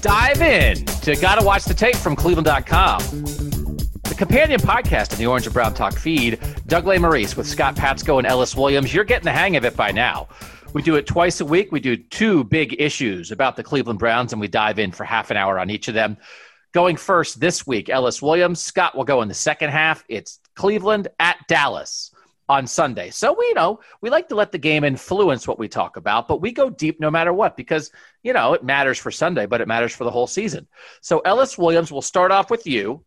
Dive 0.00 0.40
in 0.40 0.86
to 0.86 1.16
Gotta 1.16 1.44
Watch 1.44 1.64
the 1.64 1.74
Tape 1.74 1.96
from 1.96 2.14
Cleveland.com. 2.14 3.00
The 3.00 4.14
companion 4.16 4.60
podcast 4.60 5.12
in 5.12 5.18
the 5.18 5.26
Orange 5.26 5.46
and 5.46 5.52
Brown 5.52 5.74
Talk 5.74 5.94
feed, 5.94 6.38
Doug 6.68 6.84
Lesmerises 6.84 7.36
with 7.36 7.48
Scott 7.48 7.74
Patsko 7.74 8.18
and 8.18 8.26
Ellis 8.26 8.54
Williams. 8.54 8.94
You're 8.94 9.02
getting 9.02 9.24
the 9.24 9.32
hang 9.32 9.56
of 9.56 9.64
it 9.64 9.74
by 9.76 9.90
now. 9.90 10.28
We 10.74 10.82
do 10.82 10.94
it 10.94 11.06
twice 11.08 11.40
a 11.40 11.44
week. 11.44 11.72
We 11.72 11.80
do 11.80 11.96
two 11.96 12.44
big 12.44 12.80
issues 12.80 13.32
about 13.32 13.56
the 13.56 13.64
Cleveland 13.64 13.98
Browns, 13.98 14.32
and 14.32 14.40
we 14.40 14.46
dive 14.46 14.78
in 14.78 14.92
for 14.92 15.02
half 15.02 15.32
an 15.32 15.36
hour 15.36 15.58
on 15.58 15.70
each 15.70 15.88
of 15.88 15.94
them. 15.94 16.18
Going 16.72 16.96
first 16.96 17.40
this 17.40 17.66
week, 17.66 17.88
Ellis 17.88 18.20
Williams. 18.20 18.60
Scott 18.60 18.94
will 18.94 19.04
go 19.04 19.22
in 19.22 19.28
the 19.28 19.34
second 19.34 19.70
half. 19.70 20.04
It's 20.08 20.38
Cleveland 20.58 21.06
at 21.20 21.36
Dallas 21.46 22.10
on 22.48 22.66
Sunday. 22.66 23.10
So 23.10 23.32
we 23.38 23.46
you 23.46 23.54
know 23.54 23.78
we 24.00 24.10
like 24.10 24.28
to 24.28 24.34
let 24.34 24.50
the 24.50 24.58
game 24.58 24.82
influence 24.82 25.46
what 25.46 25.58
we 25.58 25.68
talk 25.68 25.96
about, 25.96 26.26
but 26.26 26.40
we 26.40 26.50
go 26.50 26.68
deep 26.68 26.98
no 26.98 27.10
matter 27.10 27.32
what 27.32 27.56
because 27.56 27.92
you 28.24 28.32
know 28.32 28.54
it 28.54 28.64
matters 28.64 28.98
for 28.98 29.12
Sunday, 29.12 29.46
but 29.46 29.60
it 29.60 29.68
matters 29.68 29.94
for 29.94 30.02
the 30.02 30.10
whole 30.10 30.26
season. 30.26 30.66
So 31.00 31.20
Ellis 31.20 31.56
Williams, 31.56 31.92
we'll 31.92 32.02
start 32.02 32.32
off 32.32 32.50
with 32.50 32.66
you. 32.66 33.04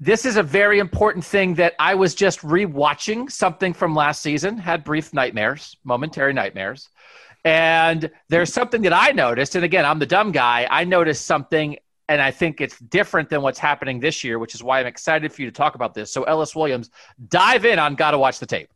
This 0.00 0.26
is 0.26 0.36
a 0.36 0.42
very 0.42 0.78
important 0.78 1.24
thing 1.24 1.54
that 1.54 1.74
I 1.78 1.94
was 1.94 2.14
just 2.14 2.40
rewatching 2.40 3.30
something 3.30 3.72
from 3.72 3.94
last 3.94 4.20
season, 4.22 4.58
had 4.58 4.84
brief 4.84 5.14
nightmares, 5.14 5.76
momentary 5.82 6.34
nightmares. 6.34 6.90
And 7.44 8.10
there's 8.28 8.52
something 8.52 8.82
that 8.82 8.92
I 8.92 9.12
noticed, 9.12 9.54
and 9.54 9.64
again, 9.64 9.86
I'm 9.86 9.98
the 9.98 10.06
dumb 10.06 10.32
guy. 10.32 10.66
I 10.70 10.84
noticed 10.84 11.24
something 11.24 11.78
and 12.10 12.20
I 12.20 12.32
think 12.32 12.60
it's 12.60 12.76
different 12.80 13.30
than 13.30 13.40
what's 13.40 13.60
happening 13.60 14.00
this 14.00 14.24
year, 14.24 14.40
which 14.40 14.52
is 14.52 14.64
why 14.64 14.80
I'm 14.80 14.86
excited 14.86 15.32
for 15.32 15.42
you 15.42 15.48
to 15.48 15.56
talk 15.56 15.76
about 15.76 15.94
this. 15.94 16.12
So, 16.12 16.24
Ellis 16.24 16.56
Williams, 16.56 16.90
dive 17.28 17.64
in 17.64 17.78
on 17.78 17.94
Gotta 17.94 18.18
Watch 18.18 18.40
the 18.40 18.46
Tape. 18.46 18.68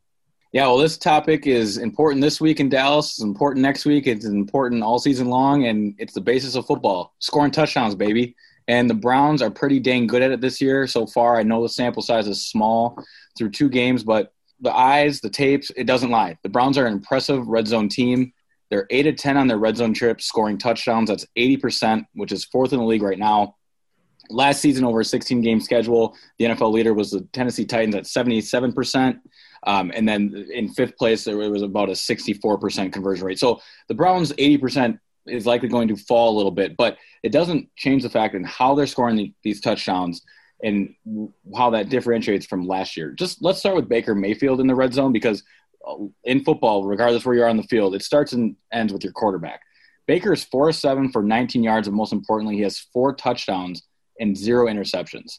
Yeah, 0.53 0.67
well, 0.69 0.79
this 0.79 0.97
topic 0.97 1.49
is 1.49 1.79
important 1.79 2.23
this 2.23 2.41
week 2.41 2.61
in 2.61 2.69
Dallas. 2.69 3.11
It's 3.11 3.23
important 3.23 3.63
next 3.63 3.87
week. 3.87 4.07
It's 4.07 4.25
important 4.25 4.85
all 4.85 5.01
season 5.01 5.29
long, 5.29 5.67
and 5.67 5.97
it's 5.99 6.15
the 6.15 6.21
basis 6.21 6.55
of 6.55 6.65
football 6.65 7.13
scoring 7.19 7.51
touchdowns, 7.51 7.97
baby. 7.97 8.37
And 8.69 8.89
the 8.89 8.95
Browns 8.95 9.43
are 9.43 9.51
pretty 9.51 9.81
dang 9.81 10.07
good 10.07 10.23
at 10.23 10.31
it 10.31 10.41
this 10.41 10.61
year 10.61 10.87
so 10.87 11.05
far. 11.05 11.37
I 11.37 11.43
know 11.43 11.61
the 11.61 11.69
sample 11.69 12.03
size 12.03 12.29
is 12.29 12.47
small 12.47 13.05
through 13.37 13.51
two 13.51 13.69
games, 13.69 14.05
but 14.05 14.33
the 14.61 14.73
eyes, 14.73 15.21
the 15.21 15.29
tapes, 15.29 15.73
it 15.77 15.89
doesn't 15.89 16.11
lie. 16.11 16.39
The 16.45 16.49
Browns 16.51 16.79
are 16.79 16.87
an 16.87 16.93
impressive 16.93 17.49
red 17.49 17.67
zone 17.67 17.89
team. 17.89 18.33
They're 18.75 18.89
8 18.91 19.05
to 19.05 19.13
10 19.13 19.37
on 19.37 19.47
their 19.47 19.59
red 19.59 19.77
zone 19.77 19.95
trips, 19.95 20.25
scoring 20.25 20.59
touchdowns. 20.59 21.09
That's 21.09 21.25
80%, 21.39 22.07
which 22.15 22.33
is 22.33 22.45
fourth 22.45 22.73
in 22.73 22.81
the 22.81 22.85
league 22.85 23.03
right 23.03 23.21
now. 23.21 23.55
Last 24.31 24.61
season, 24.61 24.85
over 24.85 24.99
a 24.99 25.05
16 25.05 25.43
game 25.43 25.61
schedule, 25.61 26.17
the 26.39 26.47
NFL 26.47 26.73
leader 26.73 26.93
was 26.93 27.13
the 27.13 27.21
Tennessee 27.33 27.67
Titans 27.67 27.95
at 27.95 28.03
77%. 28.03 29.21
Um, 29.65 29.93
and 29.95 30.09
then 30.09 30.49
in 30.53 30.71
fifth 30.71 30.97
place, 30.97 31.23
there 31.23 31.37
was 31.37 31.63
about 31.63 31.89
a 31.89 31.93
64% 31.93 32.93
conversion 32.93 33.25
rate. 33.25 33.39
So 33.39 33.61
the 33.87 33.95
Browns' 33.95 34.33
80% 34.33 34.99
is 35.29 35.47
likely 35.47 35.69
going 35.69 35.87
to 35.87 35.97
fall 35.97 36.35
a 36.35 36.37
little 36.37 36.51
bit, 36.51 36.77
but 36.77 36.99
it 37.23 37.31
doesn't 37.31 37.69
change 37.77 38.03
the 38.03 38.11
fact 38.11 38.35
in 38.35 38.43
how 38.43 38.75
they're 38.75 38.89
scoring 38.89 39.15
the, 39.15 39.33
these 39.45 39.61
touchdowns 39.61 40.21
and 40.65 40.93
how 41.57 41.71
that 41.71 41.91
differentiates 41.91 42.45
from 42.45 42.67
last 42.67 42.97
year. 42.97 43.13
Just 43.13 43.41
let's 43.41 43.61
start 43.61 43.77
with 43.77 43.89
Baker 43.89 44.17
Mayfield 44.17 44.61
in 44.61 44.67
the 44.67 44.75
red 44.75 44.93
zone 44.93 45.13
because 45.13 45.45
Uh, 45.87 46.07
in 46.25 46.45
football, 46.45 46.85
regardless 46.85 47.25
where 47.25 47.35
you 47.35 47.43
are 47.43 47.49
on 47.49 47.57
the 47.57 47.63
field, 47.65 47.95
it 47.95 48.03
starts 48.03 48.33
and 48.33 48.57
ends 48.73 48.93
with 48.93 49.05
your 49.05 49.13
quarterback. 49.13 49.61
Baker 50.07 50.33
is 50.33 50.45
4 50.45 50.73
7 50.73 51.11
for 51.11 51.23
19 51.23 51.63
yards, 51.63 51.89
and 51.89 51.97
most 51.97 52.13
importantly, 52.13 52.57
he 52.57 52.63
has 52.63 52.79
four 52.79 53.15
touchdowns 53.15 53.83
and 54.21 54.37
zero 54.37 54.67
interceptions. 54.67 55.39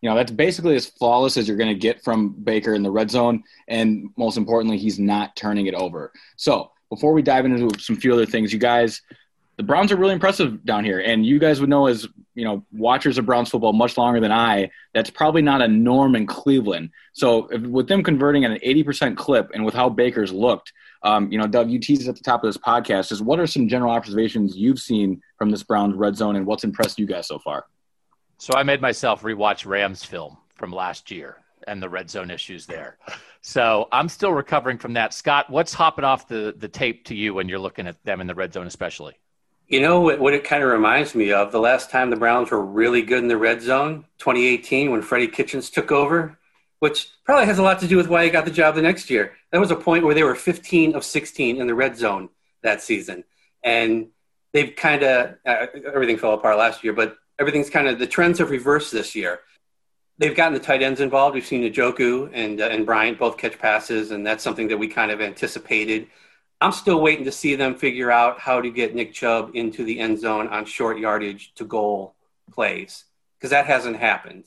You 0.00 0.08
know, 0.08 0.16
that's 0.16 0.32
basically 0.32 0.76
as 0.76 0.86
flawless 0.86 1.36
as 1.36 1.46
you're 1.46 1.56
going 1.56 1.74
to 1.74 1.78
get 1.78 2.02
from 2.02 2.30
Baker 2.42 2.74
in 2.74 2.82
the 2.82 2.90
red 2.90 3.10
zone. 3.10 3.44
And 3.68 4.10
most 4.16 4.38
importantly, 4.38 4.78
he's 4.78 4.98
not 4.98 5.36
turning 5.36 5.66
it 5.66 5.74
over. 5.74 6.12
So 6.36 6.70
before 6.88 7.12
we 7.12 7.22
dive 7.22 7.44
into 7.44 7.78
some 7.78 7.96
few 7.96 8.12
other 8.12 8.26
things, 8.26 8.52
you 8.52 8.58
guys 8.58 9.02
the 9.60 9.66
Browns 9.66 9.92
are 9.92 9.96
really 9.96 10.14
impressive 10.14 10.64
down 10.64 10.86
here. 10.86 11.00
And 11.00 11.26
you 11.26 11.38
guys 11.38 11.60
would 11.60 11.68
know 11.68 11.86
as, 11.86 12.08
you 12.34 12.44
know, 12.44 12.64
watchers 12.72 13.18
of 13.18 13.26
Browns 13.26 13.50
football 13.50 13.74
much 13.74 13.98
longer 13.98 14.18
than 14.18 14.32
I, 14.32 14.70
that's 14.94 15.10
probably 15.10 15.42
not 15.42 15.60
a 15.60 15.68
norm 15.68 16.16
in 16.16 16.26
Cleveland. 16.26 16.92
So 17.12 17.46
if, 17.48 17.60
with 17.60 17.86
them 17.86 18.02
converting 18.02 18.46
at 18.46 18.52
an 18.52 18.58
80% 18.64 19.18
clip 19.18 19.50
and 19.52 19.62
with 19.62 19.74
how 19.74 19.90
Baker's 19.90 20.32
looked, 20.32 20.72
um, 21.02 21.30
you 21.30 21.36
know, 21.36 21.46
Doug, 21.46 21.70
you 21.70 21.78
teased 21.78 22.08
at 22.08 22.16
the 22.16 22.22
top 22.22 22.42
of 22.42 22.48
this 22.48 22.56
podcast 22.56 23.12
is 23.12 23.20
what 23.20 23.38
are 23.38 23.46
some 23.46 23.68
general 23.68 23.92
observations 23.92 24.56
you've 24.56 24.78
seen 24.78 25.20
from 25.36 25.50
this 25.50 25.62
Browns 25.62 25.94
red 25.94 26.16
zone 26.16 26.36
and 26.36 26.46
what's 26.46 26.64
impressed 26.64 26.98
you 26.98 27.04
guys 27.04 27.28
so 27.28 27.38
far? 27.38 27.66
So 28.38 28.54
I 28.56 28.62
made 28.62 28.80
myself 28.80 29.20
rewatch 29.22 29.66
Rams 29.66 30.02
film 30.02 30.38
from 30.54 30.72
last 30.72 31.10
year 31.10 31.36
and 31.68 31.82
the 31.82 31.90
red 31.90 32.08
zone 32.08 32.30
issues 32.30 32.64
there. 32.64 32.96
So 33.42 33.88
I'm 33.92 34.08
still 34.08 34.32
recovering 34.32 34.78
from 34.78 34.94
that. 34.94 35.12
Scott, 35.12 35.50
what's 35.50 35.74
hopping 35.74 36.04
off 36.06 36.28
the, 36.28 36.54
the 36.56 36.68
tape 36.68 37.04
to 37.06 37.14
you 37.14 37.34
when 37.34 37.46
you're 37.46 37.58
looking 37.58 37.86
at 37.86 38.02
them 38.04 38.22
in 38.22 38.26
the 38.26 38.34
red 38.34 38.54
zone, 38.54 38.66
especially? 38.66 39.18
You 39.70 39.80
know 39.80 40.00
what, 40.00 40.34
it 40.34 40.42
kind 40.42 40.64
of 40.64 40.68
reminds 40.68 41.14
me 41.14 41.32
of? 41.32 41.52
The 41.52 41.60
last 41.60 41.90
time 41.90 42.10
the 42.10 42.16
Browns 42.16 42.50
were 42.50 42.60
really 42.60 43.02
good 43.02 43.20
in 43.20 43.28
the 43.28 43.36
red 43.36 43.62
zone, 43.62 44.04
2018, 44.18 44.90
when 44.90 45.00
Freddie 45.00 45.28
Kitchens 45.28 45.70
took 45.70 45.92
over, 45.92 46.36
which 46.80 47.08
probably 47.24 47.46
has 47.46 47.60
a 47.60 47.62
lot 47.62 47.78
to 47.78 47.86
do 47.86 47.96
with 47.96 48.08
why 48.08 48.24
he 48.24 48.30
got 48.30 48.44
the 48.44 48.50
job 48.50 48.74
the 48.74 48.82
next 48.82 49.10
year. 49.10 49.36
That 49.52 49.60
was 49.60 49.70
a 49.70 49.76
point 49.76 50.04
where 50.04 50.14
they 50.14 50.24
were 50.24 50.34
15 50.34 50.96
of 50.96 51.04
16 51.04 51.60
in 51.60 51.68
the 51.68 51.74
red 51.74 51.96
zone 51.96 52.30
that 52.64 52.82
season. 52.82 53.22
And 53.62 54.08
they've 54.52 54.74
kind 54.74 55.04
of, 55.04 55.36
uh, 55.46 55.66
everything 55.86 56.18
fell 56.18 56.34
apart 56.34 56.58
last 56.58 56.82
year, 56.82 56.92
but 56.92 57.16
everything's 57.38 57.70
kind 57.70 57.86
of, 57.86 58.00
the 58.00 58.08
trends 58.08 58.40
have 58.40 58.50
reversed 58.50 58.90
this 58.90 59.14
year. 59.14 59.38
They've 60.18 60.34
gotten 60.34 60.52
the 60.52 60.58
tight 60.58 60.82
ends 60.82 61.00
involved. 61.00 61.36
We've 61.36 61.46
seen 61.46 61.62
Njoku 61.72 62.30
and, 62.32 62.60
uh, 62.60 62.64
and 62.64 62.84
Bryant 62.84 63.20
both 63.20 63.38
catch 63.38 63.56
passes, 63.56 64.10
and 64.10 64.26
that's 64.26 64.42
something 64.42 64.66
that 64.66 64.78
we 64.78 64.88
kind 64.88 65.12
of 65.12 65.20
anticipated. 65.20 66.08
I'm 66.60 66.72
still 66.72 67.00
waiting 67.00 67.24
to 67.24 67.32
see 67.32 67.54
them 67.54 67.74
figure 67.74 68.10
out 68.10 68.38
how 68.38 68.60
to 68.60 68.70
get 68.70 68.94
Nick 68.94 69.14
Chubb 69.14 69.52
into 69.54 69.84
the 69.84 69.98
end 69.98 70.18
zone 70.20 70.48
on 70.48 70.66
short 70.66 70.98
yardage 70.98 71.54
to 71.54 71.64
goal 71.64 72.14
plays 72.52 73.04
because 73.38 73.50
that 73.50 73.66
hasn't 73.66 73.96
happened. 73.96 74.44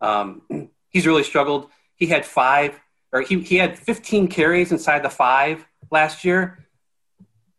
Um, 0.00 0.42
he's 0.88 1.06
really 1.06 1.22
struggled. 1.22 1.70
He 1.94 2.06
had 2.06 2.26
five 2.26 2.78
or 3.12 3.22
he, 3.22 3.40
he 3.40 3.56
had 3.56 3.78
15 3.78 4.28
carries 4.28 4.72
inside 4.72 5.02
the 5.02 5.10
five 5.10 5.66
last 5.90 6.24
year. 6.24 6.66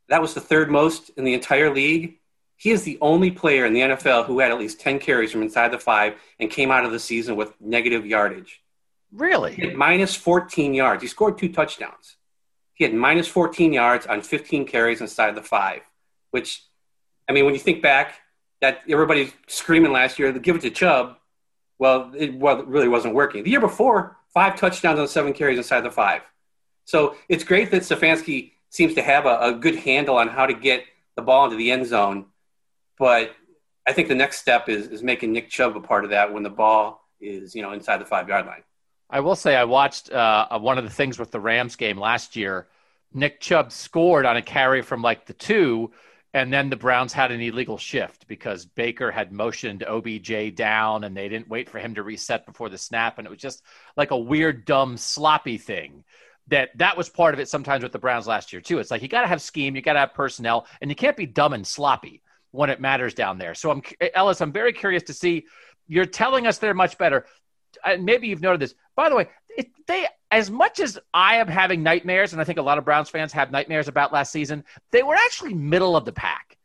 That 0.10 0.22
was 0.22 0.34
the 0.34 0.42
third 0.42 0.70
most 0.70 1.10
in 1.18 1.24
the 1.24 1.34
entire 1.34 1.74
league. 1.74 2.18
He 2.56 2.72
is 2.72 2.84
the 2.84 2.98
only 3.00 3.32
player 3.32 3.66
in 3.66 3.74
the 3.74 3.80
NFL 3.80 4.25
who 4.25 4.40
had 4.40 4.52
at 4.52 4.60
least 4.60 4.82
10 4.82 5.00
carries 5.00 5.32
from 5.32 5.42
inside 5.42 5.72
the 5.72 5.80
five 5.80 6.16
and 6.40 6.50
came 6.50 6.72
out 6.72 6.84
of 6.84 6.92
the 6.92 7.00
season 7.00 7.38
with 7.38 7.54
negative 7.62 8.06
yardage. 8.06 8.62
Really? 9.14 9.74
Minus 9.75 10.16
14 10.16 10.74
yards. 10.74 11.02
He 11.02 11.08
scored 11.08 11.38
two 11.38 11.50
touchdowns. 11.50 12.18
He 12.80 12.86
had 12.86 12.94
minus 12.94 13.28
14 13.28 13.74
yards 13.74 14.08
on 14.08 14.22
15 14.22 14.66
carries 14.66 15.02
inside 15.02 15.36
the 15.36 15.44
five, 15.44 15.81
which, 16.31 16.64
I 17.28 17.34
mean, 17.34 17.44
when 17.44 17.54
you 17.54 17.60
think 17.60 17.84
back, 17.84 18.16
that 18.62 18.81
everybody's 18.90 19.34
screaming 19.48 19.92
last 19.92 20.18
year, 20.18 20.31
give 20.31 20.56
it 20.56 20.62
to 20.62 20.70
Chubb. 20.70 21.18
Well, 21.78 22.12
it 22.16 22.34
really 22.40 22.88
wasn't 22.88 23.16
working. 23.16 23.44
The 23.44 23.50
year 23.52 23.60
before, 23.60 24.18
five 24.34 24.56
touchdowns 24.56 24.98
on 24.98 25.10
seven 25.10 25.34
carries 25.34 25.58
inside 25.58 25.81
the 25.81 25.92
five. 25.92 26.22
So 26.86 27.16
it's 27.28 27.44
great 27.44 27.70
that 27.72 27.81
Stefanski 27.81 28.54
seems 28.70 28.94
to 28.94 29.02
have 29.02 29.25
a, 29.25 29.40
a 29.42 29.54
good 29.54 29.75
handle 29.75 30.16
on 30.16 30.30
how 30.30 30.46
to 30.46 30.54
get 30.54 30.84
the 31.18 31.22
ball 31.22 31.46
into 31.46 31.58
the 31.58 31.72
end 31.72 31.86
zone. 31.86 32.28
But 32.98 33.36
I 33.86 33.92
think 33.92 34.08
the 34.08 34.16
next 34.16 34.40
step 34.40 34.70
is, 34.70 34.88
is 34.88 35.04
making 35.04 35.34
Nick 35.34 35.50
Chubb 35.50 35.75
a 35.75 35.82
part 35.82 36.06
of 36.06 36.12
that 36.12 36.34
when 36.34 36.44
the 36.44 36.50
ball 36.50 37.02
is, 37.20 37.56
you 37.56 37.62
know, 37.62 37.74
inside 37.74 37.98
the 37.98 38.06
five 38.06 38.30
yard 38.30 38.46
line. 38.46 38.64
I 39.10 39.22
will 39.22 39.36
say 39.36 39.56
I 39.56 39.64
watched 39.64 40.12
uh, 40.12 40.60
one 40.60 40.78
of 40.78 40.84
the 40.84 40.90
things 40.90 41.18
with 41.18 41.32
the 41.32 41.40
Rams 41.40 41.76
game 41.76 41.98
last 41.98 42.36
year. 42.36 42.68
Nick 43.14 43.40
Chubb 43.40 43.72
scored 43.72 44.26
on 44.26 44.38
a 44.38 44.42
carry 44.42 44.82
from 44.84 45.02
like 45.02 45.26
the 45.26 45.34
two, 45.34 45.92
and 46.34 46.54
then 46.54 46.70
the 46.70 46.76
Browns 46.76 47.12
had 47.12 47.32
an 47.32 47.42
illegal 47.42 47.78
shift 47.78 48.28
because 48.28 48.66
Baker 48.66 49.10
had 49.10 49.32
motioned 49.32 49.84
OBJ 49.84 50.54
down 50.54 51.04
and 51.04 51.18
they 51.18 51.28
didn't 51.28 51.50
wait 51.50 51.70
for 51.70 51.80
him 51.80 51.96
to 51.96 52.04
reset 52.04 52.46
before 52.46 52.70
the 52.70 52.78
snap. 52.78 53.18
And 53.18 53.26
it 53.26 53.32
was 53.32 53.40
just 53.40 53.64
like 53.98 54.12
a 54.12 54.18
weird, 54.18 54.64
dumb, 54.66 54.96
sloppy 54.96 55.58
thing 55.58 56.04
that 56.50 56.70
that 56.78 56.98
was 56.98 57.10
part 57.10 57.34
of 57.34 57.40
it 57.40 57.50
sometimes 57.50 57.82
with 57.82 57.92
the 57.92 58.00
Browns 58.00 58.28
last 58.28 58.54
year, 58.54 58.62
too. 58.62 58.78
It's 58.78 58.92
like 58.92 59.02
you 59.02 59.08
got 59.08 59.22
to 59.22 59.28
have 59.28 59.42
scheme, 59.42 59.76
you 59.76 59.82
got 59.82 59.94
to 59.94 60.00
have 60.00 60.14
personnel, 60.14 60.68
and 60.82 60.92
you 60.92 60.96
can't 60.96 61.18
be 61.18 61.26
dumb 61.26 61.54
and 61.54 61.66
sloppy 61.66 62.22
when 62.52 62.70
it 62.70 62.80
matters 62.80 63.16
down 63.16 63.40
there. 63.40 63.56
So, 63.56 63.72
I'm 63.72 63.82
Ellis, 64.14 64.42
I'm 64.42 64.52
very 64.52 64.74
curious 64.74 65.04
to 65.04 65.14
see. 65.14 65.48
You're 65.88 66.06
telling 66.06 66.46
us 66.46 66.60
they're 66.60 66.76
much 66.76 67.00
better. 67.00 67.26
Maybe 68.00 68.28
you've 68.28 68.42
noted 68.42 68.62
this. 68.62 68.76
By 68.96 69.10
the 69.10 69.16
way, 69.16 69.28
it, 69.50 69.68
they 69.88 70.08
as 70.31 70.52
much 70.52 70.80
as 70.80 71.00
I 71.14 71.38
am 71.38 71.48
having 71.48 71.84
nightmares, 71.84 72.34
and 72.34 72.42
I 72.42 72.46
think 72.46 72.60
a 72.60 72.64
lot 72.64 72.78
of 72.78 72.86
Browns 72.86 73.10
fans 73.10 73.34
have 73.34 73.52
nightmares 73.52 73.88
about 73.88 74.14
last 74.14 74.31
season, 74.31 74.64
they 74.92 75.04
were 75.04 75.16
actually 75.16 75.54
middle 75.54 75.96
of 75.96 76.06
the 76.06 76.12
pack 76.12 76.58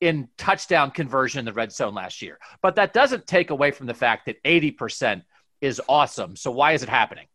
in 0.00 0.28
touchdown 0.36 0.90
conversion 0.90 1.40
in 1.40 1.44
the 1.44 1.52
red 1.52 1.72
zone 1.72 1.94
last 1.94 2.22
year. 2.22 2.38
But 2.62 2.76
that 2.76 2.92
doesn't 2.92 3.26
take 3.26 3.50
away 3.50 3.70
from 3.70 3.86
the 3.86 3.94
fact 3.94 4.26
that 4.26 4.42
80% 4.44 5.22
is 5.60 5.80
awesome. 5.88 6.36
So 6.36 6.50
why 6.50 6.72
is 6.72 6.82
it 6.82 6.88
happening? 6.88 7.26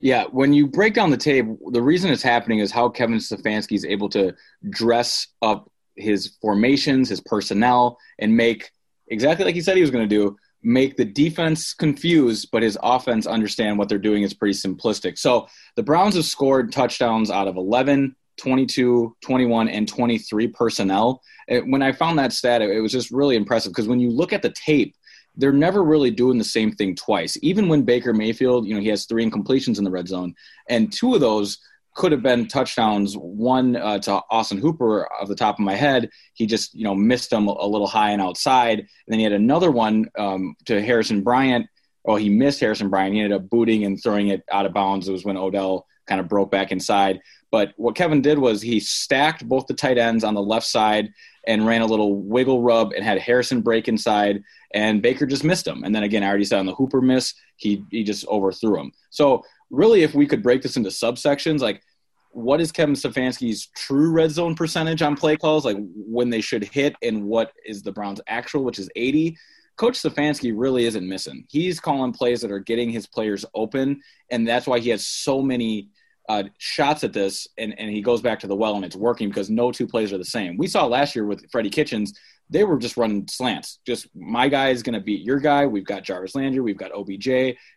Yeah, 0.00 0.24
when 0.24 0.52
you 0.52 0.66
break 0.66 0.94
down 0.94 1.10
the 1.10 1.16
tape, 1.16 1.46
the 1.70 1.82
reason 1.82 2.10
it's 2.12 2.22
happening 2.22 2.58
is 2.58 2.70
how 2.70 2.88
Kevin 2.88 3.16
Stefanski 3.16 3.72
is 3.72 3.84
able 3.84 4.08
to 4.10 4.34
dress 4.68 5.28
up 5.40 5.70
his 5.96 6.36
formations, 6.40 7.08
his 7.08 7.20
personnel, 7.20 7.98
and 8.18 8.36
make 8.36 8.70
exactly 9.08 9.44
like 9.44 9.54
he 9.54 9.60
said 9.60 9.76
he 9.76 9.80
was 9.80 9.90
going 9.90 10.06
to 10.06 10.14
do 10.14 10.36
make 10.64 10.96
the 10.96 11.04
defense 11.04 11.74
confused, 11.74 12.48
but 12.50 12.62
his 12.62 12.78
offense 12.82 13.26
understand 13.26 13.78
what 13.78 13.88
they're 13.88 13.98
doing 13.98 14.22
is 14.22 14.34
pretty 14.34 14.54
simplistic. 14.54 15.18
So 15.18 15.46
the 15.76 15.82
Browns 15.82 16.16
have 16.16 16.24
scored 16.24 16.72
touchdowns 16.72 17.30
out 17.30 17.46
of 17.46 17.56
11, 17.56 18.16
22, 18.38 19.16
21, 19.20 19.68
and 19.68 19.86
23 19.86 20.48
personnel. 20.48 21.22
When 21.48 21.82
I 21.82 21.92
found 21.92 22.18
that 22.18 22.32
stat, 22.32 22.62
it 22.62 22.80
was 22.80 22.92
just 22.92 23.10
really 23.10 23.36
impressive 23.36 23.72
because 23.72 23.88
when 23.88 24.00
you 24.00 24.10
look 24.10 24.32
at 24.32 24.42
the 24.42 24.52
tape, 24.52 24.96
they're 25.36 25.52
never 25.52 25.84
really 25.84 26.10
doing 26.10 26.38
the 26.38 26.44
same 26.44 26.72
thing 26.72 26.94
twice. 26.94 27.36
Even 27.42 27.68
when 27.68 27.82
Baker 27.82 28.14
Mayfield, 28.14 28.66
you 28.66 28.74
know, 28.74 28.80
he 28.80 28.88
has 28.88 29.04
three 29.04 29.28
incompletions 29.28 29.78
in 29.78 29.84
the 29.84 29.90
red 29.90 30.08
zone, 30.08 30.34
and 30.68 30.92
two 30.92 31.14
of 31.14 31.20
those– 31.20 31.58
could 31.94 32.12
have 32.12 32.22
been 32.22 32.48
touchdowns. 32.48 33.14
One 33.16 33.76
uh, 33.76 33.98
to 34.00 34.20
Austin 34.30 34.58
Hooper 34.58 35.10
off 35.12 35.28
the 35.28 35.34
top 35.34 35.58
of 35.58 35.64
my 35.64 35.74
head. 35.74 36.10
He 36.34 36.46
just 36.46 36.74
you 36.74 36.84
know 36.84 36.94
missed 36.94 37.30
them 37.30 37.46
a 37.46 37.66
little 37.66 37.86
high 37.86 38.10
and 38.10 38.20
outside. 38.20 38.80
And 38.80 38.88
then 39.06 39.18
he 39.18 39.24
had 39.24 39.32
another 39.32 39.70
one 39.70 40.06
um, 40.18 40.56
to 40.66 40.82
Harrison 40.82 41.22
Bryant. 41.22 41.66
Oh, 42.06 42.16
he 42.16 42.28
missed 42.28 42.60
Harrison 42.60 42.90
Bryant. 42.90 43.14
He 43.14 43.20
ended 43.20 43.38
up 43.38 43.48
booting 43.48 43.84
and 43.84 44.02
throwing 44.02 44.28
it 44.28 44.42
out 44.52 44.66
of 44.66 44.74
bounds. 44.74 45.08
It 45.08 45.12
was 45.12 45.24
when 45.24 45.36
Odell 45.36 45.86
kind 46.06 46.20
of 46.20 46.28
broke 46.28 46.50
back 46.50 46.70
inside. 46.70 47.20
But 47.50 47.72
what 47.76 47.94
Kevin 47.94 48.20
did 48.20 48.38
was 48.38 48.60
he 48.60 48.80
stacked 48.80 49.48
both 49.48 49.66
the 49.66 49.74
tight 49.74 49.96
ends 49.96 50.24
on 50.24 50.34
the 50.34 50.42
left 50.42 50.66
side 50.66 51.10
and 51.46 51.66
ran 51.66 51.82
a 51.82 51.86
little 51.86 52.16
wiggle 52.20 52.62
rub 52.62 52.92
and 52.92 53.04
had 53.04 53.18
Harrison 53.18 53.60
break 53.60 53.86
inside, 53.86 54.42
and 54.72 55.02
Baker 55.02 55.26
just 55.26 55.44
missed 55.44 55.66
him. 55.66 55.84
And 55.84 55.94
then 55.94 56.02
again, 56.02 56.22
I 56.22 56.28
already 56.28 56.44
said 56.44 56.58
on 56.58 56.66
the 56.66 56.74
Hooper 56.74 57.00
miss, 57.00 57.34
he 57.56 57.84
he 57.90 58.02
just 58.02 58.26
overthrew 58.26 58.80
him. 58.80 58.92
So 59.10 59.44
really, 59.74 60.02
if 60.02 60.14
we 60.14 60.26
could 60.26 60.42
break 60.42 60.62
this 60.62 60.76
into 60.76 60.90
subsections, 60.90 61.60
like 61.60 61.82
what 62.30 62.60
is 62.60 62.72
Kevin 62.72 62.94
Stefanski's 62.94 63.68
true 63.76 64.10
red 64.10 64.30
zone 64.30 64.54
percentage 64.54 65.02
on 65.02 65.16
play 65.16 65.36
calls, 65.36 65.64
like 65.64 65.76
when 65.94 66.30
they 66.30 66.40
should 66.40 66.64
hit, 66.64 66.96
and 67.02 67.24
what 67.24 67.52
is 67.64 67.82
the 67.82 67.92
Browns' 67.92 68.20
actual, 68.26 68.64
which 68.64 68.78
is 68.78 68.90
80. 68.96 69.36
Coach 69.76 70.00
Stefanski 70.00 70.52
really 70.54 70.84
isn't 70.84 71.08
missing. 71.08 71.44
He's 71.48 71.80
calling 71.80 72.12
plays 72.12 72.40
that 72.42 72.50
are 72.50 72.60
getting 72.60 72.90
his 72.90 73.06
players 73.06 73.44
open, 73.54 74.00
and 74.30 74.46
that's 74.46 74.66
why 74.66 74.78
he 74.78 74.90
has 74.90 75.06
so 75.06 75.42
many 75.42 75.90
uh, 76.28 76.44
shots 76.58 77.04
at 77.04 77.12
this. 77.12 77.48
And, 77.58 77.78
and 77.78 77.90
he 77.90 78.00
goes 78.00 78.20
back 78.20 78.40
to 78.40 78.46
the 78.46 78.56
well, 78.56 78.76
and 78.76 78.84
it's 78.84 78.96
working 78.96 79.28
because 79.28 79.50
no 79.50 79.72
two 79.72 79.86
plays 79.86 80.12
are 80.12 80.18
the 80.18 80.24
same. 80.24 80.56
We 80.56 80.68
saw 80.68 80.86
last 80.86 81.16
year 81.16 81.26
with 81.26 81.50
Freddie 81.50 81.70
Kitchens, 81.70 82.14
they 82.50 82.64
were 82.64 82.78
just 82.78 82.96
running 82.96 83.26
slants. 83.26 83.78
Just 83.86 84.08
my 84.14 84.48
guy 84.48 84.68
is 84.68 84.82
going 84.82 84.94
to 84.94 85.00
beat 85.00 85.22
your 85.22 85.40
guy. 85.40 85.66
We've 85.66 85.84
got 85.84 86.04
Jarvis 86.04 86.34
Landry, 86.34 86.60
we've 86.60 86.78
got 86.78 86.92
OBJ, 86.92 87.28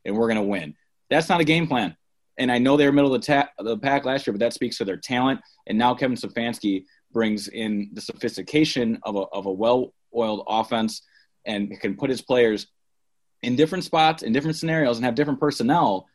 and 0.05 0.15
we're 0.15 0.27
going 0.27 0.35
to 0.35 0.43
win. 0.43 0.75
That's 1.09 1.29
not 1.29 1.41
a 1.41 1.45
game 1.45 1.67
plan. 1.67 1.95
And 2.37 2.51
I 2.51 2.59
know 2.59 2.77
they 2.77 2.85
were 2.85 2.91
middle 2.91 3.13
of 3.13 3.21
the, 3.21 3.25
ta- 3.25 3.49
the 3.57 3.77
pack 3.77 4.05
last 4.05 4.27
year, 4.27 4.33
but 4.33 4.39
that 4.39 4.53
speaks 4.53 4.77
to 4.77 4.85
their 4.85 4.97
talent. 4.97 5.39
And 5.65 5.77
now 5.77 5.95
Kevin 5.95 6.17
Stefanski 6.17 6.85
brings 7.11 7.47
in 7.47 7.89
the 7.93 8.01
sophistication 8.01 8.99
of 9.03 9.15
a, 9.15 9.21
of 9.33 9.45
a 9.47 9.51
well-oiled 9.51 10.43
offense 10.47 11.01
and 11.45 11.79
can 11.79 11.95
put 11.95 12.09
his 12.09 12.21
players 12.21 12.67
in 13.41 13.55
different 13.55 13.83
spots, 13.83 14.23
in 14.23 14.33
different 14.33 14.57
scenarios, 14.57 14.97
and 14.97 15.05
have 15.05 15.15
different 15.15 15.39
personnel, 15.39 16.07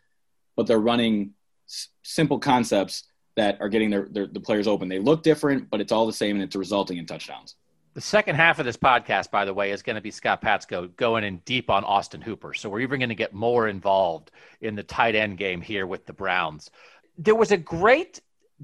but 0.56 0.66
they're 0.66 0.78
running 0.78 1.32
s- 1.68 1.88
simple 2.02 2.38
concepts 2.38 3.04
that 3.36 3.60
are 3.60 3.68
getting 3.68 3.90
their, 3.90 4.08
their, 4.10 4.26
the 4.26 4.40
players 4.40 4.68
open. 4.68 4.88
They 4.88 4.98
look 4.98 5.22
different, 5.22 5.70
but 5.70 5.80
it's 5.80 5.92
all 5.92 6.06
the 6.06 6.12
same, 6.12 6.36
and 6.36 6.44
it's 6.44 6.56
resulting 6.56 6.98
in 6.98 7.06
touchdowns. 7.06 7.56
The 7.94 8.00
second 8.00 8.36
half 8.36 8.58
of 8.58 8.64
this 8.64 8.78
podcast, 8.78 9.30
by 9.30 9.44
the 9.44 9.52
way, 9.52 9.70
is 9.70 9.82
going 9.82 9.96
to 9.96 10.02
be 10.02 10.10
Scott 10.10 10.40
Patsko 10.40 10.96
going 10.96 11.24
in 11.24 11.38
deep 11.38 11.68
on 11.68 11.84
Austin 11.84 12.22
Hooper. 12.22 12.54
So 12.54 12.70
we're 12.70 12.80
even 12.80 13.00
going 13.00 13.10
to 13.10 13.14
get 13.14 13.34
more 13.34 13.68
involved 13.68 14.30
in 14.62 14.74
the 14.74 14.82
tight 14.82 15.14
end 15.14 15.36
game 15.36 15.60
here 15.60 15.86
with 15.86 16.06
the 16.06 16.14
Browns. 16.14 16.70
There 17.18 17.34
was 17.34 17.52
a 17.52 17.58
great 17.58 18.20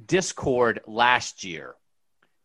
discord 0.06 0.80
last 0.86 1.44
year 1.44 1.74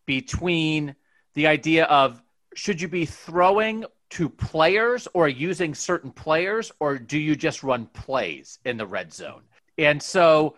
between 0.06 0.96
the 1.36 1.48
idea 1.48 1.86
of 1.86 2.22
should 2.54 2.82
you 2.82 2.90
be 2.90 3.06
throwing 3.06 3.86
to 4.12 4.28
players 4.28 5.08
or 5.14 5.30
using 5.30 5.74
certain 5.74 6.12
players, 6.12 6.72
or 6.82 7.00
do 7.00 7.18
you 7.18 7.36
just 7.36 7.64
run 7.64 7.86
plays 7.88 8.60
in 8.66 8.76
the 8.76 8.86
red 8.86 9.14
zone? 9.14 9.44
And 9.78 10.04
so 10.04 10.58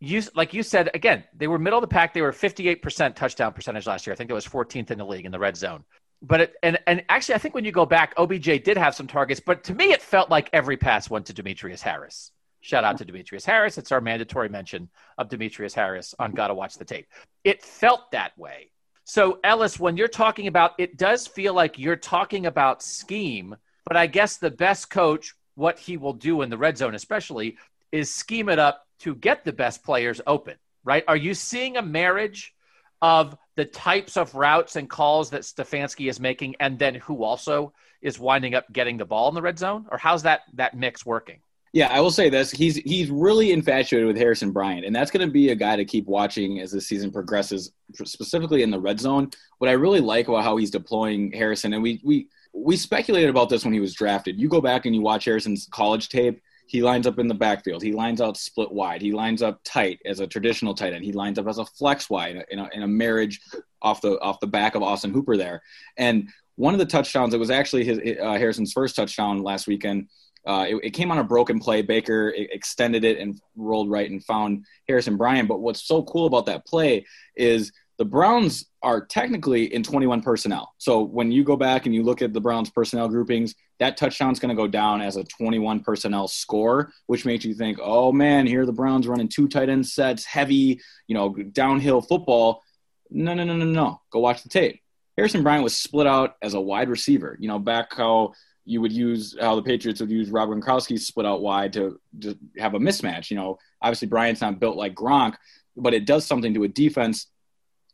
you 0.00 0.22
like 0.34 0.52
you 0.52 0.62
said 0.62 0.90
again, 0.94 1.24
they 1.34 1.46
were 1.46 1.58
middle 1.58 1.78
of 1.78 1.82
the 1.82 1.88
pack. 1.88 2.14
They 2.14 2.22
were 2.22 2.32
58% 2.32 3.14
touchdown 3.14 3.52
percentage 3.52 3.86
last 3.86 4.06
year. 4.06 4.12
I 4.12 4.16
think 4.16 4.30
it 4.30 4.34
was 4.34 4.46
14th 4.46 4.90
in 4.90 4.98
the 4.98 5.06
league 5.06 5.24
in 5.24 5.32
the 5.32 5.38
red 5.38 5.56
zone. 5.56 5.84
But 6.22 6.40
it, 6.40 6.54
and 6.62 6.78
and 6.86 7.04
actually, 7.08 7.34
I 7.34 7.38
think 7.38 7.54
when 7.54 7.64
you 7.64 7.72
go 7.72 7.86
back, 7.86 8.14
OBJ 8.16 8.62
did 8.62 8.76
have 8.76 8.94
some 8.94 9.06
targets, 9.06 9.40
but 9.40 9.64
to 9.64 9.74
me, 9.74 9.92
it 9.92 10.02
felt 10.02 10.30
like 10.30 10.48
every 10.52 10.76
pass 10.76 11.10
went 11.10 11.26
to 11.26 11.32
Demetrius 11.32 11.82
Harris. 11.82 12.32
Shout 12.60 12.82
out 12.82 12.96
to 12.96 13.04
Demetrius 13.04 13.44
Harris. 13.44 13.76
It's 13.76 13.92
our 13.92 14.00
mandatory 14.00 14.48
mention 14.48 14.88
of 15.18 15.28
Demetrius 15.28 15.74
Harris 15.74 16.14
on 16.18 16.32
Gotta 16.32 16.54
Watch 16.54 16.76
the 16.76 16.84
Tape. 16.86 17.06
It 17.44 17.62
felt 17.62 18.10
that 18.12 18.36
way. 18.38 18.70
So, 19.04 19.38
Ellis, 19.44 19.78
when 19.78 19.98
you're 19.98 20.08
talking 20.08 20.46
about 20.46 20.72
it, 20.78 20.96
does 20.96 21.26
feel 21.26 21.52
like 21.52 21.78
you're 21.78 21.94
talking 21.94 22.46
about 22.46 22.82
scheme, 22.82 23.54
but 23.84 23.98
I 23.98 24.06
guess 24.06 24.38
the 24.38 24.50
best 24.50 24.88
coach, 24.88 25.34
what 25.56 25.78
he 25.78 25.98
will 25.98 26.14
do 26.14 26.40
in 26.40 26.48
the 26.48 26.56
red 26.56 26.78
zone, 26.78 26.94
especially, 26.94 27.58
is 27.92 28.12
scheme 28.12 28.48
it 28.48 28.58
up 28.58 28.83
to 29.00 29.14
get 29.14 29.44
the 29.44 29.52
best 29.52 29.84
players 29.84 30.20
open, 30.26 30.56
right? 30.84 31.04
Are 31.08 31.16
you 31.16 31.34
seeing 31.34 31.76
a 31.76 31.82
marriage 31.82 32.54
of 33.02 33.36
the 33.56 33.64
types 33.64 34.16
of 34.16 34.34
routes 34.34 34.76
and 34.76 34.88
calls 34.88 35.30
that 35.30 35.42
Stefanski 35.42 36.08
is 36.08 36.18
making 36.18 36.56
and 36.60 36.78
then 36.78 36.94
who 36.94 37.22
also 37.22 37.72
is 38.02 38.18
winding 38.18 38.54
up 38.54 38.70
getting 38.72 38.96
the 38.96 39.04
ball 39.04 39.28
in 39.28 39.34
the 39.34 39.42
red 39.42 39.58
zone? 39.58 39.86
Or 39.90 39.98
how's 39.98 40.22
that 40.22 40.42
that 40.54 40.76
mix 40.76 41.04
working? 41.04 41.40
Yeah, 41.74 41.88
I 41.88 42.00
will 42.00 42.12
say 42.12 42.30
this. 42.30 42.52
He's 42.52 42.76
he's 42.76 43.10
really 43.10 43.50
infatuated 43.50 44.06
with 44.06 44.16
Harrison 44.16 44.52
Bryant, 44.52 44.86
and 44.86 44.94
that's 44.94 45.10
going 45.10 45.26
to 45.26 45.32
be 45.32 45.50
a 45.50 45.56
guy 45.56 45.74
to 45.74 45.84
keep 45.84 46.06
watching 46.06 46.60
as 46.60 46.70
the 46.70 46.80
season 46.80 47.10
progresses, 47.10 47.72
specifically 48.04 48.62
in 48.62 48.70
the 48.70 48.78
red 48.78 49.00
zone. 49.00 49.30
What 49.58 49.68
I 49.68 49.72
really 49.72 50.00
like 50.00 50.28
about 50.28 50.44
how 50.44 50.56
he's 50.56 50.70
deploying 50.70 51.32
Harrison, 51.32 51.72
and 51.72 51.82
we 51.82 52.00
we 52.04 52.28
we 52.52 52.76
speculated 52.76 53.28
about 53.28 53.48
this 53.48 53.64
when 53.64 53.74
he 53.74 53.80
was 53.80 53.92
drafted. 53.92 54.40
You 54.40 54.48
go 54.48 54.60
back 54.60 54.86
and 54.86 54.94
you 54.94 55.02
watch 55.02 55.24
Harrison's 55.24 55.66
college 55.68 56.08
tape, 56.10 56.40
he 56.66 56.82
lines 56.82 57.06
up 57.06 57.18
in 57.18 57.28
the 57.28 57.34
backfield. 57.34 57.82
He 57.82 57.92
lines 57.92 58.20
out 58.20 58.36
split 58.36 58.72
wide. 58.72 59.02
He 59.02 59.12
lines 59.12 59.42
up 59.42 59.60
tight 59.64 60.00
as 60.04 60.20
a 60.20 60.26
traditional 60.26 60.74
tight 60.74 60.94
end. 60.94 61.04
He 61.04 61.12
lines 61.12 61.38
up 61.38 61.46
as 61.46 61.58
a 61.58 61.64
flex 61.64 62.08
wide 62.08 62.44
in 62.50 62.58
a, 62.58 62.68
in 62.72 62.82
a 62.82 62.88
marriage 62.88 63.40
off 63.82 64.00
the 64.00 64.18
off 64.20 64.40
the 64.40 64.46
back 64.46 64.74
of 64.74 64.82
Austin 64.82 65.12
Hooper 65.12 65.36
there. 65.36 65.62
And 65.96 66.28
one 66.56 66.74
of 66.74 66.78
the 66.78 66.86
touchdowns, 66.86 67.34
it 67.34 67.38
was 67.38 67.50
actually 67.50 67.84
his, 67.84 67.98
uh, 67.98 68.34
Harrison's 68.34 68.72
first 68.72 68.96
touchdown 68.96 69.42
last 69.42 69.66
weekend. 69.66 70.08
Uh, 70.46 70.66
it, 70.68 70.76
it, 70.84 70.90
came 70.90 71.10
on 71.10 71.18
a 71.18 71.24
broken 71.24 71.58
play. 71.58 71.80
Baker 71.80 72.34
extended 72.36 73.02
it 73.02 73.18
and 73.18 73.40
rolled 73.56 73.90
right 73.90 74.10
and 74.10 74.22
found 74.22 74.66
Harrison 74.86 75.16
Bryant. 75.16 75.48
But 75.48 75.60
what's 75.60 75.82
so 75.82 76.02
cool 76.02 76.26
about 76.26 76.46
that 76.46 76.66
play 76.66 77.06
is– 77.36 77.72
the 77.96 78.04
Browns 78.04 78.66
are 78.82 79.04
technically 79.04 79.72
in 79.72 79.82
21 79.82 80.20
personnel. 80.22 80.74
So 80.78 81.02
when 81.02 81.30
you 81.30 81.44
go 81.44 81.56
back 81.56 81.86
and 81.86 81.94
you 81.94 82.02
look 82.02 82.22
at 82.22 82.32
the 82.32 82.40
Browns 82.40 82.70
personnel 82.70 83.08
groupings, 83.08 83.54
that 83.78 83.96
touchdown's 83.96 84.40
going 84.40 84.54
to 84.54 84.60
go 84.60 84.66
down 84.66 85.00
as 85.00 85.16
a 85.16 85.24
21 85.24 85.80
personnel 85.80 86.26
score, 86.26 86.92
which 87.06 87.24
makes 87.24 87.44
you 87.44 87.54
think, 87.54 87.78
oh 87.80 88.10
man, 88.12 88.46
here 88.46 88.66
the 88.66 88.72
Browns 88.72 89.06
running 89.06 89.28
two 89.28 89.48
tight 89.48 89.68
end 89.68 89.86
sets, 89.86 90.24
heavy, 90.24 90.80
you 91.06 91.14
know, 91.14 91.34
downhill 91.52 92.02
football. 92.02 92.62
No, 93.10 93.32
no, 93.34 93.44
no, 93.44 93.54
no, 93.56 93.64
no. 93.64 94.00
Go 94.10 94.20
watch 94.20 94.42
the 94.42 94.48
tape. 94.48 94.80
Harrison 95.16 95.44
Bryant 95.44 95.62
was 95.62 95.76
split 95.76 96.08
out 96.08 96.36
as 96.42 96.54
a 96.54 96.60
wide 96.60 96.88
receiver. 96.88 97.36
You 97.38 97.46
know, 97.46 97.60
back 97.60 97.94
how 97.94 98.32
you 98.64 98.80
would 98.80 98.92
use 98.92 99.36
how 99.40 99.54
the 99.54 99.62
Patriots 99.62 100.00
would 100.00 100.10
use 100.10 100.30
Rob 100.30 100.48
Gronkowski 100.48 100.98
split 100.98 101.26
out 101.26 101.42
wide 101.42 101.72
to, 101.74 102.00
to 102.22 102.36
have 102.58 102.74
a 102.74 102.78
mismatch. 102.78 103.30
You 103.30 103.36
know, 103.36 103.58
obviously 103.80 104.08
Bryant's 104.08 104.40
not 104.40 104.58
built 104.58 104.76
like 104.76 104.94
Gronk, 104.94 105.34
but 105.76 105.94
it 105.94 106.06
does 106.06 106.26
something 106.26 106.54
to 106.54 106.64
a 106.64 106.68
defense 106.68 107.26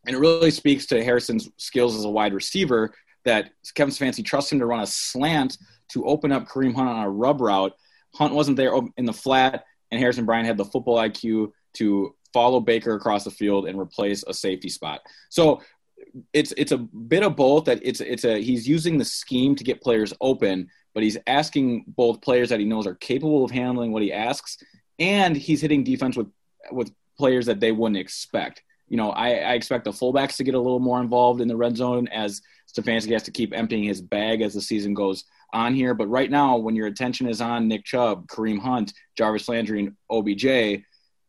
and 0.07 0.17
it 0.17 0.19
really 0.19 0.51
speaks 0.51 0.87
to 0.87 1.05
Harrison's 1.05 1.49
skills 1.57 1.97
as 1.97 2.05
a 2.05 2.11
wide 2.11 2.33
receiver 2.33 2.95
that 3.25 3.51
Kevin 3.75 3.93
Stefanski 3.93 4.25
trusts 4.25 4.53
him 4.53 4.59
to 4.59 4.67
run 4.67 4.81
a 4.81 4.87
slant 4.87 5.59
to 5.93 6.05
open 6.05 6.33
up 6.33 6.49
Kareem 6.49 6.75
Hunt 6.75 6.89
on 6.89 7.05
a 7.05 7.11
rub 7.11 7.41
route. 7.41 7.73
Hunt 8.15 8.35
wasn't 8.35 8.57
there 8.57 8.73
in 8.97 9.05
the 9.05 9.13
flat. 9.13 9.65
and 9.91 10.01
Harrison 10.01 10.25
Bryant 10.25 10.47
had 10.47 10.57
the 10.57 10.65
football 10.65 10.97
IQ 10.97 11.53
to 11.75 12.15
follow 12.33 12.61
Baker 12.61 12.95
across 12.95 13.25
the 13.25 13.31
field 13.31 13.67
and 13.67 13.79
replace 13.79 14.25
a 14.27 14.35
safety 14.35 14.69
spot. 14.69 15.01
So 15.29 15.61
it's 16.33 16.53
it's 16.57 16.73
a 16.73 16.79
bit 16.79 17.23
of 17.23 17.37
both 17.37 17.67
that 17.67 17.81
it's 17.83 18.01
it's 18.01 18.25
a 18.25 18.41
he's 18.41 18.67
using 18.67 18.99
the 18.99 19.05
scheme 19.05 19.55
to 19.57 19.65
get 19.65 19.83
players 19.83 20.13
open, 20.21 20.69
but 20.95 21.03
he's 21.03 21.19
asking 21.27 21.85
both 21.89 22.23
players 22.23 22.49
that 22.49 22.61
he 22.61 22.67
knows 22.67 22.87
are 22.87 22.95
capable 22.95 23.45
of 23.45 23.51
handling 23.51 23.93
what 23.93 24.03
he 24.03 24.13
asks, 24.13 24.59
and 24.99 25.37
he's 25.37 25.61
hitting 25.61 25.85
defense 25.85 26.17
with 26.17 26.29
with 26.73 26.93
players 27.19 27.47
that 27.47 27.61
they 27.61 27.73
wouldn't 27.73 28.01
expect. 28.01 28.63
You 28.91 28.99
know, 28.99 29.11
I, 29.11 29.29
I 29.29 29.53
expect 29.55 29.85
the 29.85 29.93
fullbacks 29.93 30.37
to 30.37 30.45
get 30.45 30.55
a 30.55 30.61
little 30.61 30.81
more 30.81 31.01
involved 31.01 31.41
in 31.41 31.49
the 31.49 31.57
red 31.57 31.77
zone 31.77 32.09
as 32.09 32.43
Stefanski 32.71 33.13
has 33.13 33.23
to 33.23 33.31
keep 33.31 33.57
emptying 33.57 33.85
his 33.85 34.03
bag 34.03 34.43
as 34.43 34.53
the 34.53 34.61
season 34.61 34.93
goes 34.93 35.25
on 35.53 35.75
here. 35.75 35.95
But 35.95 36.09
right 36.09 36.31
now, 36.31 36.57
when 36.57 36.77
your 36.77 36.89
attention 36.89 37.29
is 37.29 37.41
on 37.41 37.69
Nick 37.69 37.85
Chubb, 37.85 38.27
Kareem 38.27 38.59
Hunt, 38.59 38.93
Jarvis 39.17 39.49
Landry, 39.49 39.81
and 39.81 39.97
OBJ, 40.11 40.85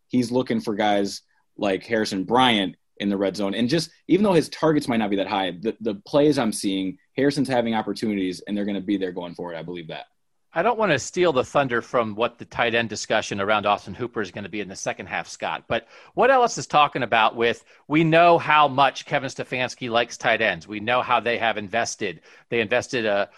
he's 0.10 0.32
looking 0.32 0.60
for 0.60 0.76
guys 0.76 1.22
like 1.58 1.86
Harrison 1.86 2.24
Bryant 2.24 2.76
in 2.98 3.10
the 3.10 3.18
red 3.18 3.36
zone. 3.36 3.56
And 3.56 3.70
just 3.70 3.92
even 4.08 4.24
though 4.24 4.34
his 4.34 4.50
targets 4.50 4.88
might 4.88 4.98
not 4.98 5.10
be 5.10 5.16
that 5.16 5.28
high, 5.28 5.52
the, 5.60 5.76
the 5.82 5.96
plays 6.06 6.38
I'm 6.38 6.52
seeing, 6.52 6.98
Harrison's 7.16 7.48
having 7.48 7.74
opportunities 7.74 8.42
and 8.42 8.56
they're 8.56 8.66
going 8.66 8.76
to 8.76 8.82
be 8.82 8.98
there 8.98 9.12
going 9.12 9.34
forward. 9.36 9.56
I 9.56 9.64
believe 9.64 9.88
that. 9.88 10.06
I 10.54 10.64
don't 10.64 10.78
want 10.78 10.92
to 10.92 11.00
steal 11.00 11.32
the 11.32 11.46
thunder 11.46 11.82
from 11.82 12.14
what 12.14 12.38
the 12.38 12.44
tight 12.44 12.76
end 12.76 12.90
discussion 12.90 13.40
around 13.40 13.66
Austin 13.66 13.94
Hooper 13.94 14.22
is 14.22 14.32
going 14.32 14.44
to 14.44 14.50
be 14.50 14.60
in 14.60 14.68
the 14.68 14.76
second 14.76 15.06
half, 15.06 15.30
Scott. 15.30 15.64
But 15.70 15.88
what 16.14 16.30
Ellis 16.30 16.58
is 16.58 16.68
talking 16.68 17.04
about 17.04 17.38
with 17.38 17.64
we 17.88 18.04
know 18.04 18.38
how 18.38 18.68
much 18.68 19.06
Kevin 19.06 19.30
Stefanski 19.30 19.90
likes 19.90 20.18
tight 20.18 20.42
ends. 20.42 20.68
We 20.68 20.82
know 20.82 21.02
how 21.02 21.22
they 21.22 21.38
have 21.38 21.58
invested. 21.58 22.20
They 22.50 22.60
invested 22.60 23.06
a, 23.06 23.30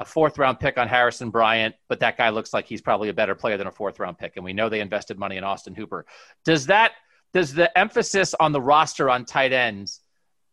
a 0.00 0.06
fourth 0.06 0.38
round 0.38 0.60
pick 0.60 0.78
on 0.78 0.88
Harrison 0.88 1.28
Bryant, 1.28 1.74
but 1.88 2.00
that 2.00 2.16
guy 2.16 2.30
looks 2.30 2.54
like 2.54 2.64
he's 2.64 2.80
probably 2.80 3.10
a 3.10 3.14
better 3.14 3.34
player 3.34 3.58
than 3.58 3.66
a 3.66 3.72
fourth 3.72 4.00
round 4.00 4.16
pick. 4.16 4.36
And 4.36 4.44
we 4.44 4.54
know 4.54 4.70
they 4.70 4.80
invested 4.80 5.18
money 5.18 5.36
in 5.36 5.44
Austin 5.44 5.74
Hooper. 5.74 6.06
Does 6.46 6.66
that 6.66 6.92
does 7.34 7.52
the 7.52 7.76
emphasis 7.78 8.34
on 8.40 8.52
the 8.52 8.60
roster 8.62 9.10
on 9.10 9.26
tight 9.26 9.52
ends 9.52 10.00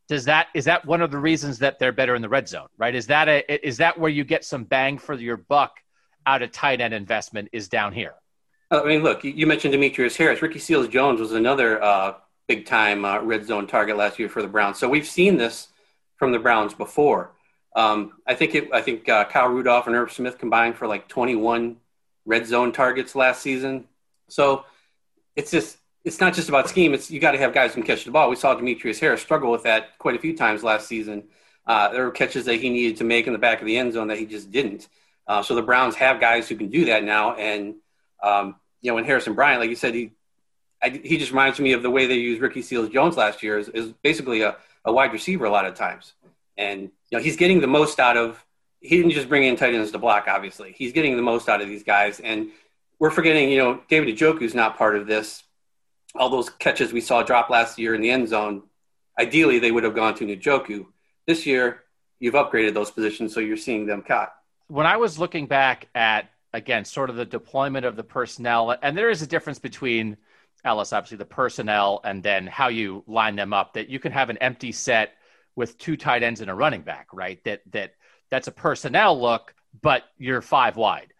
does 0.09 0.25
that 0.25 0.47
is 0.55 0.65
that 0.65 0.85
one 0.85 1.01
of 1.01 1.11
the 1.11 1.17
reasons 1.17 1.59
that 1.59 1.77
they're 1.77 1.91
better 1.91 2.15
in 2.15 2.21
the 2.21 2.29
red 2.29 2.47
zone 2.47 2.67
right 2.77 2.95
is 2.95 3.07
that 3.07 3.27
a 3.27 3.67
is 3.67 3.77
that 3.77 3.99
where 3.99 4.09
you 4.09 4.23
get 4.23 4.45
some 4.45 4.63
bang 4.63 4.97
for 4.97 5.13
your 5.13 5.35
buck 5.35 5.73
out 6.25 6.41
of 6.41 6.51
tight 6.51 6.81
end 6.81 6.93
investment 6.93 7.49
is 7.51 7.67
down 7.67 7.93
here 7.93 8.13
i 8.71 8.83
mean 8.83 9.03
look 9.03 9.23
you 9.23 9.47
mentioned 9.47 9.71
demetrius 9.71 10.15
harris 10.15 10.41
ricky 10.41 10.59
seals 10.59 10.87
jones 10.87 11.19
was 11.19 11.33
another 11.33 11.81
uh, 11.81 12.13
big 12.47 12.65
time 12.65 13.05
uh, 13.05 13.19
red 13.21 13.45
zone 13.45 13.67
target 13.67 13.97
last 13.97 14.19
year 14.19 14.29
for 14.29 14.41
the 14.41 14.47
browns 14.47 14.77
so 14.77 14.87
we've 14.87 15.07
seen 15.07 15.37
this 15.37 15.67
from 16.17 16.31
the 16.31 16.39
browns 16.39 16.73
before 16.73 17.31
um, 17.75 18.13
i 18.27 18.33
think 18.33 18.55
it 18.55 18.69
i 18.73 18.81
think 18.81 19.07
uh, 19.09 19.25
kyle 19.25 19.47
rudolph 19.47 19.87
and 19.87 19.95
Irv 19.95 20.11
smith 20.11 20.37
combined 20.37 20.75
for 20.75 20.87
like 20.87 21.07
21 21.07 21.77
red 22.25 22.45
zone 22.45 22.71
targets 22.71 23.15
last 23.15 23.41
season 23.41 23.85
so 24.27 24.65
it's 25.35 25.51
just 25.51 25.77
it's 26.05 26.19
not 26.19 26.33
just 26.33 26.49
about 26.49 26.69
scheme. 26.69 26.93
It's 26.93 27.11
you 27.11 27.19
got 27.19 27.31
to 27.31 27.37
have 27.37 27.53
guys 27.53 27.71
who 27.71 27.81
can 27.81 27.87
catch 27.87 28.05
the 28.05 28.11
ball. 28.11 28.29
We 28.29 28.35
saw 28.35 28.55
Demetrius 28.55 28.99
Harris 28.99 29.21
struggle 29.21 29.51
with 29.51 29.63
that 29.63 29.97
quite 29.97 30.15
a 30.15 30.19
few 30.19 30.35
times 30.35 30.63
last 30.63 30.87
season. 30.87 31.23
Uh, 31.65 31.89
there 31.89 32.03
were 32.03 32.11
catches 32.11 32.45
that 32.45 32.55
he 32.55 32.69
needed 32.69 32.97
to 32.97 33.03
make 33.03 33.27
in 33.27 33.33
the 33.33 33.39
back 33.39 33.59
of 33.59 33.67
the 33.67 33.77
end 33.77 33.93
zone 33.93 34.07
that 34.07 34.17
he 34.17 34.25
just 34.25 34.51
didn't. 34.51 34.87
Uh, 35.29 35.41
so 35.41 35.55
the 35.55 35.61
Browns 35.61 35.95
have 35.95 36.19
guys 36.19 36.49
who 36.49 36.57
can 36.57 36.67
do 36.69 36.85
that 36.85 37.05
now. 37.05 37.35
And 37.35 37.75
um, 38.21 38.55
you 38.81 38.91
know, 38.91 38.95
when 38.95 39.05
Harrison 39.05 39.33
Bryant, 39.33 39.61
like 39.61 39.69
you 39.69 39.77
said, 39.77 39.93
he 39.93 40.11
I, 40.81 40.89
he 40.89 41.17
just 41.17 41.31
reminds 41.31 41.59
me 41.59 41.71
of 41.73 41.83
the 41.83 41.89
way 41.89 42.05
they 42.05 42.15
used 42.15 42.41
Ricky 42.41 42.61
Seals 42.61 42.89
Jones 42.89 43.15
last 43.15 43.41
year. 43.41 43.57
Is, 43.57 43.69
is 43.69 43.93
basically 44.03 44.41
a, 44.41 44.57
a 44.83 44.91
wide 44.91 45.13
receiver 45.13 45.45
a 45.45 45.49
lot 45.49 45.65
of 45.65 45.75
times, 45.75 46.13
and 46.57 46.81
you 46.81 47.17
know 47.17 47.23
he's 47.23 47.37
getting 47.37 47.61
the 47.61 47.67
most 47.67 47.99
out 47.99 48.17
of. 48.17 48.43
He 48.81 48.97
didn't 48.97 49.11
just 49.11 49.29
bring 49.29 49.43
in 49.43 49.55
tight 49.55 49.73
ends 49.73 49.91
to 49.91 49.99
block. 49.99 50.25
Obviously, 50.27 50.73
he's 50.77 50.91
getting 50.91 51.15
the 51.15 51.21
most 51.21 51.47
out 51.47 51.61
of 51.61 51.69
these 51.69 51.83
guys, 51.83 52.19
and 52.19 52.49
we're 52.97 53.11
forgetting. 53.11 53.49
You 53.49 53.59
know, 53.59 53.81
David 53.87 54.17
Njoku's 54.17 54.53
not 54.53 54.77
part 54.77 54.97
of 54.97 55.07
this 55.07 55.43
all 56.15 56.29
those 56.29 56.49
catches 56.49 56.93
we 56.93 57.01
saw 57.01 57.23
drop 57.23 57.49
last 57.49 57.77
year 57.77 57.95
in 57.95 58.01
the 58.01 58.09
end 58.09 58.27
zone, 58.27 58.63
ideally 59.19 59.59
they 59.59 59.71
would 59.71 59.83
have 59.83 59.95
gone 59.95 60.15
to 60.15 60.25
Njoku. 60.25 60.85
This 61.27 61.45
year, 61.45 61.83
you've 62.19 62.33
upgraded 62.33 62.73
those 62.73 62.91
positions, 62.91 63.33
so 63.33 63.39
you're 63.39 63.57
seeing 63.57 63.85
them 63.85 64.01
caught. 64.01 64.33
When 64.69 64.85
I 64.85 64.97
was 64.97 65.19
looking 65.19 65.47
back 65.47 65.89
at 65.93 66.29
again, 66.53 66.85
sort 66.85 67.09
of 67.09 67.15
the 67.15 67.25
deployment 67.25 67.85
of 67.85 67.95
the 67.95 68.03
personnel, 68.03 68.75
and 68.81 68.97
there 68.97 69.09
is 69.09 69.21
a 69.21 69.27
difference 69.27 69.59
between 69.59 70.17
Ellis, 70.63 70.93
obviously 70.93 71.17
the 71.17 71.25
personnel, 71.25 72.01
and 72.03 72.23
then 72.23 72.47
how 72.47 72.67
you 72.67 73.03
line 73.07 73.35
them 73.35 73.53
up. 73.53 73.73
That 73.73 73.89
you 73.89 73.99
can 73.99 74.11
have 74.11 74.29
an 74.29 74.37
empty 74.37 74.71
set 74.71 75.13
with 75.55 75.77
two 75.77 75.97
tight 75.97 76.23
ends 76.23 76.41
and 76.41 76.49
a 76.49 76.55
running 76.55 76.81
back, 76.81 77.07
right? 77.13 77.43
That 77.43 77.61
that 77.71 77.95
that's 78.29 78.47
a 78.47 78.51
personnel 78.51 79.19
look, 79.19 79.53
but 79.81 80.03
you're 80.17 80.41
five 80.41 80.77
wide. 80.77 81.13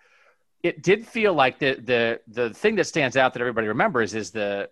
It 0.61 0.83
did 0.83 1.07
feel 1.07 1.33
like 1.33 1.59
the 1.59 1.75
the 1.75 2.21
the 2.27 2.53
thing 2.53 2.75
that 2.75 2.85
stands 2.85 3.17
out 3.17 3.33
that 3.33 3.41
everybody 3.41 3.67
remembers 3.67 4.13
is 4.13 4.31
the 4.31 4.69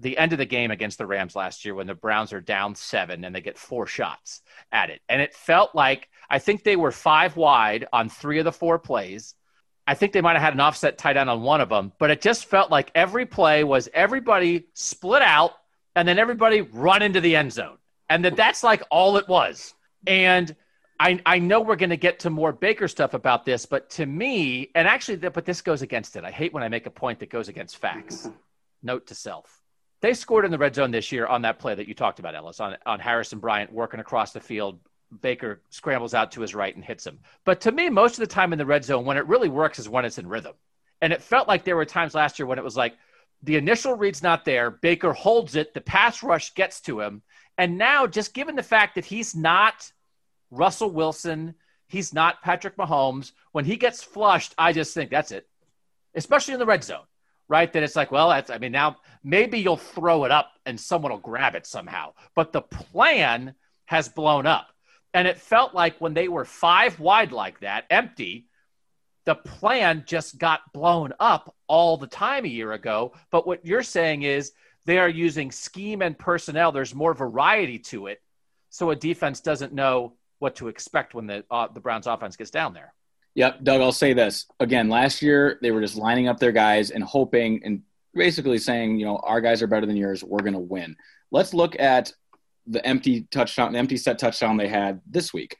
the 0.00 0.16
end 0.16 0.32
of 0.32 0.38
the 0.38 0.46
game 0.46 0.70
against 0.70 0.98
the 0.98 1.06
Rams 1.06 1.34
last 1.34 1.64
year 1.64 1.74
when 1.74 1.86
the 1.86 1.94
Browns 1.94 2.32
are 2.32 2.40
down 2.40 2.74
seven 2.74 3.24
and 3.24 3.34
they 3.34 3.40
get 3.40 3.58
four 3.58 3.86
shots 3.86 4.42
at 4.70 4.90
it. 4.90 5.00
And 5.08 5.20
it 5.20 5.34
felt 5.34 5.74
like 5.74 6.08
I 6.30 6.38
think 6.38 6.62
they 6.62 6.76
were 6.76 6.92
five 6.92 7.36
wide 7.36 7.86
on 7.92 8.08
three 8.08 8.38
of 8.38 8.44
the 8.44 8.52
four 8.52 8.78
plays. 8.78 9.34
I 9.86 9.94
think 9.94 10.12
they 10.12 10.20
might 10.20 10.34
have 10.34 10.42
had 10.42 10.54
an 10.54 10.60
offset 10.60 10.98
tight 10.98 11.16
end 11.16 11.30
on 11.30 11.42
one 11.42 11.60
of 11.60 11.70
them, 11.70 11.92
but 11.98 12.10
it 12.10 12.20
just 12.20 12.46
felt 12.46 12.70
like 12.70 12.92
every 12.94 13.26
play 13.26 13.64
was 13.64 13.88
everybody 13.92 14.66
split 14.74 15.22
out 15.22 15.52
and 15.96 16.06
then 16.06 16.18
everybody 16.18 16.60
run 16.60 17.02
into 17.02 17.20
the 17.20 17.34
end 17.34 17.52
zone. 17.52 17.78
And 18.08 18.24
that 18.24 18.36
that's 18.36 18.62
like 18.62 18.82
all 18.90 19.16
it 19.16 19.26
was. 19.28 19.74
And 20.06 20.54
I, 21.00 21.20
I 21.24 21.38
know 21.38 21.60
we're 21.60 21.76
going 21.76 21.90
to 21.90 21.96
get 21.96 22.20
to 22.20 22.30
more 22.30 22.52
Baker 22.52 22.88
stuff 22.88 23.14
about 23.14 23.44
this, 23.44 23.66
but 23.66 23.90
to 23.90 24.06
me, 24.06 24.70
and 24.74 24.86
actually, 24.86 25.16
but 25.16 25.44
this 25.44 25.62
goes 25.62 25.82
against 25.82 26.16
it. 26.16 26.24
I 26.24 26.30
hate 26.30 26.52
when 26.52 26.62
I 26.62 26.68
make 26.68 26.86
a 26.86 26.90
point 26.90 27.20
that 27.20 27.30
goes 27.30 27.48
against 27.48 27.78
facts. 27.78 28.28
Note 28.82 29.06
to 29.08 29.14
self 29.14 29.57
they 30.00 30.14
scored 30.14 30.44
in 30.44 30.50
the 30.50 30.58
red 30.58 30.74
zone 30.74 30.90
this 30.90 31.10
year 31.10 31.26
on 31.26 31.42
that 31.42 31.58
play 31.58 31.74
that 31.74 31.88
you 31.88 31.94
talked 31.94 32.18
about, 32.18 32.34
Ellis, 32.34 32.60
on, 32.60 32.76
on 32.86 33.00
Harrison 33.00 33.38
Bryant 33.38 33.72
working 33.72 34.00
across 34.00 34.32
the 34.32 34.40
field. 34.40 34.78
Baker 35.22 35.62
scrambles 35.70 36.14
out 36.14 36.32
to 36.32 36.42
his 36.42 36.54
right 36.54 36.74
and 36.74 36.84
hits 36.84 37.06
him. 37.06 37.18
But 37.44 37.62
to 37.62 37.72
me, 37.72 37.88
most 37.88 38.14
of 38.14 38.20
the 38.20 38.32
time 38.32 38.52
in 38.52 38.58
the 38.58 38.66
red 38.66 38.84
zone, 38.84 39.04
when 39.04 39.16
it 39.16 39.26
really 39.26 39.48
works 39.48 39.78
is 39.78 39.88
when 39.88 40.04
it's 40.04 40.18
in 40.18 40.28
rhythm. 40.28 40.54
And 41.00 41.12
it 41.12 41.22
felt 41.22 41.48
like 41.48 41.64
there 41.64 41.76
were 41.76 41.86
times 41.86 42.14
last 42.14 42.38
year 42.38 42.46
when 42.46 42.58
it 42.58 42.64
was 42.64 42.76
like 42.76 42.94
the 43.42 43.56
initial 43.56 43.94
read's 43.94 44.22
not 44.22 44.44
there. 44.44 44.70
Baker 44.70 45.12
holds 45.12 45.56
it, 45.56 45.72
the 45.72 45.80
pass 45.80 46.22
rush 46.22 46.54
gets 46.54 46.80
to 46.82 47.00
him. 47.00 47.22
And 47.56 47.78
now, 47.78 48.06
just 48.06 48.34
given 48.34 48.54
the 48.54 48.62
fact 48.62 48.94
that 48.96 49.04
he's 49.04 49.34
not 49.34 49.90
Russell 50.50 50.90
Wilson, 50.90 51.54
he's 51.88 52.12
not 52.12 52.42
Patrick 52.42 52.76
Mahomes, 52.76 53.32
when 53.52 53.64
he 53.64 53.76
gets 53.76 54.02
flushed, 54.02 54.54
I 54.58 54.72
just 54.72 54.94
think 54.94 55.10
that's 55.10 55.32
it, 55.32 55.48
especially 56.14 56.54
in 56.54 56.60
the 56.60 56.66
red 56.66 56.84
zone 56.84 57.04
right? 57.48 57.72
That 57.72 57.82
it's 57.82 57.96
like, 57.96 58.12
well, 58.12 58.28
that's, 58.28 58.50
I 58.50 58.58
mean, 58.58 58.72
now 58.72 58.96
maybe 59.24 59.58
you'll 59.58 59.76
throw 59.76 60.24
it 60.24 60.30
up 60.30 60.52
and 60.66 60.78
someone 60.78 61.12
will 61.12 61.18
grab 61.18 61.54
it 61.54 61.66
somehow. 61.66 62.12
But 62.34 62.52
the 62.52 62.62
plan 62.62 63.54
has 63.86 64.08
blown 64.08 64.46
up. 64.46 64.68
And 65.14 65.26
it 65.26 65.38
felt 65.38 65.74
like 65.74 65.98
when 65.98 66.14
they 66.14 66.28
were 66.28 66.44
five 66.44 67.00
wide 67.00 67.32
like 67.32 67.60
that, 67.60 67.84
empty, 67.90 68.46
the 69.24 69.34
plan 69.34 70.04
just 70.06 70.38
got 70.38 70.72
blown 70.72 71.12
up 71.18 71.54
all 71.66 71.96
the 71.96 72.06
time 72.06 72.44
a 72.44 72.48
year 72.48 72.72
ago. 72.72 73.12
But 73.30 73.46
what 73.46 73.64
you're 73.64 73.82
saying 73.82 74.22
is 74.22 74.52
they 74.84 74.98
are 74.98 75.08
using 75.08 75.50
scheme 75.50 76.02
and 76.02 76.18
personnel. 76.18 76.72
There's 76.72 76.94
more 76.94 77.14
variety 77.14 77.78
to 77.80 78.06
it. 78.06 78.22
So 78.70 78.90
a 78.90 78.96
defense 78.96 79.40
doesn't 79.40 79.72
know 79.72 80.14
what 80.38 80.56
to 80.56 80.68
expect 80.68 81.14
when 81.14 81.26
the, 81.26 81.44
uh, 81.50 81.68
the 81.68 81.80
Browns 81.80 82.06
offense 82.06 82.36
gets 82.36 82.50
down 82.50 82.74
there. 82.74 82.94
Yep, 83.34 83.62
Doug, 83.62 83.80
I'll 83.80 83.92
say 83.92 84.14
this. 84.14 84.46
Again, 84.58 84.88
last 84.88 85.22
year 85.22 85.58
they 85.62 85.70
were 85.70 85.80
just 85.80 85.96
lining 85.96 86.28
up 86.28 86.40
their 86.40 86.52
guys 86.52 86.90
and 86.90 87.04
hoping 87.04 87.62
and 87.64 87.82
basically 88.14 88.58
saying, 88.58 88.98
you 88.98 89.06
know, 89.06 89.16
our 89.18 89.40
guys 89.40 89.62
are 89.62 89.66
better 89.68 89.86
than 89.86 89.96
yours, 89.96 90.24
we're 90.24 90.40
going 90.40 90.54
to 90.54 90.58
win. 90.58 90.96
Let's 91.30 91.54
look 91.54 91.78
at 91.78 92.12
the 92.66 92.84
empty 92.84 93.28
touchdown, 93.30 93.72
the 93.72 93.78
empty 93.78 93.96
set 93.96 94.18
touchdown 94.18 94.56
they 94.56 94.68
had 94.68 95.00
this 95.06 95.32
week. 95.32 95.56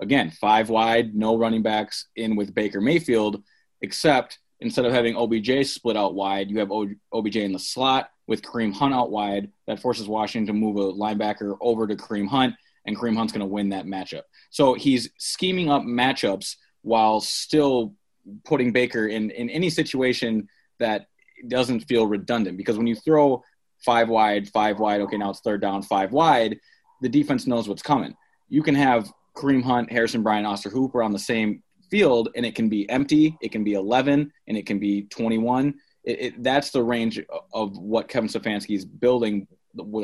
Again, 0.00 0.30
five 0.30 0.70
wide, 0.70 1.14
no 1.14 1.36
running 1.36 1.62
backs 1.62 2.08
in 2.16 2.34
with 2.34 2.54
Baker 2.54 2.80
Mayfield, 2.80 3.42
except 3.80 4.38
instead 4.60 4.84
of 4.84 4.92
having 4.92 5.16
OBJ 5.16 5.66
split 5.66 5.96
out 5.96 6.14
wide, 6.14 6.50
you 6.50 6.58
have 6.58 6.72
OBJ 6.72 7.36
in 7.36 7.52
the 7.52 7.58
slot 7.58 8.10
with 8.26 8.42
Kareem 8.42 8.74
Hunt 8.74 8.94
out 8.94 9.10
wide. 9.10 9.50
That 9.66 9.80
forces 9.80 10.08
Washington 10.08 10.54
to 10.54 10.60
move 10.60 10.76
a 10.76 10.92
linebacker 10.92 11.56
over 11.60 11.86
to 11.86 11.96
Kareem 11.96 12.28
Hunt, 12.28 12.54
and 12.86 12.96
Kareem 12.96 13.16
Hunt's 13.16 13.32
going 13.32 13.40
to 13.40 13.46
win 13.46 13.68
that 13.68 13.84
matchup. 13.84 14.22
So 14.50 14.74
he's 14.74 15.10
scheming 15.18 15.70
up 15.70 15.82
matchups– 15.82 16.56
while 16.82 17.20
still 17.20 17.94
putting 18.44 18.72
Baker 18.72 19.06
in, 19.06 19.30
in 19.30 19.50
any 19.50 19.70
situation 19.70 20.48
that 20.78 21.06
doesn't 21.48 21.80
feel 21.80 22.06
redundant. 22.06 22.56
Because 22.56 22.76
when 22.76 22.86
you 22.86 22.94
throw 22.94 23.42
five 23.84 24.08
wide, 24.08 24.48
five 24.48 24.78
wide, 24.78 25.00
okay, 25.02 25.16
now 25.16 25.30
it's 25.30 25.40
third 25.40 25.60
down, 25.60 25.82
five 25.82 26.12
wide, 26.12 26.58
the 27.00 27.08
defense 27.08 27.46
knows 27.46 27.68
what's 27.68 27.82
coming. 27.82 28.14
You 28.48 28.62
can 28.62 28.74
have 28.74 29.12
Kareem 29.36 29.62
Hunt, 29.62 29.90
Harrison 29.90 30.22
Bryant, 30.22 30.46
Austin 30.46 30.72
Hooper 30.72 31.02
on 31.02 31.12
the 31.12 31.18
same 31.18 31.62
field, 31.90 32.28
and 32.36 32.44
it 32.44 32.54
can 32.54 32.68
be 32.68 32.88
empty, 32.90 33.36
it 33.40 33.52
can 33.52 33.64
be 33.64 33.74
11, 33.74 34.32
and 34.46 34.56
it 34.56 34.66
can 34.66 34.78
be 34.78 35.02
21. 35.04 35.74
It, 36.04 36.20
it, 36.20 36.42
that's 36.42 36.70
the 36.70 36.82
range 36.82 37.20
of 37.52 37.76
what 37.76 38.08
Kevin 38.08 38.28
Stefanski 38.28 38.76
is 38.76 38.84
building 38.84 39.46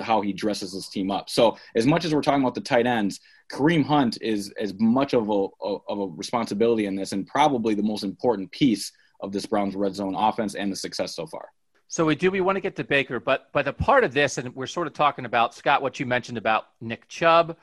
how 0.02 0.20
he 0.20 0.32
dresses 0.32 0.72
his 0.72 0.88
team 0.88 1.10
up. 1.10 1.28
So 1.28 1.56
as 1.74 1.86
much 1.86 2.04
as 2.04 2.14
we're 2.14 2.22
talking 2.22 2.42
about 2.42 2.54
the 2.54 2.60
tight 2.60 2.86
ends, 2.86 3.20
Kareem 3.50 3.84
Hunt 3.84 4.18
is 4.20 4.52
as 4.58 4.74
much 4.78 5.14
of 5.14 5.28
a 5.28 5.46
of 5.62 5.98
a 5.98 6.06
responsibility 6.06 6.86
in 6.86 6.96
this, 6.96 7.12
and 7.12 7.26
probably 7.26 7.74
the 7.74 7.82
most 7.82 8.02
important 8.02 8.50
piece 8.50 8.92
of 9.20 9.32
this 9.32 9.46
Browns 9.46 9.76
red 9.76 9.94
zone 9.94 10.14
offense 10.14 10.54
and 10.54 10.70
the 10.70 10.76
success 10.76 11.14
so 11.14 11.26
far. 11.26 11.48
So 11.88 12.04
we 12.04 12.16
do 12.16 12.30
we 12.30 12.40
want 12.40 12.56
to 12.56 12.60
get 12.60 12.76
to 12.76 12.84
Baker, 12.84 13.20
but 13.20 13.48
but 13.52 13.68
a 13.68 13.72
part 13.72 14.02
of 14.02 14.12
this, 14.12 14.38
and 14.38 14.54
we're 14.56 14.66
sort 14.66 14.88
of 14.88 14.92
talking 14.92 15.24
about 15.24 15.54
Scott, 15.54 15.82
what 15.82 16.00
you 16.00 16.06
mentioned 16.06 16.38
about 16.38 16.64
Nick 16.80 17.06
Chubb. 17.08 17.56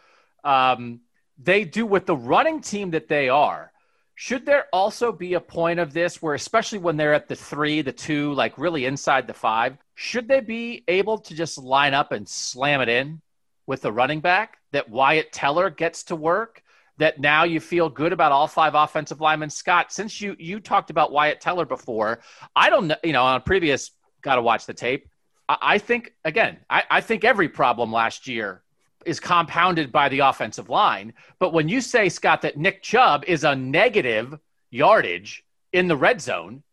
Um, 0.43 1.01
they 1.37 1.65
do 1.65 1.85
with 1.85 2.05
the 2.05 2.15
running 2.15 2.61
team 2.61 2.91
that 2.91 3.09
they 3.09 3.27
are. 3.27 3.72
Should 4.15 4.45
there 4.45 4.65
also 4.71 5.11
be 5.11 5.33
a 5.33 5.41
point 5.41 5.79
of 5.79 5.93
this 5.93 6.21
where, 6.21 6.35
especially 6.35 6.79
when 6.79 6.97
they're 6.97 7.13
at 7.13 7.27
the 7.27 7.35
three, 7.35 7.81
the 7.81 7.91
two, 7.91 8.33
like 8.33 8.57
really 8.57 8.85
inside 8.85 9.27
the 9.27 9.33
five, 9.33 9.77
should 9.95 10.27
they 10.27 10.39
be 10.39 10.83
able 10.87 11.17
to 11.19 11.35
just 11.35 11.57
line 11.57 11.93
up 11.93 12.11
and 12.11 12.27
slam 12.27 12.81
it 12.81 12.89
in 12.89 13.21
with 13.65 13.81
the 13.81 13.91
running 13.91 14.19
back 14.19 14.57
that 14.71 14.89
Wyatt 14.89 15.31
Teller 15.31 15.69
gets 15.69 16.03
to 16.05 16.15
work? 16.15 16.61
That 16.99 17.19
now 17.19 17.43
you 17.43 17.59
feel 17.59 17.89
good 17.89 18.13
about 18.13 18.31
all 18.31 18.47
five 18.47 18.75
offensive 18.75 19.19
linemen. 19.19 19.49
Scott, 19.49 19.91
since 19.91 20.21
you 20.21 20.35
you 20.37 20.59
talked 20.59 20.91
about 20.91 21.11
Wyatt 21.11 21.41
Teller 21.41 21.65
before, 21.65 22.19
I 22.55 22.69
don't 22.69 22.87
know, 22.87 22.95
you 23.03 23.13
know, 23.13 23.23
on 23.23 23.41
previous 23.41 23.89
got 24.21 24.35
to 24.35 24.43
watch 24.43 24.67
the 24.67 24.75
tape. 24.75 25.09
I, 25.49 25.57
I 25.61 25.77
think 25.79 26.13
again, 26.23 26.59
I, 26.69 26.83
I 26.89 27.01
think 27.01 27.23
every 27.23 27.49
problem 27.49 27.91
last 27.91 28.27
year 28.27 28.62
is 29.05 29.19
compounded 29.19 29.91
by 29.91 30.09
the 30.09 30.19
offensive 30.19 30.69
line. 30.69 31.13
But 31.39 31.53
when 31.53 31.69
you 31.69 31.81
say, 31.81 32.09
Scott, 32.09 32.41
that 32.41 32.57
Nick 32.57 32.81
Chubb 32.81 33.23
is 33.25 33.43
a 33.43 33.55
negative 33.55 34.37
yardage 34.69 35.43
in 35.71 35.87
the 35.87 35.95
red 35.95 36.21
zone, 36.21 36.63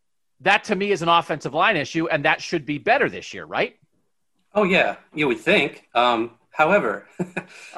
that 0.40 0.64
to 0.64 0.76
me 0.76 0.90
is 0.90 1.02
an 1.02 1.08
offensive 1.08 1.54
line 1.54 1.76
issue, 1.76 2.08
and 2.08 2.24
that 2.24 2.40
should 2.40 2.64
be 2.64 2.78
better 2.78 3.08
this 3.08 3.34
year, 3.34 3.44
right? 3.44 3.76
Oh, 4.54 4.64
yeah, 4.64 4.96
you 5.14 5.28
would 5.28 5.38
think. 5.38 5.86
Um, 5.94 6.32
however, 6.50 7.06
oh, 7.20 7.24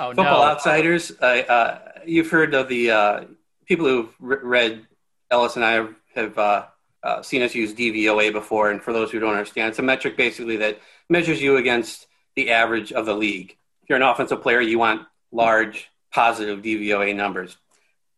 football 0.09 0.15
no. 0.17 0.45
outsiders, 0.45 1.11
uh, 1.11 1.79
you've 2.07 2.31
heard 2.31 2.55
of 2.55 2.69
the 2.69 2.91
uh, 2.91 3.25
people 3.67 3.87
who've 3.87 4.15
read 4.21 4.87
Ellis 5.31 5.57
and 5.57 5.65
I 5.65 5.73
have, 5.73 5.95
have 6.15 6.39
uh, 6.39 6.67
uh 7.03 7.23
seen 7.23 7.43
us 7.43 7.55
use 7.55 7.75
DVOA 7.75 8.33
before. 8.33 8.71
And 8.71 8.81
for 8.81 8.93
those 8.93 9.11
who 9.11 9.19
don't 9.19 9.33
understand, 9.33 9.71
it's 9.71 9.79
a 9.79 9.83
metric 9.83 10.17
basically 10.17 10.57
that 10.59 10.81
measures 11.09 11.43
you 11.43 11.57
against 11.57 12.07
the 12.37 12.51
average 12.51 12.93
of 12.93 13.07
the 13.07 13.15
league 13.15 13.57
if 13.83 13.89
you're 13.89 13.97
an 13.97 14.03
offensive 14.03 14.43
player, 14.43 14.61
you 14.61 14.79
want 14.79 15.07
large 15.31 15.91
positive 16.13 16.63
DVOA 16.63 17.15
numbers. 17.15 17.57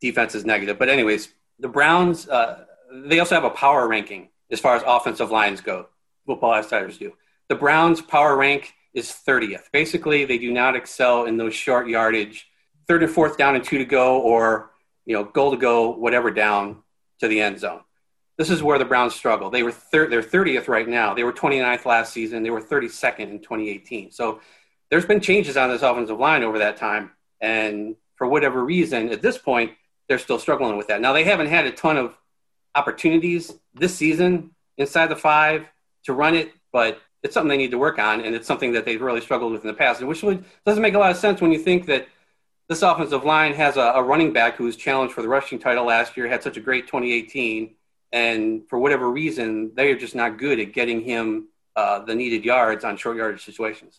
Defense 0.00 0.34
is 0.34 0.44
negative. 0.44 0.78
But, 0.78 0.88
anyways, 0.88 1.28
the 1.58 1.68
Browns, 1.68 2.28
uh, 2.28 2.64
they 2.92 3.20
also 3.20 3.34
have 3.34 3.44
a 3.44 3.50
power 3.50 3.88
ranking 3.88 4.28
as 4.50 4.60
far 4.60 4.76
as 4.76 4.82
offensive 4.86 5.30
lines 5.30 5.60
go. 5.60 5.86
Football 6.26 6.54
Outsiders 6.54 6.98
do. 6.98 7.12
The 7.48 7.54
Browns' 7.54 8.00
power 8.00 8.36
rank 8.36 8.74
is 8.94 9.08
30th. 9.10 9.70
Basically, 9.72 10.24
they 10.24 10.38
do 10.38 10.52
not 10.52 10.76
excel 10.76 11.26
in 11.26 11.36
those 11.36 11.54
short 11.54 11.88
yardage, 11.88 12.48
third 12.86 13.02
and 13.02 13.12
fourth 13.12 13.36
down 13.36 13.54
and 13.54 13.64
two 13.64 13.78
to 13.78 13.84
go, 13.84 14.20
or 14.20 14.70
you 15.04 15.14
know, 15.14 15.24
goal 15.24 15.50
to 15.50 15.56
go, 15.56 15.90
whatever 15.90 16.30
down 16.30 16.82
to 17.20 17.28
the 17.28 17.40
end 17.40 17.58
zone. 17.60 17.80
This 18.36 18.50
is 18.50 18.62
where 18.62 18.78
the 18.78 18.84
Browns 18.84 19.14
struggle. 19.14 19.50
They 19.50 19.62
were 19.62 19.70
thir- 19.70 20.08
they're 20.08 20.22
30th 20.22 20.68
right 20.68 20.88
now. 20.88 21.14
They 21.14 21.22
were 21.22 21.32
29th 21.32 21.84
last 21.84 22.12
season. 22.12 22.42
They 22.42 22.50
were 22.50 22.60
32nd 22.60 23.30
in 23.30 23.38
2018. 23.38 24.10
So 24.10 24.40
there's 24.94 25.04
been 25.04 25.20
changes 25.20 25.56
on 25.56 25.70
this 25.70 25.82
offensive 25.82 26.20
line 26.20 26.44
over 26.44 26.60
that 26.60 26.76
time. 26.76 27.10
And 27.40 27.96
for 28.14 28.28
whatever 28.28 28.64
reason, 28.64 29.08
at 29.10 29.22
this 29.22 29.36
point, 29.36 29.72
they're 30.08 30.20
still 30.20 30.38
struggling 30.38 30.76
with 30.76 30.86
that. 30.86 31.00
Now, 31.00 31.12
they 31.12 31.24
haven't 31.24 31.48
had 31.48 31.66
a 31.66 31.72
ton 31.72 31.96
of 31.96 32.16
opportunities 32.76 33.52
this 33.74 33.92
season 33.92 34.52
inside 34.78 35.08
the 35.08 35.16
five 35.16 35.66
to 36.04 36.12
run 36.12 36.36
it, 36.36 36.52
but 36.72 37.00
it's 37.24 37.34
something 37.34 37.48
they 37.48 37.56
need 37.56 37.72
to 37.72 37.78
work 37.78 37.98
on, 37.98 38.20
and 38.20 38.36
it's 38.36 38.46
something 38.46 38.74
that 38.74 38.84
they've 38.84 39.02
really 39.02 39.20
struggled 39.20 39.50
with 39.50 39.62
in 39.62 39.66
the 39.66 39.74
past, 39.74 40.00
which 40.00 40.20
doesn't 40.64 40.82
make 40.82 40.94
a 40.94 40.98
lot 41.00 41.10
of 41.10 41.16
sense 41.16 41.40
when 41.40 41.50
you 41.50 41.58
think 41.58 41.86
that 41.86 42.06
this 42.68 42.82
offensive 42.82 43.24
line 43.24 43.52
has 43.52 43.76
a, 43.76 43.94
a 43.96 44.02
running 44.02 44.32
back 44.32 44.54
who 44.54 44.62
was 44.62 44.76
challenged 44.76 45.12
for 45.12 45.22
the 45.22 45.28
rushing 45.28 45.58
title 45.58 45.86
last 45.86 46.16
year, 46.16 46.28
had 46.28 46.44
such 46.44 46.56
a 46.56 46.60
great 46.60 46.86
2018, 46.86 47.74
and 48.12 48.62
for 48.68 48.78
whatever 48.78 49.10
reason, 49.10 49.72
they 49.74 49.90
are 49.90 49.98
just 49.98 50.14
not 50.14 50.38
good 50.38 50.60
at 50.60 50.72
getting 50.72 51.00
him 51.00 51.48
uh, 51.74 51.98
the 51.98 52.14
needed 52.14 52.44
yards 52.44 52.84
on 52.84 52.96
short 52.96 53.16
yardage 53.16 53.44
situations 53.44 53.98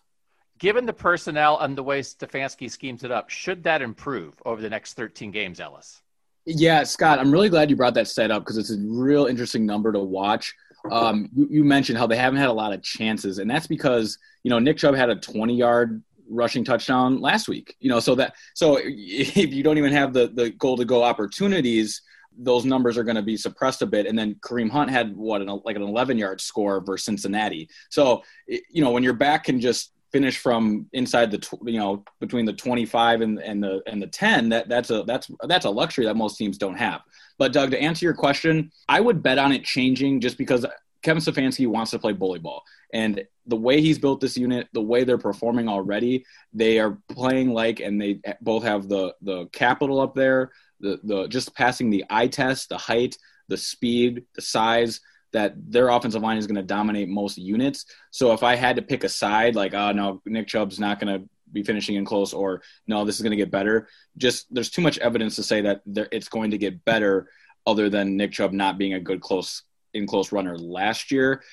given 0.59 0.85
the 0.85 0.93
personnel 0.93 1.59
and 1.59 1.77
the 1.77 1.83
way 1.83 2.01
Stefanski 2.01 2.69
schemes 2.69 3.03
it 3.03 3.11
up, 3.11 3.29
should 3.29 3.63
that 3.63 3.81
improve 3.81 4.41
over 4.45 4.61
the 4.61 4.69
next 4.69 4.93
13 4.93 5.31
games, 5.31 5.59
Ellis? 5.59 6.01
Yeah, 6.45 6.83
Scott, 6.83 7.19
I'm 7.19 7.31
really 7.31 7.49
glad 7.49 7.69
you 7.69 7.75
brought 7.75 7.95
that 7.95 8.07
set 8.07 8.31
up 8.31 8.43
because 8.43 8.57
it's 8.57 8.71
a 8.71 8.77
real 8.79 9.25
interesting 9.25 9.65
number 9.65 9.91
to 9.91 9.99
watch. 9.99 10.53
Um, 10.91 11.29
you, 11.33 11.47
you, 11.49 11.63
mentioned 11.63 11.97
how 11.97 12.05
they 12.05 12.15
haven't 12.15 12.37
had 12.37 12.49
a 12.49 12.53
lot 12.53 12.71
of 12.71 12.83
chances, 12.83 13.39
and 13.39 13.49
that's 13.49 13.65
because 13.65 14.19
you 14.43 14.51
know 14.51 14.59
Nick 14.59 14.77
Chubb 14.77 14.93
had 14.93 15.09
a 15.09 15.15
20 15.15 15.55
yard 15.55 16.03
rushing 16.29 16.63
touchdown 16.63 17.19
last 17.19 17.47
week. 17.47 17.75
You 17.79 17.89
know, 17.89 17.99
so 17.99 18.13
that 18.15 18.35
so 18.53 18.79
if 18.83 19.53
you 19.53 19.63
don't 19.63 19.79
even 19.79 19.91
have 19.93 20.13
the 20.13 20.27
the 20.27 20.51
goal 20.51 20.77
to 20.77 20.85
go 20.85 21.03
opportunities, 21.03 22.03
those 22.37 22.65
numbers 22.65 22.99
are 22.99 23.03
going 23.03 23.15
to 23.15 23.23
be 23.23 23.37
suppressed 23.37 23.81
a 23.81 23.87
bit. 23.87 24.05
And 24.05 24.17
then 24.17 24.35
Kareem 24.35 24.69
Hunt 24.69 24.91
had 24.91 25.15
what 25.15 25.41
an, 25.41 25.47
like 25.65 25.75
an 25.75 25.81
11 25.81 26.19
yard 26.19 26.39
score 26.39 26.81
versus 26.81 27.05
Cincinnati. 27.05 27.67
So 27.89 28.21
you 28.47 28.83
know 28.83 28.91
when 28.91 29.01
your 29.01 29.13
back 29.13 29.45
can 29.45 29.59
just 29.59 29.94
finish 30.15 30.37
from 30.37 30.87
inside 30.93 31.29
the 31.29 31.41
you 31.65 31.77
know 31.77 32.01
between 32.21 32.45
the 32.45 32.53
25 32.53 33.19
and, 33.19 33.37
and 33.39 33.61
the 33.61 33.81
and 33.85 34.01
the 34.01 34.07
10 34.07 34.47
that 34.47 34.69
that's 34.69 34.89
a 34.89 35.03
that's 35.03 35.29
that's 35.49 35.65
a 35.65 35.69
luxury 35.69 36.05
that 36.05 36.15
most 36.15 36.37
teams 36.37 36.57
don't 36.57 36.77
have. 36.77 37.01
But 37.37 37.51
doug 37.51 37.71
to 37.71 37.81
answer 37.81 38.05
your 38.05 38.13
question 38.13 38.71
i 38.87 39.01
would 39.01 39.21
bet 39.21 39.37
on 39.37 39.51
it 39.51 39.65
changing 39.65 40.21
just 40.21 40.37
because 40.37 40.65
kevin 41.03 41.21
stefanski 41.21 41.67
wants 41.67 41.91
to 41.91 41.99
play 41.99 42.13
bully 42.13 42.39
ball. 42.39 42.63
And 42.93 43.25
the 43.45 43.57
way 43.57 43.81
he's 43.81 43.99
built 43.99 44.21
this 44.21 44.37
unit 44.37 44.69
the 44.71 44.87
way 44.91 45.03
they're 45.03 45.17
performing 45.17 45.67
already 45.67 46.25
they 46.53 46.79
are 46.79 46.97
playing 47.09 47.49
like 47.51 47.81
and 47.81 48.01
they 48.01 48.21
both 48.39 48.63
have 48.63 48.87
the 48.87 49.13
the 49.21 49.47
capital 49.47 49.99
up 49.99 50.15
there 50.15 50.51
the 50.79 50.97
the 51.03 51.27
just 51.27 51.53
passing 51.55 51.89
the 51.89 52.05
eye 52.09 52.27
test 52.27 52.69
the 52.69 52.77
height 52.77 53.17
the 53.49 53.57
speed 53.57 54.23
the 54.35 54.41
size 54.41 55.01
that 55.35 55.53
their 55.69 55.89
offensive 55.89 56.21
line 56.21 56.37
is 56.37 56.47
going 56.47 56.55
to 56.55 56.63
dominate 56.63 57.09
most 57.09 57.37
units. 57.37 57.85
So 58.09 58.31
if 58.31 58.41
I 58.41 58.55
had 58.55 58.77
to 58.77 58.81
pick 58.81 59.03
a 59.03 59.09
side, 59.09 59.53
like, 59.53 59.73
oh 59.73 59.91
no, 59.91 60.21
Nick 60.25 60.47
Chubb's 60.47 60.79
not 60.79 60.97
going 60.97 61.19
to 61.19 61.29
be 61.51 61.61
finishing 61.61 61.95
in 61.95 62.05
close, 62.05 62.33
or 62.33 62.61
no, 62.87 63.03
this 63.03 63.17
is 63.17 63.21
going 63.21 63.31
to 63.31 63.43
get 63.43 63.51
better. 63.51 63.89
Just 64.17 64.47
there's 64.49 64.69
too 64.69 64.81
much 64.81 64.97
evidence 64.99 65.35
to 65.35 65.43
say 65.43 65.59
that 65.61 65.81
it's 65.85 66.29
going 66.29 66.51
to 66.51 66.57
get 66.57 66.85
better, 66.85 67.29
other 67.67 67.89
than 67.89 68.15
Nick 68.15 68.31
Chubb 68.31 68.53
not 68.53 68.77
being 68.77 68.93
a 68.93 68.99
good 68.99 69.19
close 69.19 69.63
in 69.93 70.07
close 70.07 70.31
runner 70.31 70.57
last 70.57 71.11
year. 71.11 71.43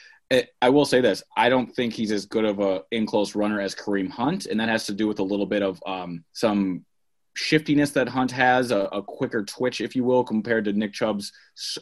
I 0.62 0.68
will 0.68 0.86
say 0.86 1.00
this: 1.00 1.24
I 1.36 1.48
don't 1.48 1.74
think 1.74 1.92
he's 1.92 2.12
as 2.12 2.26
good 2.26 2.44
of 2.44 2.60
a 2.60 2.82
in 2.92 3.04
close 3.04 3.34
runner 3.34 3.60
as 3.60 3.74
Kareem 3.74 4.08
Hunt, 4.08 4.46
and 4.46 4.60
that 4.60 4.68
has 4.68 4.86
to 4.86 4.94
do 4.94 5.08
with 5.08 5.18
a 5.18 5.24
little 5.24 5.46
bit 5.46 5.62
of 5.62 5.82
um, 5.84 6.24
some 6.32 6.84
shiftiness 7.34 7.90
that 7.92 8.08
Hunt 8.08 8.30
has, 8.30 8.70
a, 8.70 8.80
a, 8.92 9.02
quicker 9.02 9.44
twitch, 9.44 9.80
if 9.80 9.96
you 9.96 10.04
will, 10.04 10.22
compared 10.22 10.64
to 10.66 10.72
Nick 10.72 10.92
Chubb's 10.92 11.32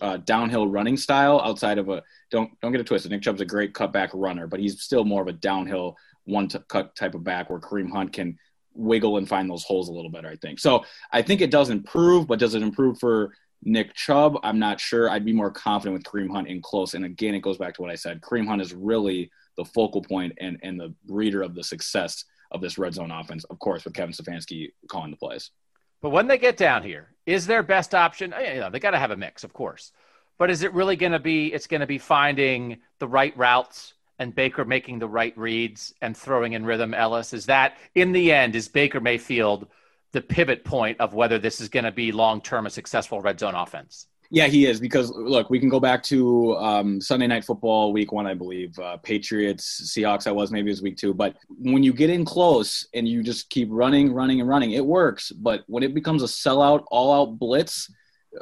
uh, 0.00 0.18
downhill 0.18 0.68
running 0.68 0.96
style. 0.96 1.40
Outside 1.40 1.78
of 1.78 1.88
a 1.88 2.02
don't 2.30 2.50
don't 2.60 2.72
get 2.72 2.80
it 2.80 2.86
twisted, 2.86 3.10
Nick 3.10 3.22
Chubb's 3.22 3.40
a 3.40 3.46
great 3.46 3.74
cutback 3.74 4.10
runner, 4.14 4.46
but 4.46 4.60
he's 4.60 4.80
still 4.80 5.04
more 5.04 5.22
of 5.22 5.28
a 5.28 5.32
downhill 5.32 5.96
one 6.24 6.48
to 6.48 6.60
cut 6.60 6.94
type 6.94 7.14
of 7.14 7.24
back 7.24 7.50
where 7.50 7.58
Kareem 7.58 7.90
Hunt 7.90 8.12
can 8.12 8.38
wiggle 8.74 9.16
and 9.16 9.28
find 9.28 9.50
those 9.50 9.64
holes 9.64 9.88
a 9.88 9.92
little 9.92 10.10
better. 10.10 10.28
I 10.28 10.36
think 10.36 10.60
so. 10.60 10.84
I 11.12 11.22
think 11.22 11.40
it 11.40 11.50
does 11.50 11.70
improve, 11.70 12.26
but 12.26 12.38
does 12.38 12.54
it 12.54 12.62
improve 12.62 12.98
for 12.98 13.34
Nick 13.62 13.94
Chubb? 13.94 14.38
I'm 14.42 14.58
not 14.58 14.80
sure. 14.80 15.10
I'd 15.10 15.24
be 15.24 15.32
more 15.32 15.50
confident 15.50 15.94
with 15.94 16.04
Kareem 16.04 16.30
Hunt 16.30 16.48
in 16.48 16.62
close. 16.62 16.94
And 16.94 17.04
again, 17.04 17.34
it 17.34 17.40
goes 17.40 17.58
back 17.58 17.74
to 17.74 17.82
what 17.82 17.90
I 17.90 17.96
said. 17.96 18.20
Kareem 18.20 18.46
Hunt 18.46 18.62
is 18.62 18.72
really 18.72 19.30
the 19.56 19.64
focal 19.64 20.02
point 20.02 20.32
and 20.38 20.58
and 20.62 20.78
the 20.78 20.94
breeder 21.06 21.42
of 21.42 21.54
the 21.54 21.64
success 21.64 22.24
of 22.50 22.60
this 22.60 22.78
red 22.78 22.94
zone 22.94 23.10
offense, 23.10 23.44
of 23.44 23.58
course, 23.58 23.84
with 23.84 23.94
Kevin 23.94 24.12
Stefanski 24.12 24.72
calling 24.88 25.10
the 25.10 25.16
plays. 25.16 25.50
But 26.02 26.10
when 26.10 26.26
they 26.26 26.38
get 26.38 26.56
down 26.56 26.82
here, 26.82 27.08
is 27.26 27.46
their 27.46 27.62
best 27.62 27.94
option? 27.94 28.32
Oh, 28.34 28.40
you 28.40 28.60
know, 28.60 28.70
they 28.70 28.80
got 28.80 28.92
to 28.92 28.98
have 28.98 29.10
a 29.10 29.16
mix, 29.16 29.44
of 29.44 29.52
course. 29.52 29.92
But 30.38 30.50
is 30.50 30.62
it 30.62 30.72
really 30.72 30.96
going 30.96 31.12
to 31.12 31.18
be? 31.18 31.52
It's 31.52 31.66
going 31.66 31.82
to 31.82 31.86
be 31.86 31.98
finding 31.98 32.78
the 32.98 33.08
right 33.08 33.36
routes 33.36 33.92
and 34.18 34.34
Baker 34.34 34.64
making 34.64 34.98
the 34.98 35.08
right 35.08 35.36
reads 35.36 35.94
and 36.00 36.16
throwing 36.16 36.54
in 36.54 36.64
rhythm. 36.64 36.94
Ellis, 36.94 37.32
is 37.32 37.46
that 37.46 37.76
in 37.94 38.12
the 38.12 38.32
end 38.32 38.54
is 38.54 38.68
Baker 38.68 39.00
Mayfield 39.00 39.68
the 40.12 40.20
pivot 40.20 40.64
point 40.64 41.00
of 41.00 41.14
whether 41.14 41.38
this 41.38 41.60
is 41.60 41.68
going 41.68 41.84
to 41.84 41.92
be 41.92 42.12
long 42.12 42.40
term 42.40 42.66
a 42.66 42.70
successful 42.70 43.20
red 43.20 43.38
zone 43.38 43.54
offense? 43.54 44.06
Yeah, 44.32 44.46
he 44.46 44.66
is 44.66 44.78
because 44.78 45.10
look, 45.10 45.50
we 45.50 45.58
can 45.58 45.68
go 45.68 45.80
back 45.80 46.04
to 46.04 46.56
um, 46.56 47.00
Sunday 47.00 47.26
Night 47.26 47.44
Football, 47.44 47.92
Week 47.92 48.12
One, 48.12 48.28
I 48.28 48.34
believe. 48.34 48.78
Uh, 48.78 48.96
Patriots, 48.98 49.92
Seahawks. 49.92 50.28
I 50.28 50.30
was 50.30 50.52
maybe 50.52 50.70
it 50.70 50.72
was 50.72 50.82
Week 50.82 50.96
Two, 50.96 51.12
but 51.12 51.36
when 51.48 51.82
you 51.82 51.92
get 51.92 52.10
in 52.10 52.24
close 52.24 52.86
and 52.94 53.08
you 53.08 53.24
just 53.24 53.50
keep 53.50 53.68
running, 53.70 54.12
running, 54.12 54.40
and 54.40 54.48
running, 54.48 54.72
it 54.72 54.86
works. 54.86 55.32
But 55.32 55.64
when 55.66 55.82
it 55.82 55.94
becomes 55.94 56.22
a 56.22 56.26
sellout, 56.26 56.84
all-out 56.92 57.40
blitz, 57.40 57.92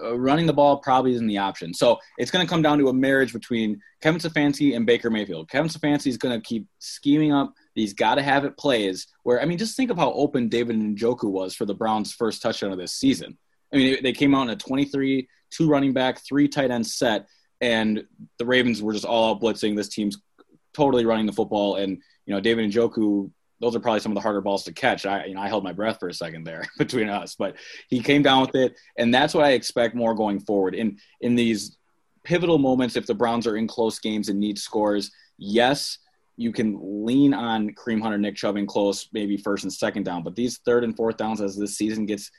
uh, 0.03 0.19
running 0.19 0.45
the 0.45 0.53
ball 0.53 0.77
probably 0.77 1.15
isn't 1.15 1.27
the 1.27 1.39
option. 1.39 1.73
So 1.73 1.99
it's 2.19 2.31
going 2.31 2.47
to 2.47 2.51
come 2.51 2.61
down 2.61 2.77
to 2.79 2.89
a 2.89 2.93
marriage 2.93 3.33
between 3.33 3.81
Kevin 4.03 4.21
Stefanski 4.21 4.77
and 4.77 4.85
Baker 4.85 5.09
Mayfield. 5.09 5.49
Kevin 5.49 5.71
Stefanski 5.71 6.09
is 6.09 6.19
going 6.19 6.39
to 6.39 6.47
keep 6.47 6.67
scheming 6.79 7.33
up 7.33 7.55
these 7.75 7.95
got 7.95 8.17
to 8.17 8.23
have 8.23 8.45
it 8.45 8.59
plays 8.59 9.07
where 9.23 9.41
I 9.41 9.45
mean, 9.45 9.57
just 9.57 9.77
think 9.77 9.91
of 9.91 9.97
how 9.97 10.13
open 10.13 10.49
David 10.49 10.77
Njoku 10.77 11.31
was 11.31 11.55
for 11.55 11.65
the 11.65 11.75
Browns' 11.75 12.13
first 12.13 12.43
touchdown 12.43 12.73
of 12.73 12.79
this 12.79 12.93
season. 12.93 13.39
I 13.73 13.77
mean, 13.77 14.03
they 14.03 14.13
came 14.13 14.35
out 14.35 14.43
in 14.43 14.51
a 14.51 14.57
23 14.57 15.29
two 15.51 15.69
running 15.69 15.93
back, 15.93 16.21
three 16.27 16.49
tight 16.49 16.71
end 16.71 16.87
set, 16.87 17.27
and 17.61 18.05
the 18.39 18.47
Ravens 18.47 18.83
were 18.83 18.93
just 18.93 19.05
all 19.05 19.31
out 19.31 19.41
blitzing. 19.41 19.77
This 19.77 19.89
team's 19.89 20.19
totally 20.75 21.05
running 21.05 21.27
the 21.27 21.33
football, 21.33 21.77
and 21.77 22.01
you 22.27 22.35
know 22.35 22.41
David 22.41 22.71
Njoku. 22.71 23.31
Those 23.61 23.75
are 23.75 23.81
probably 23.81 23.99
some 23.99 24.13
of 24.13 24.15
the 24.15 24.21
harder 24.21 24.41
balls 24.41 24.63
to 24.65 24.73
catch. 24.73 25.05
I, 25.05 25.25
you 25.25 25.35
know, 25.35 25.41
I 25.41 25.49
held 25.49 25.65
my 25.65 25.73
breath 25.73 25.99
for 25.99 26.09
a 26.09 26.15
second 26.15 26.45
there 26.45 26.65
between 26.79 27.09
us, 27.09 27.35
but 27.35 27.57
he 27.89 28.01
came 28.01 28.23
down 28.23 28.43
with 28.43 28.55
it, 28.55 28.77
and 28.97 29.13
that's 29.13 29.35
what 29.35 29.45
I 29.45 29.53
expect 29.53 29.95
more 29.95 30.15
going 30.15 30.41
forward 30.41 30.75
in 30.75 30.99
in 31.21 31.35
these 31.35 31.77
pivotal 32.25 32.59
moments 32.59 32.97
if 32.97 33.07
the 33.07 33.15
Browns 33.15 33.47
are 33.47 33.57
in 33.57 33.67
close 33.67 33.99
games 33.99 34.29
and 34.29 34.39
need 34.39 34.59
scores. 34.59 35.11
Yes, 35.39 35.99
you 36.37 36.53
can 36.53 36.79
lean 37.05 37.33
on 37.35 37.71
Kareem 37.71 38.01
Hunter, 38.01 38.19
Nick 38.19 38.37
Chubb 38.37 38.57
in 38.57 38.67
close, 38.67 39.09
maybe 39.13 39.37
first 39.37 39.65
and 39.65 39.73
second 39.73 40.05
down. 40.05 40.23
But 40.23 40.37
these 40.37 40.59
third 40.59 40.85
and 40.85 40.97
fourth 40.97 41.17
downs 41.17 41.41
as 41.41 41.57
this 41.57 41.77
season 41.77 42.07
gets 42.07 42.31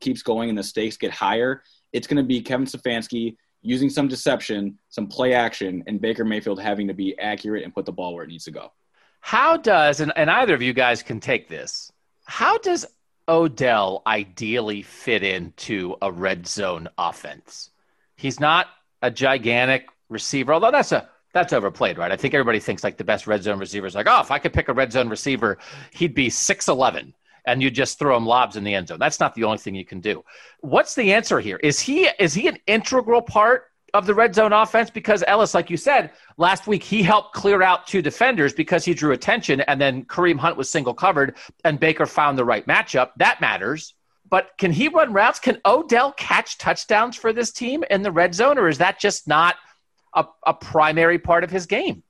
keeps 0.00 0.22
going 0.22 0.48
and 0.48 0.58
the 0.58 0.62
stakes 0.62 0.96
get 0.96 1.10
higher, 1.10 1.62
it's 1.92 2.06
going 2.06 2.16
to 2.16 2.22
be 2.22 2.40
Kevin 2.40 2.66
Stefanski 2.66 3.36
using 3.62 3.90
some 3.90 4.08
deception, 4.08 4.78
some 4.88 5.06
play 5.06 5.34
action, 5.34 5.82
and 5.86 6.00
Baker 6.00 6.24
Mayfield 6.24 6.60
having 6.60 6.86
to 6.88 6.94
be 6.94 7.18
accurate 7.18 7.64
and 7.64 7.74
put 7.74 7.86
the 7.86 7.92
ball 7.92 8.14
where 8.14 8.24
it 8.24 8.28
needs 8.28 8.44
to 8.44 8.50
go. 8.50 8.72
How 9.20 9.56
does, 9.56 10.00
and, 10.00 10.12
and 10.16 10.30
either 10.30 10.54
of 10.54 10.62
you 10.62 10.72
guys 10.72 11.02
can 11.02 11.20
take 11.20 11.48
this, 11.48 11.92
how 12.24 12.58
does 12.58 12.86
Odell 13.28 14.02
ideally 14.06 14.82
fit 14.82 15.22
into 15.22 15.96
a 16.00 16.10
red 16.10 16.46
zone 16.46 16.88
offense? 16.96 17.70
He's 18.16 18.38
not 18.38 18.68
a 19.02 19.10
gigantic 19.10 19.88
receiver, 20.08 20.54
although 20.54 20.70
that's 20.70 20.92
a 20.92 21.08
that's 21.34 21.52
overplayed, 21.52 21.98
right? 21.98 22.10
I 22.10 22.16
think 22.16 22.32
everybody 22.32 22.58
thinks 22.58 22.82
like 22.82 22.96
the 22.96 23.04
best 23.04 23.26
red 23.26 23.42
zone 23.42 23.58
receiver 23.58 23.86
is 23.86 23.94
like, 23.94 24.06
oh, 24.08 24.20
if 24.20 24.30
I 24.30 24.38
could 24.38 24.54
pick 24.54 24.68
a 24.68 24.72
red 24.72 24.92
zone 24.92 25.10
receiver, 25.10 25.58
he'd 25.92 26.14
be 26.14 26.28
6'11 26.28 27.12
and 27.48 27.62
you 27.62 27.70
just 27.70 27.98
throw 27.98 28.16
him 28.16 28.26
lobs 28.26 28.56
in 28.56 28.62
the 28.62 28.74
end 28.74 28.88
zone. 28.88 28.98
That's 28.98 29.18
not 29.18 29.34
the 29.34 29.44
only 29.44 29.58
thing 29.58 29.74
you 29.74 29.84
can 29.84 30.00
do. 30.00 30.22
What's 30.60 30.94
the 30.94 31.12
answer 31.14 31.40
here? 31.40 31.56
Is 31.62 31.80
he 31.80 32.08
is 32.18 32.34
he 32.34 32.46
an 32.46 32.58
integral 32.66 33.22
part 33.22 33.64
of 33.94 34.04
the 34.06 34.14
red 34.14 34.34
zone 34.34 34.52
offense? 34.52 34.90
Because 34.90 35.24
Ellis, 35.26 35.54
like 35.54 35.70
you 35.70 35.78
said 35.78 36.10
last 36.36 36.66
week, 36.66 36.82
he 36.82 37.02
helped 37.02 37.34
clear 37.34 37.62
out 37.62 37.86
two 37.86 38.02
defenders 38.02 38.52
because 38.52 38.84
he 38.84 38.92
drew 38.92 39.12
attention, 39.12 39.62
and 39.62 39.80
then 39.80 40.04
Kareem 40.04 40.38
Hunt 40.38 40.58
was 40.58 40.68
single 40.68 40.92
covered, 40.92 41.36
and 41.64 41.80
Baker 41.80 42.06
found 42.06 42.36
the 42.38 42.44
right 42.44 42.66
matchup. 42.66 43.10
That 43.16 43.40
matters. 43.40 43.94
But 44.30 44.50
can 44.58 44.72
he 44.72 44.88
run 44.88 45.14
routes? 45.14 45.40
Can 45.40 45.58
Odell 45.64 46.12
catch 46.12 46.58
touchdowns 46.58 47.16
for 47.16 47.32
this 47.32 47.50
team 47.50 47.82
in 47.88 48.02
the 48.02 48.12
red 48.12 48.34
zone, 48.34 48.58
or 48.58 48.68
is 48.68 48.76
that 48.76 49.00
just 49.00 49.26
not 49.26 49.56
a, 50.14 50.26
a 50.46 50.52
primary 50.52 51.18
part 51.18 51.44
of 51.44 51.50
his 51.50 51.64
game? 51.64 52.02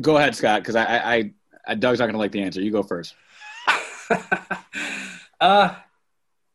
Go 0.00 0.16
ahead, 0.16 0.34
Scott, 0.34 0.62
because 0.62 0.76
I, 0.76 0.84
I, 0.84 1.32
I, 1.68 1.74
Doug's 1.74 1.98
not 1.98 2.06
going 2.06 2.14
to 2.14 2.18
like 2.18 2.32
the 2.32 2.40
answer. 2.40 2.62
You 2.62 2.70
go 2.70 2.82
first. 2.82 3.14
uh, 5.40 5.74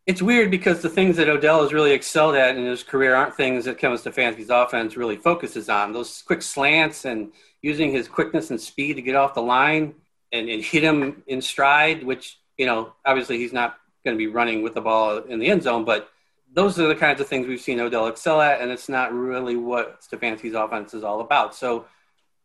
it's 0.06 0.22
weird 0.22 0.50
because 0.52 0.82
the 0.82 0.90
things 0.90 1.18
that 1.18 1.30
Odell 1.30 1.62
has 1.62 1.74
really 1.74 1.92
excelled 1.92 2.36
at 2.36 2.58
in 2.58 2.66
his 2.66 2.84
career 2.84 3.16
aren't 3.16 3.36
things 3.36 3.66
that 3.66 3.78
Kevin 3.78 3.98
Stefanski's 3.98 4.50
offense 4.50 4.98
really 4.98 5.18
focuses 5.18 5.70
on. 5.70 5.94
Those 5.94 6.24
quick 6.24 6.42
slants 6.42 7.06
and 7.06 7.32
using 7.62 7.92
his 7.92 8.08
quickness 8.08 8.50
and 8.50 8.60
speed 8.60 8.96
to 8.96 9.02
get 9.02 9.16
off 9.16 9.36
the 9.36 9.42
line 9.42 9.96
and, 10.32 10.50
and 10.50 10.64
hit 10.64 10.84
him 10.84 11.24
in 11.28 11.42
stride, 11.42 12.04
which, 12.04 12.40
you 12.58 12.66
know, 12.66 12.94
obviously 13.06 13.38
he's 13.38 13.54
not 13.54 13.78
going 14.04 14.16
to 14.16 14.18
be 14.18 14.28
running 14.28 14.64
with 14.64 14.74
the 14.74 14.82
ball 14.82 15.18
in 15.18 15.40
the 15.40 15.48
end 15.48 15.64
zone, 15.64 15.86
but 15.86 16.10
those 16.54 16.80
are 16.80 16.88
the 16.88 16.96
kinds 16.96 17.22
of 17.22 17.28
things 17.28 17.48
we've 17.48 17.62
seen 17.62 17.80
Odell 17.80 18.08
excel 18.08 18.42
at, 18.42 18.62
and 18.62 18.72
it's 18.72 18.90
not 18.90 19.14
really 19.14 19.56
what 19.56 20.02
Stefanski's 20.02 20.56
offense 20.56 20.94
is 20.94 21.04
all 21.04 21.22
about. 21.22 21.56
So 21.56 21.86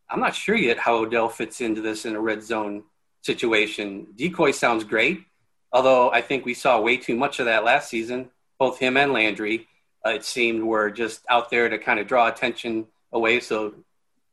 I'm 0.09 0.19
not 0.19 0.35
sure 0.35 0.55
yet 0.55 0.77
how 0.77 0.95
Odell 0.95 1.27
fits 1.27 1.59
into 1.59 1.81
this 1.81 2.05
in 2.05 2.15
a 2.15 2.19
red 2.19 2.43
zone 2.43 2.83
situation. 3.27 4.07
Decoy 4.15 4.49
sounds 4.51 4.83
great, 4.83 5.19
although 5.71 6.09
I 6.11 6.21
think 6.21 6.45
we 6.45 6.55
saw 6.55 6.81
way 6.81 6.97
too 6.97 7.15
much 7.15 7.39
of 7.39 7.45
that 7.45 7.63
last 7.63 7.89
season. 7.89 8.31
Both 8.57 8.79
him 8.79 8.97
and 8.97 9.13
Landry, 9.13 9.67
uh, 10.03 10.11
it 10.11 10.25
seemed, 10.25 10.63
were 10.63 10.89
just 10.89 11.21
out 11.29 11.51
there 11.51 11.69
to 11.69 11.77
kind 11.77 11.99
of 11.99 12.07
draw 12.07 12.27
attention 12.27 12.87
away 13.11 13.39
so 13.39 13.75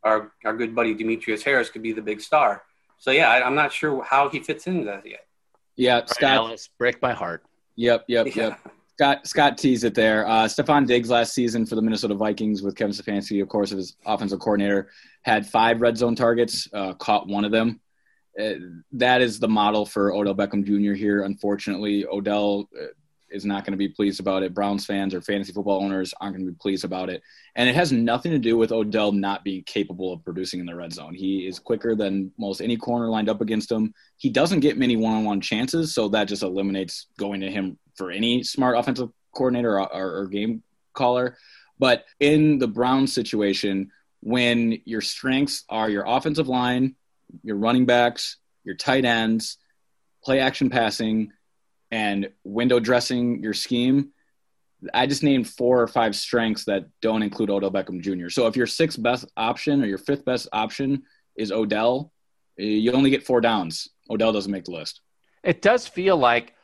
our, 0.03 0.33
our 0.47 0.57
good 0.57 0.75
buddy 0.75 0.95
Demetrius 0.95 1.43
Harris 1.43 1.69
could 1.69 1.83
be 1.83 1.93
the 1.93 2.01
big 2.01 2.23
star. 2.23 2.63
So, 2.99 3.11
yeah, 3.11 3.29
I, 3.29 3.47
am 3.47 3.55
not 3.55 3.73
sure 3.73 4.03
how 4.03 4.31
he 4.31 4.41
fits 4.41 4.67
into 4.67 4.85
that 4.87 5.05
yet. 5.05 5.27
Yeah, 5.77 6.07
Scott. 6.07 6.23
Right, 6.23 6.35
Ellis, 6.37 6.71
break 6.79 7.03
my 7.03 7.13
heart. 7.13 7.45
Yep, 7.77 8.07
yep, 8.09 8.35
yep. 8.35 8.59
Scott 8.97 9.27
Scott 9.27 9.59
teased 9.59 9.83
it 9.83 9.95
there. 9.95 10.25
Uh, 10.25 10.45
Stefon 10.45 10.87
Diggs 10.87 11.11
last 11.11 11.35
season 11.35 11.67
for 11.67 11.75
the 11.75 11.83
Minnesota 11.83 12.15
Vikings 12.15 12.63
with 12.63 12.77
Kevin 12.77 12.95
Stefanski, 12.95 13.43
of 13.43 13.49
course, 13.49 13.73
as 13.73 13.97
offensive 14.07 14.39
coordinator, 14.39 14.89
had 15.23 15.47
five 15.49 15.81
red 15.81 15.99
zone 15.99 16.15
targets, 16.15 16.69
uh, 16.73 16.95
caught 16.95 17.27
one 17.27 17.45
of 17.45 17.51
them. 17.51 17.81
Uh, 18.40 18.55
that 18.92 19.23
is 19.23 19.38
the 19.38 19.49
model 19.49 19.87
for 19.87 20.12
Odell 20.12 20.35
Beckham 20.35 20.64
Jr. 20.64 20.94
here. 20.94 21.23
Unfortunately, 21.23 22.05
Odell 22.07 22.68
uh, 22.81 22.87
is 23.31 23.44
not 23.44 23.64
going 23.64 23.73
to 23.73 23.77
be 23.79 23.88
pleased 23.88 24.20
about 24.20 24.42
it. 24.42 24.55
Browns 24.55 24.87
fans 24.87 25.12
or 25.12 25.20
fantasy 25.20 25.53
football 25.53 25.83
owners 25.83 26.14
aren't 26.20 26.37
going 26.37 26.47
to 26.47 26.53
be 26.53 26.59
pleased 26.59 26.85
about 26.85 27.11
it. 27.11 27.23
And 27.57 27.68
it 27.68 27.75
has 27.75 27.92
nothing 27.92 28.33
to 28.33 28.38
do 28.38 28.57
with 28.57 28.73
Odell 28.73 29.12
not 29.12 29.44
being 29.44 29.62
capable 29.64 30.12
of 30.12 30.25
producing 30.25 30.61
in 30.61 30.66
the 30.66 30.75
red 30.75 30.92
zone. 30.92 31.14
He 31.14 31.47
is 31.47 31.59
quicker 31.59 31.94
than 31.94 32.33
most 32.38 32.61
any 32.61 32.77
corner 32.77 33.09
lined 33.09 33.29
up 33.29 33.40
against 33.40 33.70
him. 33.70 33.92
He 34.16 34.31
doesn't 34.31 34.61
get 34.61 34.79
many 34.79 34.97
one 34.97 35.14
on 35.14 35.25
one 35.25 35.40
chances, 35.40 35.94
so 35.94 36.09
that 36.09 36.29
just 36.29 36.42
eliminates 36.42 37.09
going 37.18 37.40
to 37.40 37.51
him 37.51 37.79
for 37.97 38.11
any 38.11 38.42
smart 38.42 38.79
offensive 38.79 39.11
coordinator 39.35 39.81
or, 39.81 39.92
or, 39.92 40.18
or 40.20 40.27
game 40.27 40.62
caller. 40.92 41.37
But 41.79 42.05
in 42.20 42.59
the 42.59 42.68
Browns 42.68 43.12
situation, 43.12 43.90
when 44.20 44.81
your 44.85 45.01
strengths 45.01 45.64
are 45.68 45.90
your 45.90 46.05
offensive 46.07 46.49
line, 46.49 46.94
your 47.42 47.57
running 47.57 47.87
backs, 47.87 48.37
your 48.64 48.75
tight 48.75 49.05
ends, 49.05 49.59
play 50.23 50.40
action 50.40 50.70
passing, 50.70 51.33
and 51.90 52.31
window 52.44 52.81
dressing 52.81 53.42
your 53.42 53.55
scheme, 53.55 54.11
I 54.92 55.07
just 55.07 55.23
named 55.23 55.49
four 55.49 55.81
or 55.81 55.87
five 55.87 56.14
strengths 56.14 56.64
that 56.64 56.87
don't 57.01 57.23
include 57.23 57.51
Odell 57.51 57.70
Beckham 57.70 58.01
Jr. 58.01 58.29
So 58.29 58.47
if 58.47 58.57
your 58.57 58.66
sixth 58.66 59.03
best 59.03 59.25
option 59.37 59.83
or 59.83 59.87
your 59.87 59.99
fifth 59.99 60.25
best 60.25 60.49
option 60.53 61.05
is 61.37 61.53
Odell, 61.53 62.12
you 62.57 62.92
only 62.92 63.11
get 63.11 63.25
four 63.25 63.40
downs. 63.40 63.88
Odell 64.11 64.33
doesn't 64.33 64.51
make 64.51 64.64
the 64.64 64.73
list. 64.73 65.01
It 65.42 65.62
does 65.62 65.87
feel 65.87 66.16
like 66.16 66.55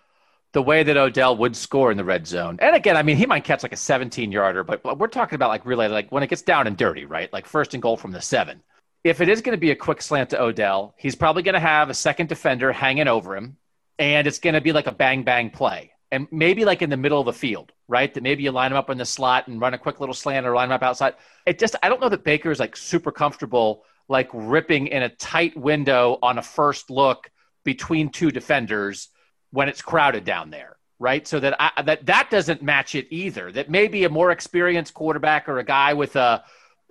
the 0.52 0.62
way 0.62 0.82
that 0.82 0.96
Odell 0.96 1.36
would 1.36 1.56
score 1.56 1.90
in 1.90 1.96
the 1.96 2.04
red 2.04 2.26
zone. 2.26 2.58
And 2.60 2.74
again, 2.74 2.96
I 2.96 3.02
mean, 3.02 3.16
he 3.16 3.26
might 3.26 3.44
catch 3.44 3.62
like 3.62 3.72
a 3.72 3.76
17 3.76 4.32
yarder, 4.32 4.64
but 4.64 4.98
we're 4.98 5.06
talking 5.06 5.36
about 5.36 5.48
like 5.48 5.64
really 5.64 5.88
like 5.88 6.10
when 6.10 6.22
it 6.22 6.28
gets 6.30 6.42
down 6.42 6.66
and 6.66 6.76
dirty, 6.76 7.04
right? 7.04 7.32
Like 7.32 7.46
first 7.46 7.74
and 7.74 7.82
goal 7.82 7.96
from 7.96 8.10
the 8.10 8.20
seven. 8.20 8.62
If 9.02 9.20
it 9.20 9.28
is 9.28 9.40
going 9.40 9.56
to 9.56 9.60
be 9.60 9.70
a 9.70 9.76
quick 9.76 10.02
slant 10.02 10.30
to 10.30 10.42
Odell, 10.42 10.94
he's 10.98 11.14
probably 11.14 11.42
going 11.42 11.54
to 11.54 11.60
have 11.60 11.88
a 11.88 11.94
second 11.94 12.28
defender 12.28 12.72
hanging 12.72 13.08
over 13.08 13.34
him, 13.36 13.56
and 13.98 14.26
it's 14.26 14.38
going 14.38 14.54
to 14.54 14.60
be 14.60 14.72
like 14.72 14.86
a 14.86 14.92
bang 14.92 15.22
bang 15.22 15.50
play. 15.50 15.92
And 16.12 16.26
maybe 16.32 16.64
like 16.64 16.82
in 16.82 16.90
the 16.90 16.96
middle 16.96 17.20
of 17.20 17.26
the 17.26 17.32
field, 17.32 17.72
right? 17.86 18.12
That 18.12 18.22
maybe 18.22 18.42
you 18.42 18.50
line 18.50 18.72
him 18.72 18.76
up 18.76 18.90
in 18.90 18.98
the 18.98 19.06
slot 19.06 19.46
and 19.46 19.60
run 19.60 19.74
a 19.74 19.78
quick 19.78 20.00
little 20.00 20.14
slant 20.14 20.44
or 20.44 20.54
line 20.54 20.66
him 20.66 20.72
up 20.72 20.82
outside. 20.82 21.14
It 21.46 21.58
just, 21.58 21.76
I 21.82 21.88
don't 21.88 22.00
know 22.00 22.08
that 22.08 22.24
Baker 22.24 22.50
is 22.50 22.58
like 22.58 22.76
super 22.76 23.12
comfortable 23.12 23.84
like 24.10 24.28
ripping 24.34 24.88
in 24.88 25.04
a 25.04 25.08
tight 25.08 25.56
window 25.56 26.18
on 26.20 26.36
a 26.36 26.42
first 26.42 26.90
look 26.90 27.30
between 27.64 28.10
two 28.10 28.32
defenders 28.32 29.08
when 29.52 29.68
it's 29.68 29.80
crowded 29.80 30.24
down 30.24 30.50
there, 30.50 30.76
right? 30.98 31.26
So 31.28 31.38
that 31.38 31.54
I, 31.60 31.82
that 31.82 32.06
that 32.06 32.28
doesn't 32.28 32.60
match 32.60 32.96
it 32.96 33.06
either. 33.10 33.52
That 33.52 33.70
maybe 33.70 34.02
a 34.02 34.08
more 34.08 34.32
experienced 34.32 34.94
quarterback 34.94 35.48
or 35.48 35.60
a 35.60 35.64
guy 35.64 35.94
with 35.94 36.16
a 36.16 36.42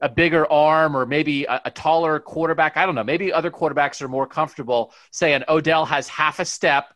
a 0.01 0.09
bigger 0.09 0.49
arm 0.51 0.95
or 0.95 1.05
maybe 1.05 1.45
a, 1.45 1.61
a, 1.65 1.71
taller 1.71 2.19
quarterback. 2.19 2.77
I 2.77 2.85
don't 2.85 2.95
know. 2.95 3.03
Maybe 3.03 3.33
other 3.33 3.51
quarterbacks 3.51 4.01
are 4.01 4.07
more 4.07 4.27
comfortable 4.27 4.93
saying 5.11 5.43
Odell 5.49 5.85
has 5.85 6.07
half 6.07 6.39
a 6.39 6.45
step. 6.45 6.93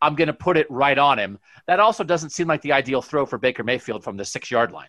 I'm 0.00 0.14
going 0.14 0.28
to 0.28 0.34
put 0.34 0.56
it 0.56 0.70
right 0.70 0.98
on 0.98 1.18
him. 1.18 1.38
That 1.66 1.80
also 1.80 2.04
doesn't 2.04 2.30
seem 2.30 2.46
like 2.46 2.62
the 2.62 2.72
ideal 2.72 3.02
throw 3.02 3.26
for 3.26 3.38
Baker 3.38 3.64
Mayfield 3.64 4.04
from 4.04 4.16
the 4.16 4.24
six 4.24 4.50
yard 4.50 4.72
line. 4.72 4.88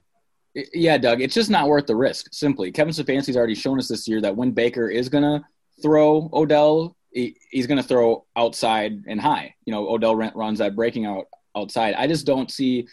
Yeah, 0.73 0.97
Doug, 0.97 1.21
it's 1.21 1.35
just 1.35 1.49
not 1.49 1.67
worth 1.67 1.85
the 1.85 1.95
risk. 1.95 2.27
Simply, 2.31 2.71
Kevin 2.71 2.93
Stefanski's 2.93 3.37
already 3.37 3.55
shown 3.55 3.77
us 3.77 3.87
this 3.87 4.07
year 4.07 4.19
that 4.21 4.35
when 4.35 4.51
Baker 4.51 4.89
is 4.89 5.09
going 5.09 5.23
to 5.23 5.43
throw 5.81 6.29
Odell, 6.33 6.95
he, 7.11 7.35
he's 7.51 7.67
going 7.67 7.81
to 7.81 7.87
throw 7.87 8.25
outside 8.35 9.03
and 9.07 9.21
high. 9.21 9.53
You 9.65 9.73
know, 9.73 9.87
Odell 9.89 10.15
runs 10.15 10.59
that 10.59 10.75
breaking 10.75 11.05
out 11.05 11.25
outside. 11.55 11.95
I 11.95 12.07
just 12.07 12.25
don't 12.25 12.51
see 12.51 12.87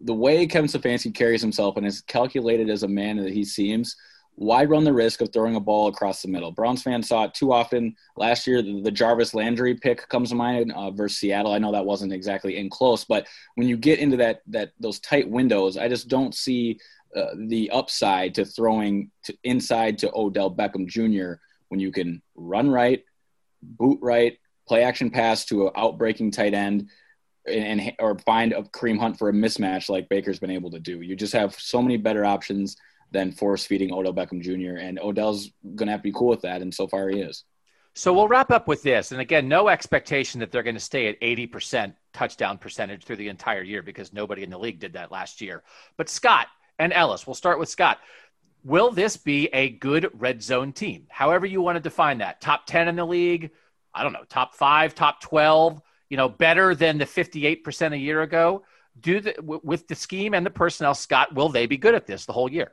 the 0.00 0.14
way 0.14 0.46
Kevin 0.46 0.68
Stefanski 0.68 1.14
carries 1.14 1.40
himself 1.40 1.76
and 1.76 1.86
is 1.86 2.02
calculated 2.02 2.68
as 2.70 2.82
a 2.82 2.88
man 2.88 3.16
that 3.18 3.32
he 3.32 3.44
seems. 3.44 3.96
Why 4.34 4.64
run 4.64 4.84
the 4.84 4.92
risk 4.92 5.20
of 5.20 5.32
throwing 5.32 5.56
a 5.56 5.60
ball 5.60 5.88
across 5.88 6.22
the 6.22 6.28
middle? 6.28 6.50
Browns 6.50 6.82
fans 6.82 7.08
saw 7.08 7.24
it 7.24 7.34
too 7.34 7.52
often 7.52 7.94
last 8.16 8.46
year. 8.46 8.62
The, 8.62 8.90
Jarvis 8.90 9.34
Landry 9.34 9.74
pick 9.74 10.08
comes 10.08 10.30
to 10.30 10.34
mind 10.34 10.72
uh, 10.72 10.90
versus 10.90 11.18
Seattle. 11.18 11.52
I 11.52 11.58
know 11.58 11.72
that 11.72 11.84
wasn't 11.84 12.12
exactly 12.12 12.56
in 12.56 12.70
close, 12.70 13.04
but 13.04 13.26
when 13.56 13.68
you 13.68 13.76
get 13.76 13.98
into 13.98 14.16
that 14.18 14.40
that 14.48 14.70
those 14.80 15.00
tight 15.00 15.28
windows, 15.28 15.76
I 15.76 15.88
just 15.88 16.08
don't 16.08 16.34
see 16.34 16.78
uh, 17.14 17.34
the 17.46 17.70
upside 17.70 18.34
to 18.36 18.44
throwing 18.44 19.10
to 19.24 19.36
inside 19.44 19.98
to 19.98 20.10
Odell 20.14 20.50
Beckham 20.50 20.86
Jr. 20.86 21.40
when 21.68 21.78
you 21.78 21.92
can 21.92 22.22
run 22.34 22.70
right, 22.70 23.04
boot 23.62 23.98
right, 24.00 24.38
play 24.66 24.82
action 24.82 25.10
pass 25.10 25.44
to 25.46 25.66
an 25.66 25.72
outbreaking 25.76 26.32
tight 26.32 26.54
end, 26.54 26.88
and, 27.46 27.80
and 27.80 27.92
or 27.98 28.18
find 28.20 28.54
a 28.54 28.62
Kareem 28.62 28.98
Hunt 28.98 29.18
for 29.18 29.28
a 29.28 29.32
mismatch 29.32 29.90
like 29.90 30.08
Baker's 30.08 30.38
been 30.38 30.50
able 30.50 30.70
to 30.70 30.80
do. 30.80 31.02
You 31.02 31.16
just 31.16 31.34
have 31.34 31.54
so 31.54 31.82
many 31.82 31.98
better 31.98 32.24
options 32.24 32.76
than 33.12 33.32
force 33.32 33.64
feeding 33.64 33.92
Odell 33.92 34.14
Beckham 34.14 34.40
Jr. 34.40 34.78
And 34.78 34.98
Odell's 34.98 35.50
going 35.74 35.86
to 35.86 35.92
have 35.92 36.00
to 36.00 36.04
be 36.04 36.12
cool 36.12 36.28
with 36.28 36.42
that, 36.42 36.62
and 36.62 36.74
so 36.74 36.86
far 36.86 37.08
he 37.08 37.20
is. 37.20 37.44
So 37.94 38.12
we'll 38.12 38.28
wrap 38.28 38.50
up 38.50 38.68
with 38.68 38.82
this. 38.82 39.12
And 39.12 39.20
again, 39.20 39.48
no 39.48 39.68
expectation 39.68 40.40
that 40.40 40.50
they're 40.50 40.62
going 40.62 40.76
to 40.76 40.80
stay 40.80 41.08
at 41.08 41.20
80% 41.20 41.94
touchdown 42.14 42.56
percentage 42.56 43.04
through 43.04 43.16
the 43.16 43.28
entire 43.28 43.62
year 43.62 43.82
because 43.82 44.12
nobody 44.14 44.42
in 44.42 44.50
the 44.50 44.58
league 44.58 44.80
did 44.80 44.94
that 44.94 45.12
last 45.12 45.42
year. 45.42 45.62
But 45.98 46.08
Scott 46.08 46.46
and 46.78 46.92
Ellis, 46.92 47.26
we'll 47.26 47.34
start 47.34 47.58
with 47.58 47.68
Scott. 47.68 47.98
Will 48.64 48.92
this 48.92 49.16
be 49.18 49.48
a 49.48 49.68
good 49.68 50.08
red 50.14 50.42
zone 50.42 50.72
team? 50.72 51.06
However, 51.10 51.44
you 51.44 51.60
want 51.60 51.76
to 51.76 51.80
define 51.80 52.18
that. 52.18 52.40
Top 52.40 52.64
10 52.66 52.88
in 52.88 52.96
the 52.96 53.04
league, 53.04 53.50
I 53.92 54.02
don't 54.02 54.12
know, 54.12 54.24
top 54.28 54.54
five, 54.54 54.94
top 54.94 55.20
12, 55.20 55.82
you 56.08 56.16
know, 56.16 56.28
better 56.30 56.74
than 56.74 56.96
the 56.96 57.04
58% 57.04 57.92
a 57.92 57.98
year 57.98 58.22
ago. 58.22 58.64
Do 59.00 59.20
the, 59.20 59.34
with 59.62 59.88
the 59.88 59.94
scheme 59.94 60.32
and 60.32 60.46
the 60.46 60.50
personnel, 60.50 60.94
Scott, 60.94 61.34
will 61.34 61.48
they 61.48 61.66
be 61.66 61.76
good 61.76 61.94
at 61.94 62.06
this 62.06 62.24
the 62.24 62.32
whole 62.32 62.50
year? 62.50 62.72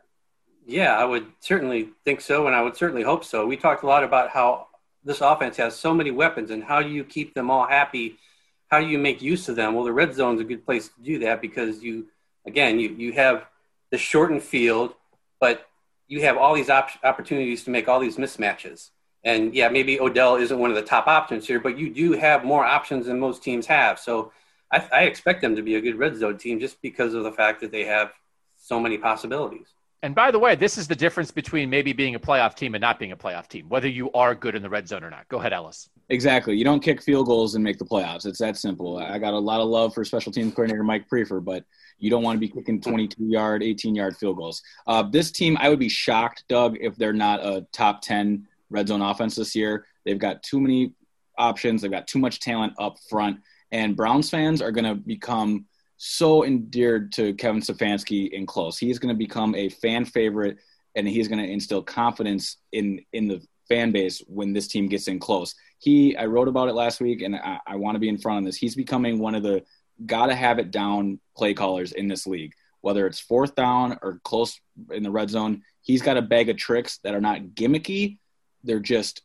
Yeah, 0.69 0.95
I 0.95 1.03
would 1.03 1.25
certainly 1.39 1.89
think 2.05 2.21
so, 2.21 2.45
and 2.45 2.55
I 2.55 2.62
would 2.62 2.77
certainly 2.77 3.01
hope 3.01 3.23
so. 3.23 3.47
We 3.47 3.58
talked 3.58 3.82
a 3.82 3.88
lot 3.88 4.03
about 4.03 4.29
how 4.29 4.67
this 5.03 5.19
offense 5.19 5.58
has 5.58 5.75
so 5.75 5.95
many 5.95 6.12
weapons, 6.12 6.51
and 6.51 6.63
how 6.63 6.84
do 6.84 6.89
you 6.89 7.03
keep 7.03 7.34
them 7.34 7.49
all 7.49 7.65
happy? 7.65 8.19
How 8.67 8.79
do 8.79 8.86
you 8.86 8.99
make 8.99 9.19
use 9.19 9.49
of 9.49 9.55
them? 9.55 9.73
Well, 9.73 9.84
the 9.84 9.91
red 9.91 10.13
zone 10.13 10.36
is 10.36 10.41
a 10.41 10.43
good 10.43 10.63
place 10.63 10.89
to 10.89 11.01
do 11.01 11.17
that 11.19 11.41
because 11.41 11.82
you, 11.82 12.05
again, 12.45 12.79
you 12.79 12.89
you 12.89 13.13
have 13.13 13.47
the 13.89 13.97
shortened 13.97 14.43
field, 14.43 14.93
but 15.39 15.67
you 16.08 16.21
have 16.21 16.38
all 16.38 16.53
these 16.53 16.69
op- 16.69 17.03
opportunities 17.03 17.63
to 17.63 17.71
make 17.71 17.88
all 17.88 17.99
these 17.99 18.17
mismatches. 18.17 18.91
And 19.23 19.55
yeah, 19.55 19.69
maybe 19.69 19.99
Odell 19.99 20.36
isn't 20.36 20.60
one 20.60 20.69
of 20.69 20.75
the 20.75 20.84
top 20.84 21.08
options 21.08 21.47
here, 21.47 21.60
but 21.60 21.79
you 21.79 21.89
do 21.91 22.12
have 22.12 22.45
more 22.45 22.63
options 22.63 23.08
than 23.08 23.19
most 23.19 23.41
teams 23.41 23.65
have. 23.65 23.97
So 23.97 24.34
I, 24.71 24.88
I 24.93 25.01
expect 25.05 25.41
them 25.41 25.55
to 25.55 25.63
be 25.63 25.75
a 25.77 25.82
good 25.82 25.95
red 25.97 26.15
zone 26.15 26.38
team 26.38 26.60
just 26.60 26.79
because 26.84 27.15
of 27.15 27.23
the 27.23 27.32
fact 27.32 27.62
that 27.62 27.71
they 27.71 27.86
have 27.86 28.12
so 28.55 28.79
many 28.79 28.99
possibilities. 28.99 29.73
And 30.01 30.15
by 30.15 30.31
the 30.31 30.39
way, 30.39 30.55
this 30.55 30.77
is 30.77 30.88
the 30.88 30.95
difference 30.95 31.29
between 31.29 31.69
maybe 31.69 31.91
being 31.91 32.15
a 32.15 32.19
playoff 32.19 32.55
team 32.55 32.73
and 32.73 32.81
not 32.81 32.99
being 32.99 33.12
a 33.12 33.17
playoff 33.17 33.49
team, 33.49 33.67
whether 33.67 33.88
you 33.88 34.09
are 34.13 34.33
good 34.33 34.55
in 34.55 34.62
the 34.62 34.69
red 34.69 34.88
zone 34.88 35.03
or 35.03 35.09
not. 35.09 35.27
Go 35.27 35.39
ahead, 35.39 35.51
Ellis. 35.51 35.89
Exactly. 36.07 36.55
You 36.55 36.63
don't 36.63 36.79
kick 36.79 37.01
field 37.01 37.27
goals 37.27 37.55
and 37.55 37.63
make 37.63 37.77
the 37.77 37.85
playoffs. 37.85 38.25
It's 38.25 38.39
that 38.39 38.55
simple. 38.55 38.97
I 38.97 39.19
got 39.19 39.33
a 39.33 39.39
lot 39.39 39.59
of 39.59 39.67
love 39.67 39.93
for 39.93 40.05
special 40.05 40.31
teams 40.31 40.53
coordinator 40.53 40.83
Mike 40.83 41.09
Priefer, 41.09 41.43
but 41.43 41.65
you 41.97 42.09
don't 42.09 42.23
want 42.23 42.38
to 42.38 42.39
be 42.39 42.47
kicking 42.47 42.79
22 42.79 43.25
yard, 43.25 43.62
18 43.62 43.93
yard 43.93 44.15
field 44.15 44.38
goals. 44.38 44.62
Uh, 44.88 45.03
this 45.03 45.31
team, 45.31 45.57
I 45.59 45.67
would 45.67 45.79
be 45.79 45.89
shocked, 45.89 46.45
Doug, 46.47 46.77
if 46.79 46.95
they're 46.95 47.12
not 47.12 47.45
a 47.45 47.67
top 47.73 48.01
10 48.01 48.47
red 48.69 48.88
zone 48.88 49.01
offense 49.01 49.35
this 49.35 49.53
year. 49.53 49.85
They've 50.05 50.17
got 50.17 50.41
too 50.43 50.62
many 50.62 50.93
options, 51.38 51.81
they've 51.81 51.91
got 51.91 52.07
too 52.07 52.19
much 52.19 52.39
talent 52.39 52.73
up 52.79 52.97
front, 53.09 53.39
and 53.71 53.97
Browns 53.97 54.29
fans 54.29 54.62
are 54.62 54.71
going 54.71 54.85
to 54.85 54.95
become 54.95 55.65
so 56.01 56.45
endeared 56.45 57.12
to 57.12 57.33
Kevin 57.33 57.62
Stefanski 57.62 58.31
in 58.31 58.45
close. 58.45 58.77
He's 58.77 58.99
going 58.99 59.13
to 59.13 59.17
become 59.17 59.53
a 59.53 59.67
fan 59.67 60.05
favorite, 60.05 60.57
and 60.95 61.05
he's 61.05 61.27
going 61.27 61.45
to 61.45 61.51
instill 61.51 61.83
confidence 61.83 62.55
in 62.71 63.01
in 63.12 63.27
the 63.27 63.45
fan 63.67 63.91
base 63.91 64.23
when 64.25 64.53
this 64.53 64.69
team 64.69 64.88
gets 64.88 65.09
in 65.09 65.19
close. 65.19 65.53
He, 65.77 66.15
I 66.15 66.25
wrote 66.25 66.47
about 66.47 66.69
it 66.69 66.73
last 66.73 67.01
week, 67.01 67.21
and 67.21 67.35
I, 67.35 67.59
I 67.67 67.75
want 67.75 67.95
to 67.95 67.99
be 67.99 68.07
in 68.07 68.17
front 68.17 68.39
of 68.39 68.45
this. 68.45 68.55
He's 68.55 68.75
becoming 68.75 69.19
one 69.19 69.35
of 69.35 69.43
the 69.43 69.63
gotta 70.05 70.33
have 70.33 70.57
it 70.57 70.71
down 70.71 71.19
play 71.35 71.53
callers 71.53 71.91
in 71.91 72.07
this 72.07 72.25
league. 72.25 72.53
Whether 72.79 73.05
it's 73.05 73.19
fourth 73.19 73.53
down 73.55 73.99
or 74.01 74.21
close 74.23 74.57
in 74.91 75.03
the 75.03 75.12
red 75.12 75.29
zone, 75.29 75.63
he's 75.81 76.01
got 76.01 76.15
a 76.15 76.21
bag 76.21 76.47
of 76.47 76.55
tricks 76.55 76.99
that 77.03 77.13
are 77.13 77.21
not 77.21 77.41
gimmicky. 77.55 78.19
They're 78.63 78.79
just 78.79 79.21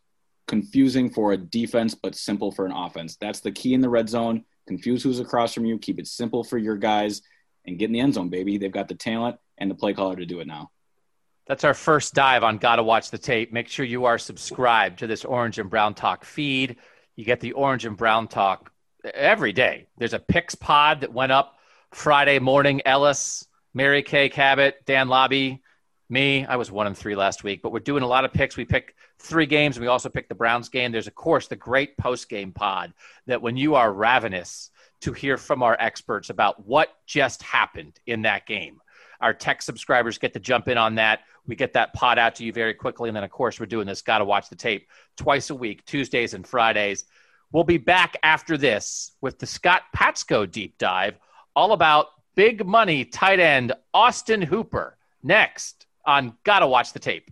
confusing 0.48 1.08
for 1.08 1.32
a 1.32 1.36
defense, 1.36 1.94
but 1.94 2.16
simple 2.16 2.50
for 2.50 2.66
an 2.66 2.72
offense. 2.72 3.16
That's 3.20 3.38
the 3.38 3.52
key 3.52 3.74
in 3.74 3.80
the 3.80 3.88
red 3.88 4.08
zone 4.08 4.44
confuse 4.66 5.02
who's 5.02 5.20
across 5.20 5.54
from 5.54 5.64
you, 5.64 5.78
keep 5.78 5.98
it 5.98 6.06
simple 6.06 6.44
for 6.44 6.58
your 6.58 6.76
guys, 6.76 7.22
and 7.66 7.78
get 7.78 7.86
in 7.86 7.92
the 7.92 8.00
end 8.00 8.14
zone, 8.14 8.28
baby. 8.28 8.58
They've 8.58 8.72
got 8.72 8.88
the 8.88 8.94
talent 8.94 9.36
and 9.58 9.70
the 9.70 9.74
play 9.74 9.94
caller 9.94 10.16
to 10.16 10.26
do 10.26 10.40
it 10.40 10.46
now. 10.46 10.70
That's 11.46 11.64
our 11.64 11.74
first 11.74 12.14
dive 12.14 12.42
on 12.42 12.58
Gotta 12.58 12.82
Watch 12.82 13.10
the 13.10 13.18
Tape. 13.18 13.52
Make 13.52 13.68
sure 13.68 13.84
you 13.84 14.06
are 14.06 14.18
subscribed 14.18 15.00
to 15.00 15.06
this 15.06 15.24
Orange 15.24 15.58
and 15.58 15.68
Brown 15.68 15.94
Talk 15.94 16.24
feed. 16.24 16.76
You 17.16 17.24
get 17.24 17.40
the 17.40 17.52
Orange 17.52 17.84
and 17.84 17.96
Brown 17.96 18.28
Talk 18.28 18.72
every 19.12 19.52
day. 19.52 19.86
There's 19.98 20.14
a 20.14 20.18
picks 20.18 20.54
pod 20.54 21.02
that 21.02 21.12
went 21.12 21.32
up 21.32 21.56
Friday 21.92 22.38
morning. 22.38 22.80
Ellis, 22.86 23.46
Mary 23.74 24.02
Kay 24.02 24.30
Cabot, 24.30 24.76
Dan 24.86 25.08
Labbe, 25.08 25.60
me. 26.08 26.46
I 26.46 26.56
was 26.56 26.70
one 26.70 26.86
and 26.86 26.96
three 26.96 27.14
last 27.14 27.44
week, 27.44 27.60
but 27.62 27.72
we're 27.72 27.80
doing 27.80 28.02
a 28.02 28.06
lot 28.08 28.24
of 28.24 28.32
picks. 28.32 28.56
We 28.56 28.64
pick 28.64 28.94
three 29.24 29.46
games. 29.46 29.80
We 29.80 29.86
also 29.86 30.08
pick 30.08 30.28
the 30.28 30.34
Browns 30.34 30.68
game. 30.68 30.92
There's, 30.92 31.06
of 31.06 31.14
course, 31.14 31.48
the 31.48 31.56
great 31.56 31.96
post 31.96 32.28
game 32.28 32.52
pod 32.52 32.92
that 33.26 33.42
when 33.42 33.56
you 33.56 33.74
are 33.74 33.92
ravenous 33.92 34.70
to 35.00 35.12
hear 35.12 35.36
from 35.36 35.62
our 35.62 35.76
experts 35.80 36.30
about 36.30 36.66
what 36.66 36.90
just 37.06 37.42
happened 37.42 37.98
in 38.06 38.22
that 38.22 38.46
game, 38.46 38.80
our 39.20 39.34
tech 39.34 39.62
subscribers 39.62 40.18
get 40.18 40.32
to 40.34 40.40
jump 40.40 40.68
in 40.68 40.78
on 40.78 40.96
that. 40.96 41.20
We 41.46 41.56
get 41.56 41.72
that 41.74 41.92
pod 41.94 42.18
out 42.18 42.34
to 42.36 42.44
you 42.44 42.52
very 42.52 42.74
quickly. 42.74 43.08
And 43.08 43.16
then, 43.16 43.24
of 43.24 43.30
course, 43.30 43.60
we're 43.60 43.66
doing 43.66 43.86
this 43.86 44.02
Got 44.02 44.18
to 44.18 44.24
Watch 44.24 44.48
the 44.48 44.56
Tape 44.56 44.88
twice 45.16 45.50
a 45.50 45.54
week, 45.54 45.84
Tuesdays 45.84 46.34
and 46.34 46.46
Fridays. 46.46 47.04
We'll 47.52 47.64
be 47.64 47.78
back 47.78 48.16
after 48.22 48.56
this 48.56 49.12
with 49.20 49.38
the 49.38 49.46
Scott 49.46 49.82
Patsko 49.94 50.50
deep 50.50 50.76
dive, 50.78 51.18
all 51.54 51.72
about 51.72 52.06
big 52.34 52.66
money 52.66 53.04
tight 53.04 53.40
end 53.40 53.72
Austin 53.92 54.42
Hooper 54.42 54.96
next 55.22 55.86
on 56.04 56.36
Gotta 56.44 56.66
Watch 56.66 56.92
the 56.92 56.98
Tape. 56.98 57.30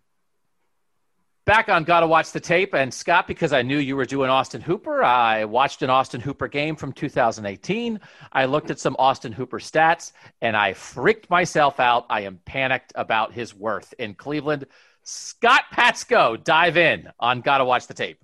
Back 1.45 1.69
on 1.69 1.83
Gotta 1.83 2.07
Watch 2.07 2.31
the 2.31 2.39
Tape, 2.39 2.73
and 2.73 2.95
Scott, 2.95 3.27
because 3.27 3.53
I 3.53 3.63
knew 3.63 3.79
you 3.79 3.97
were 3.97 4.05
doing 4.05 4.31
Austin 4.31 4.61
Hooper, 4.61 5.03
I 5.03 5.45
watched 5.45 5.83
an 5.83 5.91
Austin 5.91 6.21
Hooper 6.21 6.47
game 6.47 6.77
from 6.77 6.93
2018. 6.93 7.99
I 8.33 8.45
looked 8.45 8.71
at 8.71 8.79
some 8.79 8.95
Austin 8.97 9.33
Hooper 9.33 9.59
stats, 9.59 10.13
and 10.41 10.57
I 10.57 10.73
freaked 10.73 11.29
myself 11.31 11.81
out. 11.81 12.07
I 12.09 12.21
am 12.21 12.39
panicked 12.45 12.93
about 12.95 13.33
his 13.33 13.57
worth 13.57 13.93
in 13.99 14.15
Cleveland. 14.15 14.67
Scott 15.03 15.65
Patsko, 15.73 16.45
dive 16.45 16.77
in 16.77 17.09
on 17.19 17.41
Gotta 17.41 17.65
Watch 17.65 17.89
the 17.89 17.95
Tape. 17.95 18.19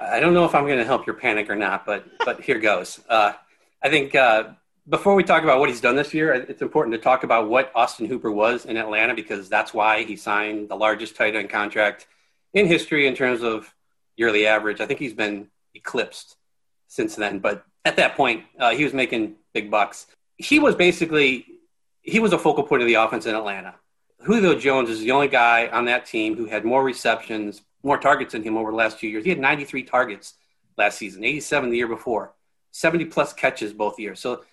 I 0.00 0.18
don't 0.18 0.32
know 0.32 0.46
if 0.46 0.54
I'm 0.54 0.64
going 0.64 0.78
to 0.78 0.84
help 0.86 1.06
your 1.06 1.16
panic 1.16 1.50
or 1.50 1.56
not, 1.56 1.84
but 1.84 2.06
but 2.24 2.40
here 2.40 2.58
goes. 2.58 3.00
Uh, 3.06 3.34
I 3.82 3.90
think 3.90 4.14
uh, 4.14 4.44
before 4.88 5.14
we 5.14 5.24
talk 5.24 5.42
about 5.42 5.60
what 5.60 5.68
he's 5.68 5.82
done 5.82 5.96
this 5.96 6.14
year, 6.14 6.32
it's 6.32 6.62
important 6.62 6.94
to 6.94 6.98
talk 6.98 7.22
about 7.22 7.50
what 7.50 7.70
Austin 7.74 8.06
Hooper 8.06 8.32
was 8.32 8.64
in 8.64 8.78
Atlanta 8.78 9.14
because 9.14 9.50
that's 9.50 9.74
why 9.74 10.04
he 10.04 10.16
signed 10.16 10.70
the 10.70 10.76
largest 10.76 11.16
tight 11.16 11.36
end 11.36 11.50
contract 11.50 12.06
in 12.54 12.66
history 12.66 13.06
in 13.06 13.14
terms 13.14 13.42
of 13.42 13.74
yearly 14.16 14.46
average. 14.46 14.80
I 14.80 14.86
think 14.86 15.00
he's 15.00 15.14
been 15.14 15.48
eclipsed 15.74 16.36
since 16.88 17.16
then, 17.16 17.38
but 17.38 17.64
at 17.84 17.96
that 17.96 18.16
point, 18.16 18.44
uh, 18.58 18.70
he 18.70 18.84
was 18.84 18.92
making 18.92 19.36
big 19.52 19.70
bucks. 19.70 20.06
He 20.36 20.58
was 20.58 20.74
basically 20.74 21.46
he 22.02 22.18
was 22.18 22.32
a 22.32 22.38
focal 22.38 22.64
point 22.64 22.82
of 22.82 22.88
the 22.88 22.94
offense 22.94 23.26
in 23.26 23.34
Atlanta. 23.34 23.76
Julio 24.22 24.56
Jones 24.58 24.90
is 24.90 25.00
the 25.00 25.10
only 25.12 25.28
guy 25.28 25.68
on 25.68 25.84
that 25.86 26.06
team 26.06 26.36
who 26.36 26.46
had 26.46 26.64
more 26.64 26.82
receptions, 26.82 27.62
more 27.82 27.98
targets 27.98 28.32
than 28.32 28.42
him 28.42 28.56
over 28.56 28.70
the 28.70 28.76
last 28.76 28.98
two 28.98 29.08
years. 29.08 29.24
He 29.24 29.30
had 29.30 29.38
93 29.38 29.84
targets 29.84 30.34
last 30.76 30.98
season, 30.98 31.24
87 31.24 31.70
the 31.70 31.76
year 31.76 31.88
before, 31.88 32.32
70 32.72 33.06
plus 33.06 33.32
catches 33.32 33.72
both 33.72 33.98
years. 33.98 34.20
So 34.20 34.44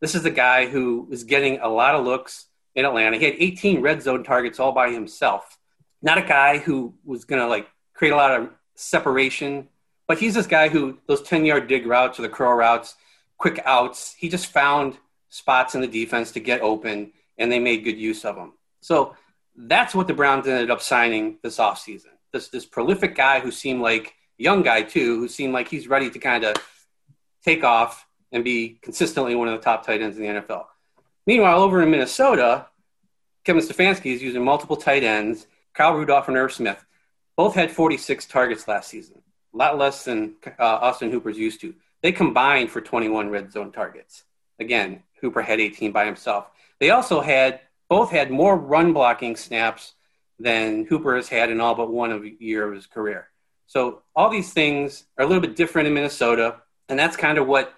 this 0.00 0.14
is 0.14 0.22
the 0.22 0.30
guy 0.30 0.66
who 0.66 1.08
is 1.10 1.24
getting 1.24 1.58
a 1.60 1.68
lot 1.68 1.94
of 1.94 2.04
looks 2.04 2.46
in 2.74 2.84
Atlanta. 2.84 3.16
He 3.18 3.24
had 3.24 3.34
18 3.38 3.80
red 3.80 4.02
zone 4.02 4.22
targets 4.22 4.60
all 4.60 4.72
by 4.72 4.90
himself. 4.90 5.58
Not 6.06 6.18
a 6.18 6.22
guy 6.22 6.58
who 6.58 6.94
was 7.04 7.24
going 7.24 7.42
to 7.42 7.48
like 7.48 7.68
create 7.92 8.12
a 8.12 8.16
lot 8.16 8.30
of 8.40 8.50
separation, 8.76 9.68
but 10.06 10.18
he's 10.18 10.34
this 10.34 10.46
guy 10.46 10.68
who 10.68 10.98
those 11.06 11.20
10 11.20 11.44
yard 11.44 11.66
dig 11.66 11.84
routes 11.84 12.20
or 12.20 12.22
the 12.22 12.28
curl 12.28 12.54
routes, 12.54 12.94
quick 13.38 13.60
outs, 13.64 14.14
he 14.16 14.28
just 14.28 14.46
found 14.46 14.96
spots 15.30 15.74
in 15.74 15.80
the 15.80 15.88
defense 15.88 16.30
to 16.30 16.40
get 16.40 16.60
open 16.60 17.10
and 17.38 17.50
they 17.50 17.58
made 17.58 17.82
good 17.82 17.98
use 17.98 18.24
of 18.24 18.36
them. 18.36 18.52
So 18.80 19.16
that's 19.56 19.96
what 19.96 20.06
the 20.06 20.14
Browns 20.14 20.46
ended 20.46 20.70
up 20.70 20.80
signing 20.80 21.38
this 21.42 21.58
offseason. 21.58 22.14
This 22.32 22.50
this 22.50 22.66
prolific 22.66 23.16
guy 23.16 23.40
who 23.40 23.50
seemed 23.50 23.80
like 23.80 24.14
young 24.38 24.62
guy 24.62 24.82
too, 24.82 25.18
who 25.18 25.26
seemed 25.26 25.54
like 25.54 25.66
he's 25.66 25.88
ready 25.88 26.08
to 26.08 26.18
kind 26.20 26.44
of 26.44 26.54
take 27.44 27.64
off 27.64 28.06
and 28.30 28.44
be 28.44 28.78
consistently 28.80 29.34
one 29.34 29.48
of 29.48 29.58
the 29.58 29.64
top 29.64 29.84
tight 29.84 30.02
ends 30.02 30.18
in 30.18 30.22
the 30.22 30.40
NFL. 30.40 30.66
Meanwhile, 31.26 31.60
over 31.60 31.82
in 31.82 31.90
Minnesota, 31.90 32.66
Kevin 33.44 33.62
Stefanski 33.62 34.12
is 34.14 34.22
using 34.22 34.44
multiple 34.44 34.76
tight 34.76 35.02
ends. 35.02 35.46
Kyle 35.76 35.94
Rudolph 35.94 36.28
and 36.28 36.36
Irv 36.36 36.52
Smith 36.52 36.84
both 37.36 37.54
had 37.54 37.70
46 37.70 38.26
targets 38.26 38.66
last 38.66 38.88
season, 38.88 39.20
a 39.52 39.56
lot 39.56 39.76
less 39.76 40.04
than 40.04 40.36
uh, 40.58 40.62
Austin 40.62 41.10
Hooper's 41.10 41.36
used 41.36 41.60
to. 41.60 41.74
They 42.02 42.12
combined 42.12 42.70
for 42.70 42.80
21 42.80 43.28
red 43.28 43.52
zone 43.52 43.72
targets. 43.72 44.24
Again, 44.58 45.02
Hooper 45.20 45.42
had 45.42 45.60
18 45.60 45.92
by 45.92 46.06
himself. 46.06 46.46
They 46.80 46.90
also 46.90 47.20
had 47.20 47.60
both 47.88 48.10
had 48.10 48.30
more 48.30 48.56
run 48.56 48.94
blocking 48.94 49.36
snaps 49.36 49.92
than 50.38 50.86
Hooper 50.86 51.14
has 51.16 51.28
had 51.28 51.50
in 51.50 51.60
all 51.60 51.74
but 51.74 51.90
one 51.90 52.10
of 52.10 52.24
year 52.40 52.66
of 52.66 52.74
his 52.74 52.86
career. 52.86 53.28
So 53.66 54.02
all 54.14 54.30
these 54.30 54.52
things 54.52 55.04
are 55.18 55.24
a 55.24 55.28
little 55.28 55.42
bit 55.42 55.56
different 55.56 55.88
in 55.88 55.94
Minnesota, 55.94 56.56
and 56.88 56.98
that's 56.98 57.16
kind 57.16 57.36
of 57.36 57.46
what 57.46 57.74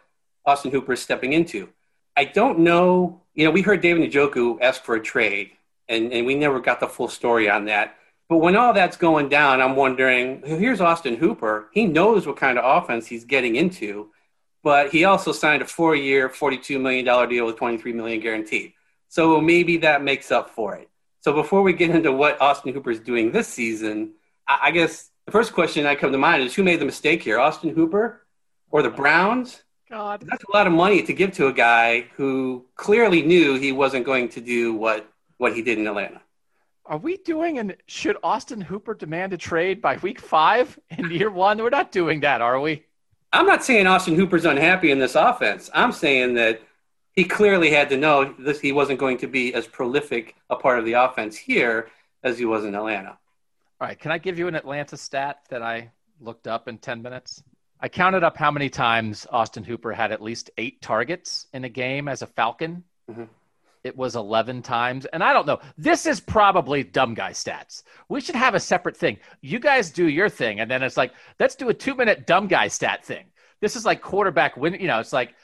Austin 0.46 0.70
Hooper 0.70 0.92
is 0.92 1.02
stepping 1.02 1.32
into. 1.32 1.68
I 2.16 2.24
don't 2.24 2.60
know. 2.60 3.22
You 3.34 3.44
know, 3.44 3.50
we 3.50 3.62
heard 3.62 3.80
David 3.80 4.10
Njoku 4.10 4.58
ask 4.60 4.82
for 4.82 4.94
a 4.96 5.00
trade, 5.00 5.50
and, 5.88 6.12
and 6.12 6.26
we 6.26 6.34
never 6.34 6.60
got 6.60 6.80
the 6.80 6.86
full 6.86 7.08
story 7.08 7.48
on 7.48 7.66
that. 7.66 7.96
But 8.28 8.38
when 8.38 8.56
all 8.56 8.72
that's 8.72 8.96
going 8.96 9.28
down, 9.28 9.62
I'm 9.62 9.74
wondering 9.74 10.42
here's 10.44 10.80
Austin 10.80 11.16
Hooper. 11.16 11.68
He 11.72 11.86
knows 11.86 12.26
what 12.26 12.36
kind 12.36 12.58
of 12.58 12.82
offense 12.82 13.06
he's 13.06 13.24
getting 13.24 13.56
into, 13.56 14.10
but 14.62 14.90
he 14.90 15.04
also 15.04 15.32
signed 15.32 15.62
a 15.62 15.66
four 15.66 15.96
year, 15.96 16.28
$42 16.28 16.80
million 16.80 17.04
deal 17.28 17.46
with 17.46 17.56
23 17.56 17.92
million 17.92 18.20
guaranteed. 18.20 18.74
So 19.08 19.40
maybe 19.40 19.78
that 19.78 20.02
makes 20.02 20.30
up 20.30 20.50
for 20.50 20.76
it. 20.76 20.90
So 21.20 21.32
before 21.32 21.62
we 21.62 21.72
get 21.72 21.90
into 21.90 22.12
what 22.12 22.40
Austin 22.40 22.72
Hooper 22.72 22.90
is 22.90 23.00
doing 23.00 23.32
this 23.32 23.48
season, 23.48 24.12
I, 24.46 24.58
I 24.64 24.70
guess 24.70 25.10
the 25.24 25.32
first 25.32 25.52
question 25.52 25.84
that 25.84 25.98
come 25.98 26.12
to 26.12 26.18
mind 26.18 26.42
is 26.42 26.54
who 26.54 26.62
made 26.62 26.80
the 26.80 26.84
mistake 26.84 27.22
here, 27.22 27.38
Austin 27.38 27.70
Hooper 27.70 28.26
or 28.70 28.82
the 28.82 28.90
Browns? 28.90 29.62
God. 29.90 30.24
That's 30.26 30.44
a 30.44 30.52
lot 30.52 30.66
of 30.66 30.72
money 30.72 31.02
to 31.02 31.12
give 31.12 31.32
to 31.32 31.46
a 31.46 31.52
guy 31.52 32.06
who 32.16 32.66
clearly 32.76 33.22
knew 33.22 33.54
he 33.54 33.72
wasn't 33.72 34.04
going 34.04 34.28
to 34.30 34.40
do 34.40 34.74
what, 34.74 35.10
what 35.38 35.54
he 35.54 35.62
did 35.62 35.78
in 35.78 35.86
Atlanta. 35.86 36.20
Are 36.86 36.98
we 36.98 37.18
doing 37.18 37.58
and 37.58 37.76
should 37.86 38.16
Austin 38.22 38.60
Hooper 38.60 38.94
demand 38.94 39.32
a 39.32 39.36
trade 39.36 39.82
by 39.82 39.96
week 39.98 40.20
five 40.20 40.78
in 40.90 41.10
year 41.10 41.30
one? 41.30 41.58
We're 41.58 41.70
not 41.70 41.92
doing 41.92 42.20
that, 42.20 42.40
are 42.40 42.60
we? 42.60 42.84
I'm 43.32 43.46
not 43.46 43.64
saying 43.64 43.86
Austin 43.86 44.14
Hooper's 44.14 44.46
unhappy 44.46 44.90
in 44.90 44.98
this 44.98 45.14
offense. 45.14 45.68
I'm 45.74 45.92
saying 45.92 46.34
that 46.34 46.62
he 47.12 47.24
clearly 47.24 47.70
had 47.70 47.88
to 47.90 47.96
know 47.96 48.34
that 48.38 48.58
he 48.58 48.72
wasn't 48.72 48.98
going 48.98 49.18
to 49.18 49.26
be 49.26 49.52
as 49.52 49.66
prolific 49.66 50.36
a 50.48 50.56
part 50.56 50.78
of 50.78 50.84
the 50.84 50.94
offense 50.94 51.36
here 51.36 51.90
as 52.22 52.38
he 52.38 52.44
was 52.44 52.64
in 52.64 52.74
Atlanta. 52.74 53.18
All 53.80 53.86
right. 53.86 53.98
Can 53.98 54.10
I 54.10 54.18
give 54.18 54.38
you 54.38 54.48
an 54.48 54.54
Atlanta 54.54 54.96
stat 54.96 55.40
that 55.50 55.62
I 55.62 55.90
looked 56.20 56.48
up 56.48 56.68
in 56.68 56.78
10 56.78 57.02
minutes? 57.02 57.42
I 57.80 57.88
counted 57.88 58.24
up 58.24 58.36
how 58.36 58.50
many 58.50 58.70
times 58.70 59.26
Austin 59.30 59.62
Hooper 59.62 59.92
had 59.92 60.10
at 60.10 60.22
least 60.22 60.50
eight 60.58 60.80
targets 60.80 61.46
in 61.52 61.64
a 61.64 61.68
game 61.68 62.08
as 62.08 62.22
a 62.22 62.26
Falcon. 62.26 62.82
Mm-hmm. 63.10 63.24
It 63.84 63.96
was 63.96 64.16
11 64.16 64.62
times. 64.62 65.06
And 65.06 65.22
I 65.22 65.32
don't 65.32 65.46
know. 65.46 65.60
This 65.76 66.06
is 66.06 66.20
probably 66.20 66.82
dumb 66.82 67.14
guy 67.14 67.30
stats. 67.30 67.82
We 68.08 68.20
should 68.20 68.34
have 68.34 68.54
a 68.54 68.60
separate 68.60 68.96
thing. 68.96 69.18
You 69.40 69.58
guys 69.58 69.90
do 69.90 70.08
your 70.08 70.28
thing. 70.28 70.60
And 70.60 70.70
then 70.70 70.82
it's 70.82 70.96
like, 70.96 71.12
let's 71.38 71.54
do 71.54 71.68
a 71.68 71.74
two 71.74 71.94
minute 71.94 72.26
dumb 72.26 72.48
guy 72.48 72.68
stat 72.68 73.04
thing. 73.04 73.26
This 73.60 73.76
is 73.76 73.84
like 73.84 74.00
quarterback 74.00 74.56
win. 74.56 74.74
You 74.74 74.86
know, 74.86 75.00
it's 75.00 75.12
like, 75.12 75.34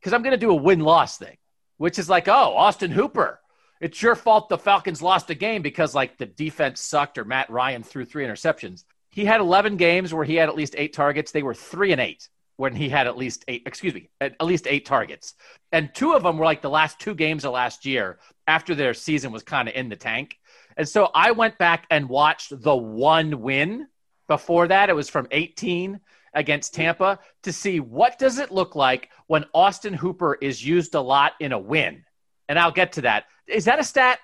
because 0.00 0.12
I'm 0.12 0.22
going 0.22 0.32
to 0.32 0.36
do 0.36 0.50
a 0.50 0.54
win 0.54 0.80
loss 0.80 1.18
thing, 1.18 1.36
which 1.78 1.98
is 1.98 2.08
like, 2.08 2.28
oh, 2.28 2.56
Austin 2.56 2.90
Hooper. 2.90 3.40
It's 3.80 4.00
your 4.00 4.14
fault 4.14 4.48
the 4.48 4.58
Falcons 4.58 5.02
lost 5.02 5.30
a 5.30 5.34
game 5.34 5.62
because 5.62 5.94
like 5.94 6.16
the 6.16 6.26
defense 6.26 6.80
sucked 6.80 7.18
or 7.18 7.24
Matt 7.24 7.50
Ryan 7.50 7.82
threw 7.82 8.04
three 8.04 8.24
interceptions. 8.24 8.84
He 9.10 9.24
had 9.24 9.40
11 9.40 9.76
games 9.76 10.12
where 10.12 10.24
he 10.24 10.36
had 10.36 10.48
at 10.48 10.56
least 10.56 10.74
eight 10.78 10.92
targets. 10.92 11.32
They 11.32 11.42
were 11.42 11.54
three 11.54 11.92
and 11.92 12.00
eight 12.00 12.28
when 12.56 12.74
he 12.74 12.88
had 12.88 13.06
at 13.06 13.16
least 13.16 13.44
eight, 13.48 13.62
excuse 13.66 13.94
me, 13.94 14.08
at 14.20 14.40
least 14.40 14.66
eight 14.66 14.86
targets. 14.86 15.34
And 15.72 15.94
two 15.94 16.14
of 16.14 16.22
them 16.22 16.38
were 16.38 16.44
like 16.44 16.62
the 16.62 16.70
last 16.70 16.98
two 16.98 17.14
games 17.14 17.44
of 17.44 17.52
last 17.52 17.84
year 17.84 18.18
after 18.46 18.74
their 18.74 18.94
season 18.94 19.30
was 19.32 19.42
kind 19.42 19.68
of 19.68 19.74
in 19.74 19.88
the 19.88 19.96
tank. 19.96 20.38
And 20.76 20.88
so 20.88 21.10
I 21.14 21.32
went 21.32 21.58
back 21.58 21.86
and 21.90 22.08
watched 22.08 22.52
the 22.62 22.76
one 22.76 23.40
win 23.40 23.86
before 24.28 24.68
that. 24.68 24.88
It 24.88 24.96
was 24.96 25.10
from 25.10 25.26
18 25.30 26.00
against 26.34 26.74
Tampa 26.74 27.18
to 27.42 27.52
see 27.52 27.80
what 27.80 28.18
does 28.18 28.38
it 28.38 28.52
look 28.52 28.74
like 28.74 29.10
when 29.26 29.44
Austin 29.54 29.94
Hooper 29.94 30.34
is 30.34 30.64
used 30.64 30.94
a 30.94 31.00
lot 31.00 31.32
in 31.40 31.52
a 31.52 31.58
win. 31.58 32.04
And 32.48 32.58
I'll 32.58 32.72
get 32.72 32.92
to 32.92 33.02
that. 33.02 33.24
Is 33.46 33.64
that 33.66 33.78
a 33.78 33.84
stat? 33.84 34.18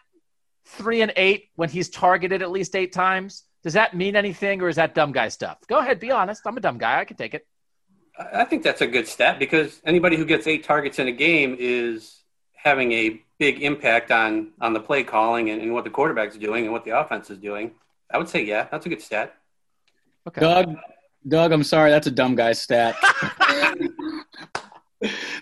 Three 0.64 1.03
and 1.03 1.12
eight 1.16 1.49
when 1.57 1.68
he's 1.68 1.88
targeted 1.90 2.40
at 2.40 2.51
least 2.51 2.77
eight 2.77 2.92
times? 2.92 3.45
Does 3.62 3.73
that 3.75 3.97
mean 3.97 4.16
anything 4.16 4.61
or 4.62 4.68
is 4.68 4.77
that 4.77 4.95
dumb 4.95 5.12
guy 5.12 5.29
stuff? 5.29 5.59
Go 5.68 5.79
ahead, 5.79 6.01
be 6.01 6.11
honest. 6.11 6.42
I'm 6.47 6.57
a 6.57 6.61
dumb 6.61 6.79
guy. 6.79 7.01
I 7.01 7.05
can 7.05 7.16
take 7.16 7.35
it. 7.35 7.47
I 8.18 8.44
think 8.44 8.62
that's 8.62 8.81
a 8.81 8.87
good 8.87 9.09
stat 9.09 9.38
because 9.38 9.81
anybody 9.85 10.16
who 10.16 10.25
gets 10.25 10.46
eight 10.46 10.64
targets 10.64 10.98
in 10.98 11.09
a 11.09 11.12
game 11.12 11.57
is 11.59 12.22
having 12.55 12.92
a 12.92 13.20
big 13.38 13.62
impact 13.62 14.11
on 14.11 14.51
on 14.61 14.72
the 14.72 14.81
play 14.81 15.03
calling 15.03 15.51
and, 15.51 15.62
and 15.62 15.72
what 15.72 15.85
the 15.85 15.90
quarterback's 15.90 16.37
doing 16.37 16.64
and 16.64 16.72
what 16.72 16.85
the 16.85 16.98
offense 16.98 17.31
is 17.31 17.38
doing. 17.38 17.72
I 18.11 18.18
would 18.18 18.29
say, 18.29 18.44
yeah, 18.44 18.68
that's 18.70 18.87
a 18.87 18.88
good 18.88 19.01
stat. 19.01 19.35
Okay. 20.29 20.40
Doug, 20.40 20.77
Doug, 21.27 21.53
I'm 21.53 21.64
sorry, 21.64 21.90
that's 21.90 22.07
a 22.07 22.11
dumb 22.11 22.35
guy 22.35 22.53
stat. 22.53 22.94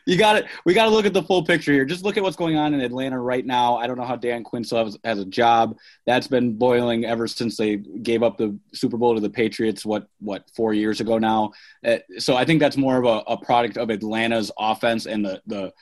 you 0.06 0.16
got 0.16 0.36
it. 0.36 0.46
We 0.64 0.74
got 0.74 0.84
to 0.84 0.90
look 0.90 1.06
at 1.06 1.12
the 1.12 1.22
full 1.22 1.44
picture 1.44 1.72
here. 1.72 1.84
Just 1.84 2.04
look 2.04 2.16
at 2.16 2.22
what's 2.22 2.36
going 2.36 2.56
on 2.56 2.74
in 2.74 2.80
Atlanta 2.80 3.20
right 3.20 3.44
now. 3.44 3.76
I 3.76 3.86
don't 3.86 3.98
know 3.98 4.04
how 4.04 4.16
Dan 4.16 4.42
Quinn 4.42 4.64
still 4.64 4.84
has, 4.84 4.98
has, 5.04 5.18
a 5.18 5.24
job. 5.24 5.76
That's 6.06 6.26
been 6.26 6.54
boiling 6.54 7.04
ever 7.04 7.26
since 7.26 7.56
they 7.56 7.76
gave 7.76 8.22
up 8.22 8.38
the 8.38 8.58
Super 8.72 8.96
Bowl 8.96 9.14
to 9.14 9.20
the 9.20 9.30
Patriots. 9.30 9.84
What 9.84 10.08
what 10.20 10.50
four 10.54 10.72
years 10.72 11.00
ago 11.00 11.18
now? 11.18 11.52
Uh, 11.84 11.98
so 12.18 12.36
I 12.36 12.44
think 12.44 12.60
that's 12.60 12.76
more 12.76 12.96
of 12.98 13.04
a, 13.04 13.32
a, 13.32 13.36
product 13.36 13.76
of 13.76 13.90
Atlanta's 13.90 14.50
offense 14.58 15.06
and 15.06 15.24
the 15.24 15.42
the 15.46 15.72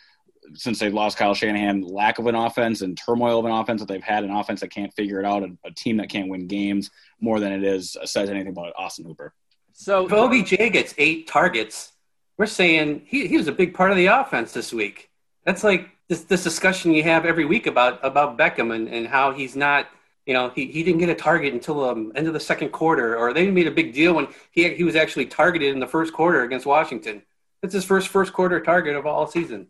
since 0.55 0.79
they 0.79 0.91
lost 0.91 1.19
Kyle 1.19 1.35
Shanahan, 1.35 1.83
lack 1.83 2.19
of 2.19 2.27
an 2.27 2.35
offense 2.35 2.81
and 2.81 2.97
turmoil 2.97 3.39
of 3.39 3.45
an 3.45 3.53
offense 3.53 3.81
that 3.81 3.89
they've 3.89 4.03
had, 4.03 4.25
an 4.25 4.31
offense 4.31 4.61
that 4.61 4.71
can't 4.71 4.93
figure 4.95 5.21
it 5.21 5.27
out, 5.27 5.43
a, 5.43 5.51
a 5.65 5.71
team 5.71 5.99
that 5.99 6.09
can't 6.09 6.29
win 6.29 6.47
games 6.47 6.91
more 7.21 7.39
than 7.39 7.53
it 7.53 7.63
is 7.63 7.97
says 8.05 8.31
anything 8.31 8.49
about 8.49 8.73
Austin 8.77 9.05
Hooper. 9.05 9.35
So 9.73 10.07
if 10.07 10.13
OBJ 10.13 10.73
gets 10.73 10.95
eight 10.99 11.29
targets 11.29 11.93
we're 12.39 12.47
saying 12.47 13.03
he, 13.05 13.27
he 13.27 13.37
was 13.37 13.49
a 13.49 13.53
big 13.53 13.75
part 13.75 13.91
of 13.91 13.97
the 13.97 14.07
offense 14.07 14.53
this 14.53 14.73
week. 14.73 15.11
That's 15.45 15.65
like 15.65 15.91
this, 16.09 16.23
this 16.23 16.45
discussion 16.45 16.93
you 16.93 17.03
have 17.03 17.27
every 17.27 17.45
week 17.45 17.67
about 17.67 17.99
about 18.03 18.39
Beckham 18.39 18.75
and, 18.75 18.89
and 18.89 19.07
how 19.07 19.33
he's 19.33 19.57
not, 19.57 19.89
you 20.25 20.33
know, 20.33 20.51
he, 20.51 20.67
he 20.67 20.83
didn't 20.83 21.01
get 21.01 21.09
a 21.09 21.15
target 21.15 21.53
until 21.53 21.81
the 21.81 21.89
um, 21.89 22.13
end 22.15 22.29
of 22.29 22.33
the 22.33 22.41
second 22.41 22.71
quarter, 22.71 23.17
or 23.17 23.33
they 23.33 23.51
made 23.51 23.67
a 23.67 23.73
big 23.73 23.93
deal 23.93 24.15
when 24.15 24.29
he 24.53 24.73
he 24.75 24.85
was 24.85 24.97
actually 24.97 25.27
targeted 25.27 25.73
in 25.73 25.81
the 25.81 25.87
first 25.87 26.13
quarter 26.13 26.43
against 26.45 26.65
Washington. 26.65 27.23
That's 27.61 27.75
his 27.75 27.85
first 27.85 28.09
first 28.09 28.33
quarter 28.33 28.61
target 28.61 28.95
of 28.95 29.05
all 29.05 29.27
season. 29.27 29.67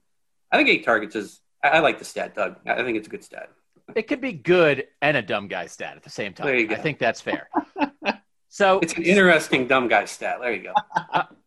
I 0.53 0.59
think 0.59 0.69
eight 0.69 0.85
targets 0.85 1.17
is. 1.17 1.41
I, 1.65 1.69
I 1.69 1.79
like 1.81 1.99
the 1.99 2.05
stat, 2.05 2.35
Doug. 2.35 2.57
I 2.67 2.83
think 2.85 2.99
it's 2.99 3.09
a 3.09 3.11
good 3.11 3.25
stat. 3.25 3.51
It 3.95 4.03
could 4.03 4.21
be 4.21 4.35
good 4.35 4.87
and 5.01 5.17
a 5.17 5.23
dumb 5.23 5.49
guy 5.49 5.67
stat 5.67 5.97
at 5.97 6.03
the 6.03 6.11
same 6.11 6.35
time. 6.35 6.71
I 6.71 6.75
think 6.75 6.99
that's 6.99 7.23
fair. 7.23 7.49
so 8.49 8.79
it's 8.81 8.93
an 8.93 9.05
interesting 9.05 9.67
dumb 9.67 9.89
guy 9.89 10.05
stat. 10.05 10.39
There 10.43 10.53
you 10.53 10.63
go. 10.65 10.75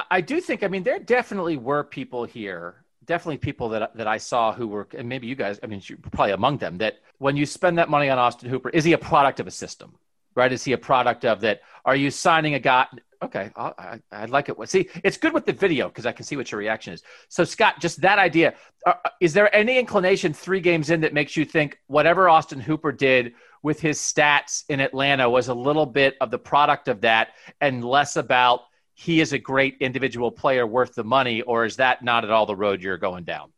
Uh, 0.00 0.04
I 0.10 0.20
do 0.20 0.40
think. 0.40 0.62
I 0.62 0.68
mean, 0.68 0.82
there 0.82 0.98
definitely 0.98 1.56
were 1.56 1.84
people 1.84 2.24
here, 2.24 2.84
definitely 3.04 3.38
people 3.38 3.68
that 3.70 3.94
that 3.96 4.06
I 4.06 4.16
saw 4.16 4.52
who 4.52 4.66
were, 4.66 4.88
and 4.96 5.08
maybe 5.08 5.26
you 5.26 5.34
guys. 5.34 5.60
I 5.62 5.66
mean, 5.66 5.82
you're 5.84 5.98
probably 5.98 6.32
among 6.32 6.58
them. 6.58 6.78
That 6.78 7.00
when 7.18 7.36
you 7.36 7.44
spend 7.44 7.76
that 7.78 7.90
money 7.90 8.08
on 8.08 8.18
Austin 8.18 8.48
Hooper, 8.48 8.70
is 8.70 8.84
he 8.84 8.94
a 8.94 8.98
product 8.98 9.40
of 9.40 9.46
a 9.46 9.50
system? 9.50 9.94
Right? 10.34 10.52
Is 10.52 10.64
he 10.64 10.72
a 10.72 10.78
product 10.78 11.24
of 11.24 11.40
that? 11.42 11.60
Are 11.84 11.96
you 11.96 12.10
signing 12.10 12.54
a 12.54 12.58
guy? 12.58 12.86
Okay, 13.22 13.50
I, 13.54 14.00
I 14.10 14.24
like 14.24 14.48
it. 14.48 14.56
See, 14.70 14.88
it's 15.04 15.18
good 15.18 15.34
with 15.34 15.44
the 15.44 15.52
video 15.52 15.88
because 15.88 16.06
I 16.06 16.12
can 16.12 16.24
see 16.24 16.36
what 16.36 16.50
your 16.50 16.58
reaction 16.58 16.94
is. 16.94 17.02
So, 17.28 17.44
Scott, 17.44 17.78
just 17.78 18.00
that 18.00 18.18
idea. 18.18 18.54
Uh, 18.86 18.94
is 19.20 19.34
there 19.34 19.54
any 19.54 19.78
inclination 19.78 20.32
three 20.32 20.60
games 20.60 20.88
in 20.88 21.02
that 21.02 21.12
makes 21.12 21.36
you 21.36 21.44
think 21.44 21.78
whatever 21.88 22.30
Austin 22.30 22.60
Hooper 22.60 22.92
did 22.92 23.34
with 23.62 23.78
his 23.78 23.98
stats 23.98 24.64
in 24.70 24.80
Atlanta 24.80 25.28
was 25.28 25.48
a 25.48 25.54
little 25.54 25.84
bit 25.84 26.16
of 26.22 26.30
the 26.30 26.38
product 26.38 26.88
of 26.88 27.02
that 27.02 27.32
and 27.60 27.84
less 27.84 28.16
about 28.16 28.60
he 29.00 29.22
is 29.22 29.32
a 29.32 29.38
great 29.38 29.78
individual 29.80 30.30
player 30.30 30.66
worth 30.66 30.94
the 30.94 31.04
money, 31.04 31.40
or 31.40 31.64
is 31.64 31.76
that 31.76 32.04
not 32.04 32.22
at 32.22 32.30
all 32.30 32.44
the 32.44 32.54
road 32.54 32.82
you're 32.82 32.98
going 32.98 33.24
down? 33.24 33.50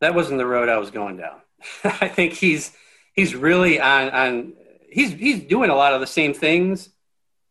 That 0.00 0.12
wasn't 0.12 0.38
the 0.38 0.46
road 0.46 0.68
I 0.68 0.78
was 0.78 0.90
going 0.90 1.16
down. 1.16 1.40
I 1.84 2.08
think 2.08 2.32
he's 2.32 2.72
he's 3.12 3.32
really 3.32 3.80
on 3.80 4.10
on 4.10 4.52
he's 4.90 5.12
he's 5.12 5.44
doing 5.44 5.70
a 5.70 5.74
lot 5.76 5.94
of 5.94 6.00
the 6.00 6.06
same 6.06 6.34
things 6.34 6.88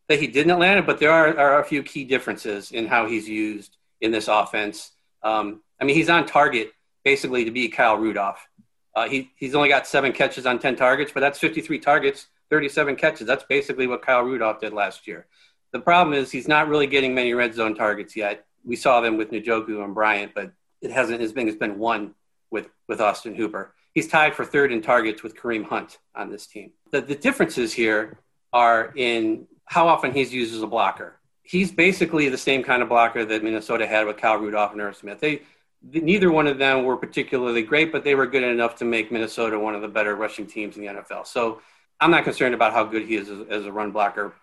that 0.09 0.19
he 0.19 0.27
did 0.27 0.45
in 0.45 0.51
Atlanta, 0.51 0.81
but 0.81 0.99
there 0.99 1.09
are, 1.09 1.37
are 1.37 1.61
a 1.61 1.63
few 1.63 1.83
key 1.83 2.03
differences 2.03 2.73
in 2.73 2.85
how 2.85 3.07
he's 3.07 3.29
used 3.29 3.77
in 4.01 4.11
this 4.11 4.27
offense. 4.27 4.91
Um, 5.23 5.61
I 5.79 5.85
mean, 5.85 5.95
he's 5.95 6.09
on 6.09 6.25
target 6.25 6.73
basically 7.05 7.45
to 7.45 7.51
be 7.51 7.69
Kyle 7.69 7.95
Rudolph. 7.97 8.45
Uh, 8.93 9.07
he, 9.07 9.31
he's 9.37 9.55
only 9.55 9.69
got 9.69 9.87
seven 9.87 10.11
catches 10.11 10.45
on 10.45 10.59
10 10.59 10.75
targets, 10.75 11.11
but 11.13 11.19
that's 11.19 11.39
53 11.39 11.79
targets, 11.79 12.27
37 12.49 12.95
catches. 12.95 13.27
That's 13.27 13.43
basically 13.43 13.85
what 13.85 14.01
Kyle 14.01 14.23
Rudolph 14.23 14.59
did 14.59 14.73
last 14.73 15.07
year. 15.07 15.27
The 15.71 15.79
problem 15.79 16.13
is 16.13 16.31
he's 16.31 16.47
not 16.47 16.67
really 16.67 16.87
getting 16.87 17.13
many 17.13 17.33
red 17.33 17.53
zone 17.53 17.75
targets 17.75 18.15
yet. 18.15 18.45
We 18.63 18.75
saw 18.75 19.01
them 19.01 19.17
with 19.17 19.31
Njoku 19.31 19.83
and 19.83 19.93
Bryant, 19.93 20.33
but 20.33 20.51
it 20.81 20.91
hasn't 20.91 21.21
as 21.21 21.33
big 21.33 21.47
as 21.47 21.55
been 21.55 21.77
one 21.77 22.15
with, 22.51 22.69
with 22.87 23.01
Austin 23.01 23.35
Hooper. 23.35 23.73
He's 23.93 24.07
tied 24.07 24.35
for 24.35 24.45
third 24.45 24.71
in 24.71 24.81
targets 24.81 25.23
with 25.23 25.35
Kareem 25.35 25.65
Hunt 25.65 25.97
on 26.15 26.29
this 26.29 26.47
team. 26.47 26.71
The, 26.91 27.01
the 27.01 27.15
differences 27.15 27.73
here 27.73 28.19
are 28.53 28.93
in 28.95 29.47
how 29.65 29.87
often 29.87 30.13
he's 30.13 30.33
used 30.33 30.53
as 30.55 30.61
a 30.61 30.67
blocker. 30.67 31.19
He's 31.43 31.71
basically 31.71 32.29
the 32.29 32.37
same 32.37 32.63
kind 32.63 32.81
of 32.81 32.89
blocker 32.89 33.25
that 33.25 33.43
Minnesota 33.43 33.87
had 33.87 34.05
with 34.05 34.17
Kyle 34.17 34.37
Rudolph 34.37 34.71
and 34.71 34.81
Irv 34.81 34.95
Smith. 34.95 35.19
They, 35.19 35.41
neither 35.81 36.31
one 36.31 36.47
of 36.47 36.57
them 36.57 36.83
were 36.83 36.97
particularly 36.97 37.63
great, 37.63 37.91
but 37.91 38.03
they 38.03 38.15
were 38.15 38.27
good 38.27 38.43
enough 38.43 38.75
to 38.77 38.85
make 38.85 39.11
Minnesota 39.11 39.57
one 39.57 39.75
of 39.75 39.81
the 39.81 39.87
better 39.87 40.15
rushing 40.15 40.45
teams 40.45 40.77
in 40.77 40.83
the 40.83 40.89
NFL. 40.89 41.25
So 41.25 41.61
I'm 41.99 42.11
not 42.11 42.23
concerned 42.23 42.53
about 42.53 42.73
how 42.73 42.83
good 42.83 43.03
he 43.03 43.15
is 43.15 43.29
as, 43.29 43.47
as 43.49 43.65
a 43.65 43.71
run 43.71 43.91
blocker 43.91 44.33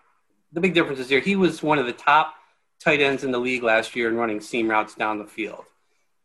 the 0.55 0.61
big 0.61 0.73
difference 0.73 0.99
is 0.99 1.09
here. 1.09 1.19
He 1.19 1.35
was 1.35 1.61
one 1.61 1.79
of 1.79 1.85
the 1.85 1.93
top 1.93 2.33
tight 2.79 3.01
ends 3.01 3.25
in 3.25 3.31
the 3.31 3.37
league 3.37 3.61
last 3.61 3.95
year 3.95 4.07
in 4.07 4.15
running 4.15 4.39
seam 4.39 4.69
routes 4.69 4.95
down 4.95 5.19
the 5.19 5.25
field. 5.25 5.65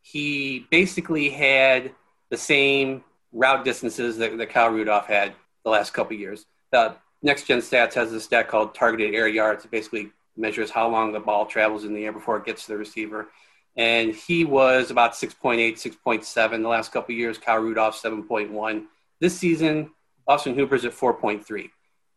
He 0.03 0.67
basically 0.71 1.31
had 1.31 1.93
the 2.31 2.37
same 2.37 3.03
route 3.33 3.65
distances 3.65 4.17
that, 4.19 4.39
that 4.39 4.51
Kyle 4.51 4.71
Rudolph 4.71 5.07
had 5.07 5.35
the 5.65 5.71
last 5.71 5.93
couple 5.93 6.17
years. 6.17 6.47
The 6.71 6.95
Next 7.23 7.47
Gen 7.47 7.59
Stats 7.59 7.95
has 7.95 8.13
a 8.13 8.21
stat 8.21 8.49
called 8.49 8.75
targeted 8.75 9.15
air 9.15 9.27
yards. 9.27 9.65
It 9.65 9.73
basically 9.73 10.11
measures 10.37 10.71
how 10.71 10.89
long 10.89 11.13
the 11.13 11.21
ball 11.21 11.45
travels 11.45 11.85
in 11.85 11.93
the 11.93 12.05
air 12.05 12.13
before 12.13 12.37
it 12.37 12.47
gets 12.47 12.67
to 12.67 12.73
the 12.73 12.79
receiver. 12.79 13.29
And 13.77 14.15
he 14.15 14.45
was 14.45 14.93
about 14.93 15.15
6.8, 15.15 15.59
6.7 15.73 16.63
the 16.63 16.69
last 16.69 16.93
couple 16.93 17.15
years. 17.17 17.37
Kyle 17.37 17.59
Rudolph 17.59 18.01
7.1. 18.01 18.85
This 19.19 19.37
season, 19.37 19.91
Austin 20.29 20.55
Hooper's 20.55 20.85
at 20.85 20.93
4.3 20.93 21.71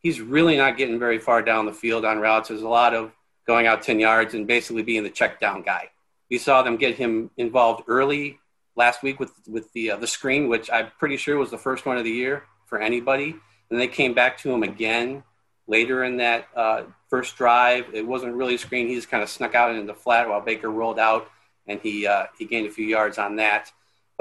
he's 0.03 0.21
really 0.21 0.57
not 0.57 0.77
getting 0.77 0.99
very 0.99 1.17
far 1.17 1.41
down 1.41 1.65
the 1.65 1.73
field 1.73 2.05
on 2.05 2.19
routes. 2.19 2.49
There's 2.49 2.61
a 2.61 2.67
lot 2.67 2.93
of 2.93 3.11
going 3.47 3.65
out 3.65 3.81
10 3.81 3.99
yards 3.99 4.33
and 4.35 4.45
basically 4.45 4.83
being 4.83 5.03
the 5.03 5.09
check 5.09 5.39
down 5.39 5.63
guy. 5.63 5.89
We 6.29 6.37
saw 6.37 6.61
them 6.61 6.77
get 6.77 6.95
him 6.95 7.31
involved 7.37 7.83
early 7.87 8.39
last 8.75 9.01
week 9.01 9.19
with, 9.19 9.31
with 9.47 9.71
the, 9.73 9.91
uh, 9.91 9.97
the 9.97 10.07
screen, 10.07 10.49
which 10.49 10.69
I'm 10.69 10.91
pretty 10.99 11.17
sure 11.17 11.37
was 11.37 11.51
the 11.51 11.57
first 11.57 11.85
one 11.85 11.97
of 11.97 12.03
the 12.03 12.11
year 12.11 12.43
for 12.65 12.79
anybody. 12.79 13.35
And 13.69 13.79
they 13.79 13.87
came 13.87 14.13
back 14.13 14.37
to 14.39 14.51
him 14.51 14.61
again 14.61 15.23
later 15.67 16.03
in 16.03 16.17
that 16.17 16.47
uh, 16.55 16.83
first 17.09 17.37
drive. 17.37 17.85
It 17.93 18.05
wasn't 18.05 18.35
really 18.35 18.55
a 18.55 18.59
screen. 18.59 18.87
He 18.87 18.95
just 18.95 19.09
kind 19.09 19.23
of 19.23 19.29
snuck 19.29 19.55
out 19.55 19.71
into 19.71 19.85
the 19.85 19.93
flat 19.93 20.27
while 20.27 20.41
Baker 20.41 20.69
rolled 20.69 20.99
out, 20.99 21.29
and 21.67 21.79
he, 21.79 22.05
uh, 22.05 22.25
he 22.37 22.45
gained 22.45 22.67
a 22.67 22.71
few 22.71 22.85
yards 22.85 23.17
on 23.17 23.37
that 23.37 23.71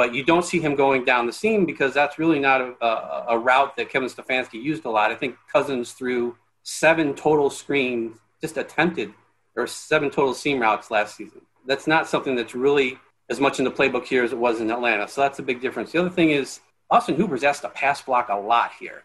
but 0.03 0.13
you 0.13 0.25
don't 0.25 0.45
see 0.45 0.59
him 0.59 0.75
going 0.75 1.05
down 1.05 1.27
the 1.27 1.33
seam 1.33 1.65
because 1.65 1.95
that's 1.95 2.19
really 2.19 2.41
not 2.41 2.61
a, 2.61 2.75
a, 2.85 3.25
a, 3.29 3.39
route 3.39 3.77
that 3.77 3.89
Kevin 3.89 4.09
Stefanski 4.09 4.61
used 4.61 4.85
a 4.85 4.91
lot. 4.91 5.13
I 5.13 5.15
think 5.15 5.37
Cousins 5.53 5.93
threw 5.93 6.37
seven 6.65 7.15
total 7.15 7.51
screens, 7.51 8.19
just 8.41 8.57
attempted, 8.57 9.15
or 9.55 9.69
seven 9.69 10.11
total 10.11 10.35
seam 10.35 10.59
routes 10.59 10.91
last 10.91 11.15
season. 11.15 11.43
That's 11.67 11.87
not 11.87 12.09
something 12.09 12.35
that's 12.35 12.53
really 12.53 12.99
as 13.31 13.39
much 13.39 13.61
in 13.61 13.65
the 13.65 13.71
playbook 13.71 14.05
here 14.05 14.25
as 14.25 14.33
it 14.33 14.39
was 14.39 14.61
in 14.61 14.73
Atlanta. 14.73 15.07
So 15.07 15.21
that's 15.21 15.39
a 15.39 15.43
big 15.45 15.61
difference. 15.61 15.93
The 15.93 16.01
other 16.01 16.11
thing 16.11 16.31
is 16.31 16.59
Austin 16.91 17.15
Hooper's 17.15 17.45
asked 17.45 17.63
to 17.63 17.69
pass 17.69 18.03
block 18.03 18.29
a 18.29 18.35
lot 18.35 18.73
here. 18.81 19.05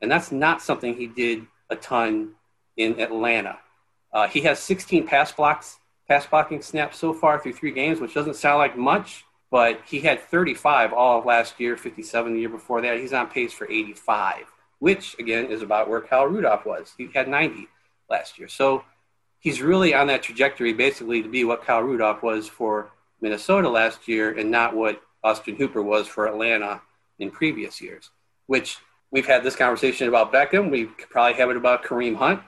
and 0.00 0.10
that's 0.10 0.32
not 0.32 0.62
something 0.62 0.96
he 0.96 1.08
did 1.08 1.46
a 1.68 1.76
ton 1.76 2.30
in 2.78 2.98
Atlanta. 2.98 3.58
Uh, 4.14 4.26
he 4.28 4.40
has 4.40 4.58
16 4.60 5.06
pass 5.06 5.30
blocks, 5.30 5.76
pass 6.08 6.24
blocking 6.24 6.62
snaps 6.62 6.96
so 6.96 7.12
far 7.12 7.38
through 7.38 7.52
three 7.52 7.72
games, 7.72 8.00
which 8.00 8.14
doesn't 8.14 8.36
sound 8.36 8.56
like 8.56 8.78
much, 8.78 9.26
but 9.50 9.80
he 9.86 10.00
had 10.00 10.20
35 10.20 10.92
all 10.92 11.18
of 11.18 11.26
last 11.26 11.58
year, 11.58 11.76
57 11.76 12.34
the 12.34 12.40
year 12.40 12.48
before 12.48 12.80
that. 12.82 12.98
He's 12.98 13.12
on 13.12 13.28
pace 13.28 13.52
for 13.52 13.70
85, 13.70 14.44
which 14.78 15.16
again 15.18 15.46
is 15.46 15.62
about 15.62 15.88
where 15.88 16.00
Kyle 16.00 16.26
Rudolph 16.26 16.66
was. 16.66 16.92
He 16.96 17.08
had 17.14 17.28
90 17.28 17.68
last 18.10 18.38
year. 18.38 18.48
So 18.48 18.84
he's 19.38 19.62
really 19.62 19.94
on 19.94 20.06
that 20.08 20.22
trajectory 20.22 20.72
basically 20.72 21.22
to 21.22 21.28
be 21.28 21.44
what 21.44 21.64
Kyle 21.64 21.82
Rudolph 21.82 22.22
was 22.22 22.48
for 22.48 22.90
Minnesota 23.20 23.68
last 23.68 24.08
year 24.08 24.36
and 24.36 24.50
not 24.50 24.76
what 24.76 25.00
Austin 25.24 25.56
Hooper 25.56 25.82
was 25.82 26.06
for 26.06 26.26
Atlanta 26.26 26.80
in 27.18 27.30
previous 27.30 27.80
years, 27.80 28.10
which 28.46 28.78
we've 29.10 29.26
had 29.26 29.42
this 29.42 29.56
conversation 29.56 30.08
about 30.08 30.32
Beckham. 30.32 30.70
We 30.70 30.84
probably 30.84 31.34
have 31.34 31.50
it 31.50 31.56
about 31.56 31.84
Kareem 31.84 32.16
Hunt. 32.16 32.40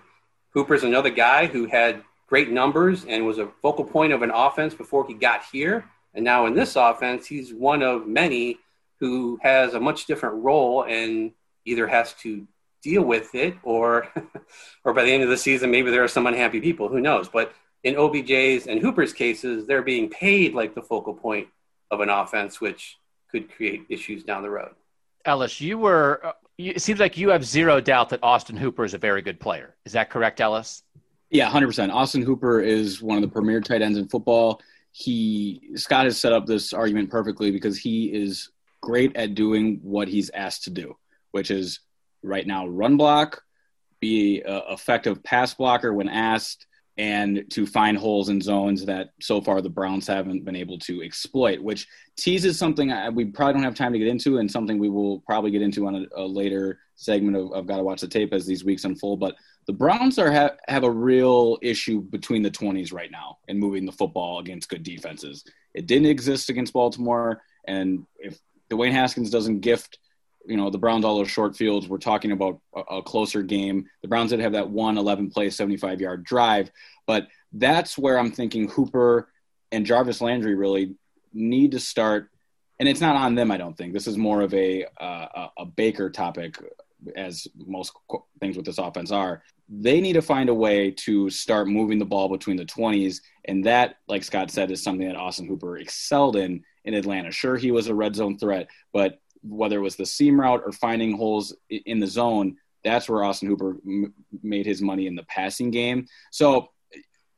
Hooper's 0.51 0.85
another 0.85 1.11
guy 1.11 1.47
who 1.47 1.67
had 1.67 2.03
great 2.29 2.51
numbers 2.51 3.05
and 3.05 3.27
was 3.27 3.39
a 3.39 3.49
focal 3.61 3.85
point 3.85 4.13
of 4.13 4.23
an 4.23 4.31
offense 4.31 4.75
before 4.75 5.07
he 5.07 5.15
got 5.15 5.43
here. 5.51 5.85
And 6.15 6.25
now 6.25 6.47
in 6.47 6.55
this 6.55 6.77
offense, 6.77 7.27
he's 7.27 7.53
one 7.53 7.83
of 7.83 8.07
many 8.07 8.59
who 9.01 9.39
has 9.43 9.75
a 9.75 9.81
much 9.81 10.07
different 10.07 10.43
role 10.45 10.85
and 10.85 11.33
either 11.65 11.87
has 11.87 12.13
to 12.15 12.47
deal 12.83 13.03
with 13.03 13.35
it 13.35 13.55
or 13.63 14.09
or 14.85 14.95
by 14.95 15.05
the 15.05 15.13
end 15.13 15.23
of 15.23 15.29
the 15.29 15.37
season 15.37 15.71
maybe 15.71 15.91
there 15.91 16.05
are 16.05 16.09
some 16.09 16.27
unhappy 16.27 16.61
people 16.61 16.89
who 16.89 17.01
knows? 17.01 17.29
But 17.29 17.53
in 17.83 17.95
OBJ's 17.95 18.67
and 18.67 18.81
Hooper's 18.81 19.13
cases 19.13 19.67
they're 19.67 19.83
being 19.83 20.09
paid 20.09 20.55
like 20.55 20.75
the 20.75 20.83
focal 20.83 21.15
point 21.15 21.49
of 21.91 22.01
an 22.01 22.09
offense 22.09 22.61
which 22.61 22.99
could 23.31 23.51
create 23.55 23.85
issues 23.89 24.23
down 24.23 24.43
the 24.43 24.51
road. 24.51 24.73
Ellis 25.25 25.61
you 25.61 25.79
were 25.79 26.21
uh, 26.25 26.33
it 26.59 26.83
seems 26.83 27.01
like 27.01 27.17
you 27.17 27.31
have 27.31 27.45
zero 27.45 27.81
doubt 27.81 28.11
that 28.11 28.21
Austin 28.23 28.57
Hooper 28.57 28.85
is 28.85 28.93
a 28.93 28.99
very 28.99 29.23
good 29.23 29.41
player. 29.41 29.75
Is 29.87 29.93
that 29.93 30.11
correct 30.11 30.41
Ellis? 30.41 30.83
Yeah 31.31 31.51
100% 31.51 31.93
Austin 31.93 32.23
Hooper 32.23 32.61
is 32.61 33.03
one 33.03 33.17
of 33.17 33.23
the 33.23 33.29
premier 33.29 33.61
tight 33.61 33.83
ends 33.83 33.99
in 33.99 34.09
football 34.09 34.61
he 34.93 35.71
Scott 35.75 36.05
has 36.05 36.19
set 36.19 36.33
up 36.33 36.47
this 36.47 36.73
argument 36.73 37.11
perfectly 37.11 37.51
because 37.51 37.79
he 37.79 38.07
is 38.07 38.51
great 38.81 39.15
at 39.17 39.35
doing 39.35 39.81
what 39.83 40.09
he's 40.09 40.31
asked 40.31 40.65
to 40.65 40.71
do, 40.71 40.97
which 41.31 41.51
is 41.51 41.81
right 42.23 42.47
now 42.47 42.67
run 42.67 42.97
block, 42.97 43.43
be 44.01 44.43
effective 44.47 45.23
pass 45.23 45.55
blocker 45.55 45.93
when 45.93 46.09
asked, 46.09 46.67
and 46.97 47.45
to 47.51 47.67
find 47.67 47.97
holes 47.97 48.29
in 48.29 48.41
zones 48.41 48.85
that 48.85 49.11
so 49.21 49.41
far 49.41 49.63
the 49.63 49.71
Browns 49.71 50.07
haven't 50.07 50.45
been 50.45 50.57
able 50.57 50.79
to 50.81 51.03
exploit, 51.03 51.61
which 51.61 51.87
teases 52.17 52.59
something 52.59 52.93
we 53.15 53.25
probably 53.27 53.55
don't 53.55 53.63
have 53.63 53.75
time 53.75 53.93
to 53.93 53.99
get 53.99 54.09
into 54.09 54.39
and 54.39 54.51
something 54.51 54.79
we 54.79 54.91
will 54.91 55.21
probably 55.21 55.51
get 55.51 55.63
into 55.63 55.87
on 55.87 55.95
a, 55.95 56.23
a 56.23 56.27
later 56.27 56.79
segment 57.01 57.37
of, 57.37 57.53
of 57.53 57.67
Got 57.67 57.79
to 57.79 57.83
Watch 57.83 58.03
the 58.03 58.09
Tape 58.09 58.33
as 58.35 58.47
these 58.47 58.63
weeks 58.63 58.85
unfold. 58.85 59.21
But 59.21 59.37
the 59.67 59.73
Browns 59.73 60.19
are 60.19 60.31
ha- 60.31 60.57
have 60.69 60.85
a 60.85 60.91
real 60.91 61.59
issue 61.63 62.03
between 62.03 62.43
the 62.43 62.51
20s 62.51 62.93
right 62.93 63.11
now 63.11 63.39
in 63.49 63.59
moving 63.59 63.87
the 63.87 63.93
football 63.93 64.39
against 64.39 64.69
good 64.69 64.83
defenses. 64.83 65.45
It 65.75 65.87
didn't 65.87 66.09
exist 66.09 66.51
against 66.51 66.75
Baltimore, 66.75 67.43
and 67.67 68.07
if 68.19 68.39
Dwayne 68.71 68.93
Haskins 68.93 69.31
doesn't 69.31 69.61
gift, 69.61 69.99
you 70.47 70.57
know, 70.57 70.71
the 70.71 70.79
Browns 70.79 71.05
all 71.05 71.17
those 71.17 71.31
short 71.31 71.57
fields, 71.57 71.89
we're 71.89 71.99
talking 71.99 72.33
about 72.33 72.61
a, 72.75 72.81
a 72.81 73.03
closer 73.03 73.43
game. 73.43 73.87
The 74.03 74.09
Browns 74.09 74.31
did 74.31 74.41
have 74.41 74.53
that 74.53 74.71
one 74.71 74.99
11 74.99 75.31
play, 75.31 75.49
75 75.51 76.01
yard 76.01 76.25
drive, 76.25 76.71
but 77.07 77.29
that's 77.53 77.97
where 77.97 78.19
I'm 78.19 78.31
thinking 78.31 78.69
Hooper 78.69 79.31
and 79.73 79.87
Jarvis 79.87 80.21
Landry 80.21 80.55
really 80.55 80.97
need 81.33 81.73
to 81.73 81.81
start. 81.81 82.31
And 82.79 82.89
it's 82.89 83.01
not 83.01 83.17
on 83.17 83.35
them, 83.35 83.51
I 83.51 83.57
don't 83.57 83.77
think. 83.77 83.93
This 83.93 84.07
is 84.07 84.17
more 84.17 84.41
of 84.41 84.53
a 84.55 84.87
uh, 84.99 85.49
a 85.59 85.67
Baker 85.67 86.11
topic 86.11 86.57
as 87.17 87.47
most 87.57 87.93
things 88.41 88.57
with 88.57 88.67
this 88.67 88.79
offense 88.79 89.11
are, 89.11 89.43
they 89.69 90.01
need 90.01 90.15
to 90.15 90.23
find 90.23 90.49
a 90.49 90.55
way 90.55 90.91
to 90.91 91.31
start 91.31 91.69
moving 91.69 91.99
the 91.99 92.05
ball 92.05 92.29
between 92.29 92.57
the 92.57 92.65
20s. 92.65 93.21
And 93.47 93.65
that, 93.65 93.97
like 94.09 94.25
Scott 94.25 94.51
said, 94.51 94.71
is 94.71 94.83
something 94.83 95.07
that 95.07 95.17
Austin 95.17 95.47
Hooper 95.47 95.79
excelled 95.79 96.37
in 96.37 96.65
in 96.85 96.95
Atlanta. 96.95 97.31
Sure, 97.31 97.57
he 97.57 97.71
was 97.71 97.89
a 97.89 97.95
red 97.95 98.17
zone 98.17 98.39
threat, 98.39 98.69
but 98.93 99.21
whether 99.43 99.79
it 99.79 99.83
was 99.83 99.97
the 99.97 100.07
seam 100.07 100.41
route 100.41 100.63
or 100.65 100.73
finding 100.73 101.17
holes 101.17 101.55
in 101.71 102.01
the 102.01 102.07
zone, 102.07 102.57
that's 102.85 103.09
where 103.09 103.25
Austin 103.25 103.49
Hooper 103.49 103.77
m- 103.87 104.15
made 104.43 104.67
his 104.67 104.83
money 104.83 105.07
in 105.07 105.15
the 105.15 105.23
passing 105.25 105.71
game. 105.71 106.07
So 106.31 106.71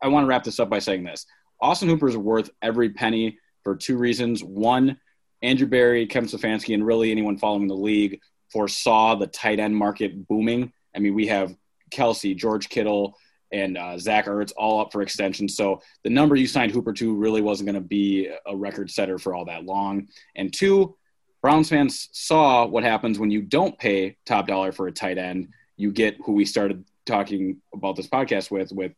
I 0.01 0.09
want 0.09 0.25
to 0.25 0.29
wrap 0.29 0.45
this 0.45 0.61
up 0.61 0.71
by 0.71 0.79
saying 0.79 1.05
this 1.05 1.27
Austin 1.61 1.89
Hooper 1.89 2.09
is 2.09 2.17
worth 2.17 2.51
every 2.61 2.91
penny 2.91 3.39
for 3.63 3.77
two 3.77 3.97
reasons. 3.97 4.43
One, 4.43 4.99
Andrew 5.43 5.67
Berry, 5.67 6.07
Kevin 6.07 6.29
Stefanski, 6.29 6.75
and 6.75 6.87
really 6.87 7.11
anyone 7.11 7.39
following 7.39 7.69
the 7.69 7.75
league 7.75 8.21
foresaw 8.53 9.15
the 9.15 9.27
tight 9.27 9.59
end 9.59 9.77
market 9.77 10.29
booming. 10.29 10.73
I 10.95 10.99
mean, 10.99 11.15
we 11.15 11.27
have 11.29 11.57
Kelce, 11.91 12.37
George 12.37 12.69
Kittle, 12.69 13.17
and 13.53 13.77
uh, 13.77 13.99
Zach 13.99 14.27
Ertz 14.27 14.53
all 14.57 14.81
up 14.81 14.93
for 14.93 15.03
extension. 15.03 15.49
So 15.49 15.83
the 16.05 16.11
number 16.11 16.37
you 16.37 16.47
signed 16.47 16.73
Hooper 16.73 16.93
to 16.95 17.15
really 17.15 17.43
wasn't 17.43 17.67
going 17.67 17.83
to 17.83 17.87
be 17.87 18.31
a 18.47 18.57
record 18.57 18.91
setter 18.91 19.19
for 19.19 19.35
all 19.35 19.45
that 19.45 19.65
long. 19.65 20.09
And 20.37 20.53
two, 20.53 20.97
Browns 21.43 21.69
fans 21.69 22.09
saw 22.13 22.67
what 22.67 22.85
happens 22.85 23.19
when 23.19 23.31
you 23.31 23.43
don't 23.43 23.79
pay 23.79 24.17
top 24.25 24.47
dollar 24.47 24.73
for 24.73 24.87
a 24.87 24.93
tight 24.93 25.19
end. 25.19 25.49
You 25.77 25.91
get 25.93 26.17
who 26.25 26.33
we 26.33 26.45
started 26.45 26.85
talking 27.05 27.61
about 27.75 27.97
this 27.97 28.07
podcast 28.07 28.51
with, 28.51 28.73
with 28.73 28.93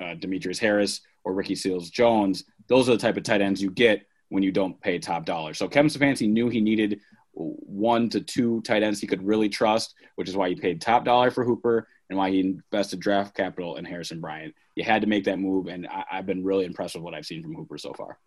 uh, 0.00 0.14
Demetrius 0.14 0.58
Harris 0.58 1.00
or 1.22 1.32
Ricky 1.32 1.54
Seals 1.54 1.90
Jones. 1.90 2.44
Those 2.66 2.88
are 2.88 2.92
the 2.92 2.98
type 2.98 3.16
of 3.16 3.22
tight 3.22 3.40
ends 3.40 3.62
you 3.62 3.70
get 3.70 4.06
when 4.28 4.42
you 4.42 4.50
don't 4.50 4.80
pay 4.80 4.98
top 4.98 5.24
dollar. 5.24 5.54
So 5.54 5.68
Kevin 5.68 5.90
Stefanski 5.90 6.28
knew 6.28 6.48
he 6.48 6.60
needed 6.60 7.00
one 7.34 8.08
to 8.10 8.20
two 8.20 8.60
tight 8.62 8.82
ends 8.82 9.00
he 9.00 9.06
could 9.06 9.26
really 9.26 9.48
trust, 9.48 9.94
which 10.16 10.28
is 10.28 10.36
why 10.36 10.48
he 10.48 10.54
paid 10.54 10.80
top 10.80 11.04
dollar 11.04 11.30
for 11.30 11.44
Hooper 11.44 11.88
and 12.08 12.18
why 12.18 12.30
he 12.30 12.40
invested 12.40 13.00
draft 13.00 13.34
capital 13.34 13.76
in 13.76 13.84
Harrison 13.84 14.20
Bryant. 14.20 14.54
You 14.76 14.84
had 14.84 15.02
to 15.02 15.08
make 15.08 15.24
that 15.24 15.38
move, 15.38 15.66
and 15.66 15.86
I, 15.86 16.04
have 16.08 16.26
been 16.26 16.44
really 16.44 16.64
impressed 16.64 16.94
with 16.94 17.04
what 17.04 17.14
I've 17.14 17.26
seen 17.26 17.42
from 17.42 17.54
Hooper 17.54 17.78
so 17.78 17.92
far. 17.92 18.18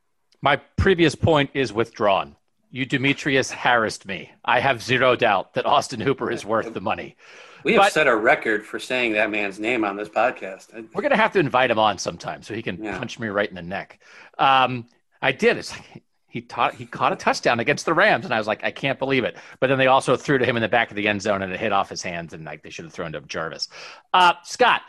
My 0.41 0.57
previous 0.77 1.15
point 1.15 1.49
is 1.53 1.73
withdrawn. 1.73 2.35
You 2.69 2.85
Demetrius 2.85 3.49
harassed 3.49 4.05
me. 4.05 4.31
I 4.43 4.59
have 4.59 4.83
zero 4.83 5.15
doubt 5.15 5.53
that 5.53 5.65
Austin 5.65 5.99
Hooper 5.99 6.31
is 6.31 6.45
worth 6.45 6.73
the 6.73 6.81
money. 6.81 7.15
We 7.63 7.73
have 7.73 7.83
but, 7.83 7.93
set 7.93 8.07
a 8.07 8.15
record 8.15 8.65
for 8.65 8.77
saying 8.77 9.13
that 9.13 9.31
man's 9.31 9.59
name 9.59 9.83
on 9.83 9.95
this 9.95 10.09
podcast. 10.09 10.73
We're 10.73 11.01
going 11.01 11.11
to 11.11 11.17
have 11.17 11.31
to 11.33 11.39
invite 11.39 11.71
him 11.71 11.79
on 11.79 11.97
sometime 11.97 12.43
so 12.43 12.53
he 12.53 12.61
can 12.61 12.83
yeah. 12.83 12.97
punch 12.97 13.19
me 13.19 13.27
right 13.29 13.47
in 13.47 13.55
the 13.55 13.61
neck. 13.61 13.99
Um, 14.37 14.85
I 15.21 15.31
did. 15.31 15.57
It's 15.57 15.71
like 15.71 16.03
he 16.27 16.41
taught 16.41 16.75
he 16.75 16.85
caught 16.85 17.13
a 17.13 17.15
touchdown 17.15 17.59
against 17.59 17.85
the 17.85 17.93
Rams, 17.93 18.25
and 18.25 18.33
I 18.33 18.37
was 18.37 18.47
like, 18.47 18.63
I 18.63 18.71
can't 18.71 18.99
believe 18.99 19.23
it. 19.23 19.37
But 19.59 19.67
then 19.67 19.77
they 19.77 19.87
also 19.87 20.15
threw 20.15 20.37
to 20.37 20.45
him 20.45 20.57
in 20.57 20.61
the 20.61 20.67
back 20.67 20.89
of 20.89 20.95
the 20.95 21.07
end 21.07 21.21
zone, 21.21 21.41
and 21.41 21.51
it 21.53 21.59
hit 21.59 21.71
off 21.71 21.89
his 21.89 22.01
hands, 22.01 22.33
and 22.33 22.43
like 22.43 22.63
they 22.63 22.69
should 22.69 22.85
have 22.85 22.93
thrown 22.93 23.13
to 23.13 23.21
Jarvis. 23.21 23.69
Uh, 24.13 24.33
Scott, 24.43 24.81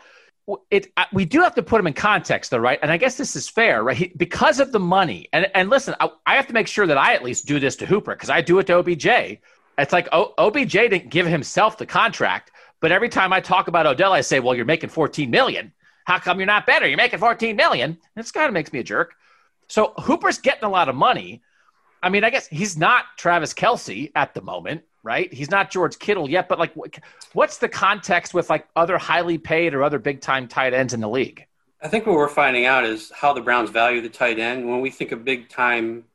it 0.69 0.91
we 1.13 1.25
do 1.25 1.41
have 1.41 1.55
to 1.55 1.63
put 1.63 1.79
him 1.79 1.87
in 1.87 1.93
context, 1.93 2.51
though, 2.51 2.57
right? 2.57 2.79
And 2.81 2.91
I 2.91 2.97
guess 2.97 3.15
this 3.15 3.35
is 3.35 3.47
fair, 3.47 3.83
right? 3.83 3.95
He, 3.95 4.13
because 4.17 4.59
of 4.59 4.71
the 4.71 4.79
money, 4.79 5.29
and 5.31 5.49
and 5.55 5.69
listen, 5.69 5.95
I, 5.99 6.09
I, 6.25 6.35
have 6.35 6.47
to 6.47 6.53
make 6.53 6.67
sure 6.67 6.87
that 6.87 6.97
I 6.97 7.13
at 7.13 7.23
least 7.23 7.47
do 7.47 7.59
this 7.59 7.75
to 7.77 7.85
Hooper 7.85 8.15
because 8.15 8.29
I 8.29 8.41
do 8.41 8.59
it 8.59 8.67
to 8.67 8.73
OBJ. 8.73 9.05
It's 9.77 9.93
like 9.93 10.09
o, 10.11 10.33
OBJ 10.37 10.71
didn't 10.71 11.09
give 11.09 11.25
himself 11.25 11.77
the 11.77 11.85
contract, 11.85 12.51
but 12.81 12.91
every 12.91 13.09
time 13.09 13.31
I 13.31 13.39
talk 13.39 13.67
about 13.67 13.85
Odell, 13.85 14.11
I 14.11 14.21
say, 14.21 14.39
well, 14.39 14.55
you're 14.55 14.65
making 14.65 14.89
14 14.89 15.29
million. 15.29 15.71
How 16.05 16.19
come 16.19 16.39
you're 16.39 16.47
not 16.47 16.65
better? 16.65 16.87
You're 16.87 16.97
making 16.97 17.19
14 17.19 17.55
million. 17.55 17.97
This 18.15 18.31
kind 18.31 18.47
of 18.47 18.53
makes 18.53 18.73
me 18.73 18.79
a 18.79 18.83
jerk. 18.83 19.13
So 19.69 19.93
Hooper's 19.97 20.39
getting 20.39 20.63
a 20.65 20.69
lot 20.69 20.89
of 20.89 20.95
money. 20.95 21.41
I 22.01 22.09
mean, 22.09 22.23
I 22.23 22.29
guess 22.29 22.47
he's 22.47 22.77
not 22.77 23.05
Travis 23.17 23.53
Kelce 23.53 24.11
at 24.15 24.33
the 24.33 24.41
moment, 24.41 24.81
right? 25.03 25.31
He's 25.31 25.51
not 25.51 25.69
George 25.69 25.99
Kittle 25.99 26.29
yet, 26.29 26.49
but 26.49 26.59
like, 26.59 26.73
what's 27.33 27.59
the 27.59 27.69
context 27.69 28.33
with 28.33 28.49
like 28.49 28.67
other 28.75 28.97
highly 28.97 29.37
paid 29.37 29.73
or 29.73 29.83
other 29.83 29.99
big 29.99 30.21
time 30.21 30.47
tight 30.47 30.73
ends 30.73 30.93
in 30.93 31.01
the 31.01 31.09
league? 31.09 31.45
I 31.81 31.87
think 31.87 32.05
what 32.05 32.15
we're 32.15 32.27
finding 32.27 32.65
out 32.65 32.83
is 32.83 33.11
how 33.15 33.31
the 33.33 33.41
Browns 33.41 33.69
value 33.69 34.01
the 34.01 34.09
tight 34.09 34.39
end. 34.39 34.69
When 34.69 34.81
we 34.81 34.89
think 34.89 35.11
of 35.11 35.23
big 35.23 35.49
time, 35.49 36.05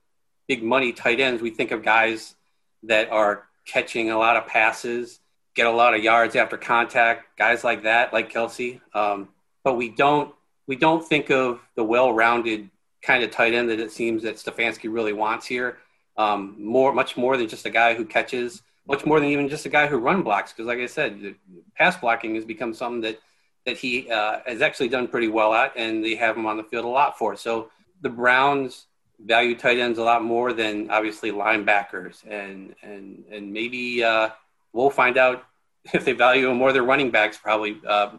big 0.47 0.63
money 0.63 0.93
tight 0.93 1.21
ends, 1.21 1.41
we 1.41 1.51
think 1.51 1.71
of 1.71 1.83
guys 1.83 2.35
that 2.83 3.11
are 3.11 3.47
catching 3.67 4.11
a 4.11 4.19
lot 4.19 4.37
of 4.37 4.47
passes, 4.47 5.21
get 5.55 5.67
a 5.67 5.71
lot 5.71 5.95
of 5.95 6.03
yards 6.03 6.37
after 6.37 6.59
contact, 6.59 7.39
guys 7.39 7.65
like 7.65 7.85
that, 7.85 8.13
like 8.13 8.33
Kelce. 8.33 8.81
Um, 8.93 9.29
but 9.63 9.75
we 9.77 9.89
don't 9.89 10.35
we 10.67 10.77
don't 10.77 11.07
think 11.07 11.31
of 11.31 11.61
the 11.77 11.85
well-rounded 11.85 12.71
kind 13.05 13.23
of 13.23 13.31
tight 13.31 13.55
end 13.55 13.69
that 13.71 13.79
it 13.79 13.93
seems 13.93 14.23
that 14.23 14.37
Stefanski 14.37 14.93
really 14.93 15.13
wants 15.13 15.47
here. 15.47 15.79
Um, 16.17 16.57
more, 16.59 16.93
much 16.93 17.17
more 17.17 17.37
than 17.37 17.49
just 17.49 17.67
a 17.67 17.71
guy 17.71 17.95
who 17.95 18.05
catches, 18.05 18.63
much 18.87 19.05
more 19.05 19.21
than 19.21 19.29
even 19.29 19.49
just 19.49 19.67
a 19.67 19.69
guy 19.69 19.87
who 19.87 19.99
run 19.99 20.23
blocks. 20.23 20.53
Because, 20.53 20.67
like 20.67 20.79
I 20.79 20.87
said, 20.87 21.35
pass 21.77 21.97
blocking 21.97 22.35
has 22.37 22.45
become 22.45 22.73
something 22.73 23.03
that 23.03 23.21
that 23.67 23.79
he 23.79 24.11
uh, 24.11 24.41
has 24.47 24.61
actually 24.61 24.89
done 24.89 25.09
pretty 25.09 25.29
well 25.29 25.55
at, 25.55 25.73
and 25.77 26.05
they 26.05 26.15
have 26.15 26.37
him 26.37 26.47
on 26.47 26.57
the 26.57 26.63
field 26.65 26.85
a 26.85 26.89
lot 26.89 27.19
for. 27.19 27.35
So 27.35 27.71
the 28.03 28.11
Browns 28.11 28.87
value 29.19 29.57
tight 29.57 29.79
ends 29.79 29.99
a 29.99 30.03
lot 30.03 30.23
more 30.23 30.53
than 30.53 30.91
obviously 30.91 31.31
linebackers, 31.33 32.27
and 32.29 32.75
and 32.83 33.25
and 33.31 33.53
maybe 33.53 34.05
uh, 34.05 34.31
we'll 34.73 34.91
find 34.91 35.19
out 35.19 35.45
if 35.93 36.05
they 36.05 36.13
value 36.13 36.49
him 36.49 36.57
more 36.57 36.73
their 36.73 36.85
running 36.85 37.11
backs 37.11 37.39
probably 37.39 37.81
uh, 37.87 38.11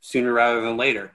sooner 0.00 0.32
rather 0.32 0.60
than 0.60 0.76
later 0.76 1.12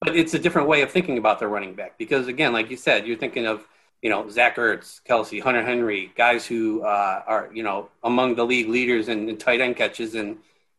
but 0.00 0.16
it's 0.16 0.34
a 0.34 0.38
different 0.38 0.68
way 0.68 0.82
of 0.82 0.90
thinking 0.90 1.18
about 1.18 1.38
the 1.38 1.48
running 1.48 1.74
back 1.74 1.98
because 1.98 2.28
again, 2.28 2.52
like 2.52 2.70
you 2.70 2.76
said, 2.76 3.06
you're 3.06 3.16
thinking 3.16 3.46
of 3.46 3.66
you 4.02 4.10
know 4.10 4.28
Zach 4.28 4.56
Ertz, 4.56 5.00
Kelce, 5.08 5.42
Hunter 5.42 5.64
Henry, 5.64 6.12
guys 6.16 6.46
who 6.46 6.82
uh, 6.82 7.22
are 7.26 7.50
you 7.52 7.62
know 7.62 7.88
among 8.02 8.34
the 8.34 8.44
league 8.44 8.68
leaders 8.68 9.08
in, 9.08 9.28
in 9.28 9.36
tight 9.36 9.60
end 9.60 9.76
catches, 9.76 10.14
and 10.14 10.38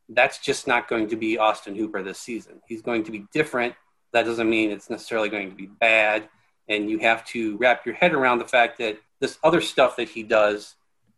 That's 0.09 0.37
just 0.39 0.67
not 0.67 0.87
going 0.87 1.09
to 1.09 1.15
be 1.15 1.37
Austin 1.37 1.75
Hooper 1.75 2.01
this 2.03 2.19
season. 2.19 2.61
He's 2.67 2.81
going 2.81 3.03
to 3.05 3.11
be 3.11 3.25
different. 3.33 3.75
That 4.13 4.23
doesn't 4.23 4.49
mean 4.49 4.71
it's 4.71 4.89
necessarily 4.89 5.29
going 5.29 5.49
to 5.49 5.55
be 5.55 5.67
bad. 5.67 6.29
And 6.69 6.89
you 6.89 6.99
have 6.99 7.25
to 7.27 7.57
wrap 7.57 7.85
your 7.85 7.95
head 7.95 8.13
around 8.13 8.39
the 8.39 8.47
fact 8.47 8.77
that 8.77 8.97
this 9.19 9.37
other 9.43 9.61
stuff 9.61 9.95
that 9.97 10.09
he 10.09 10.23
does 10.23 10.75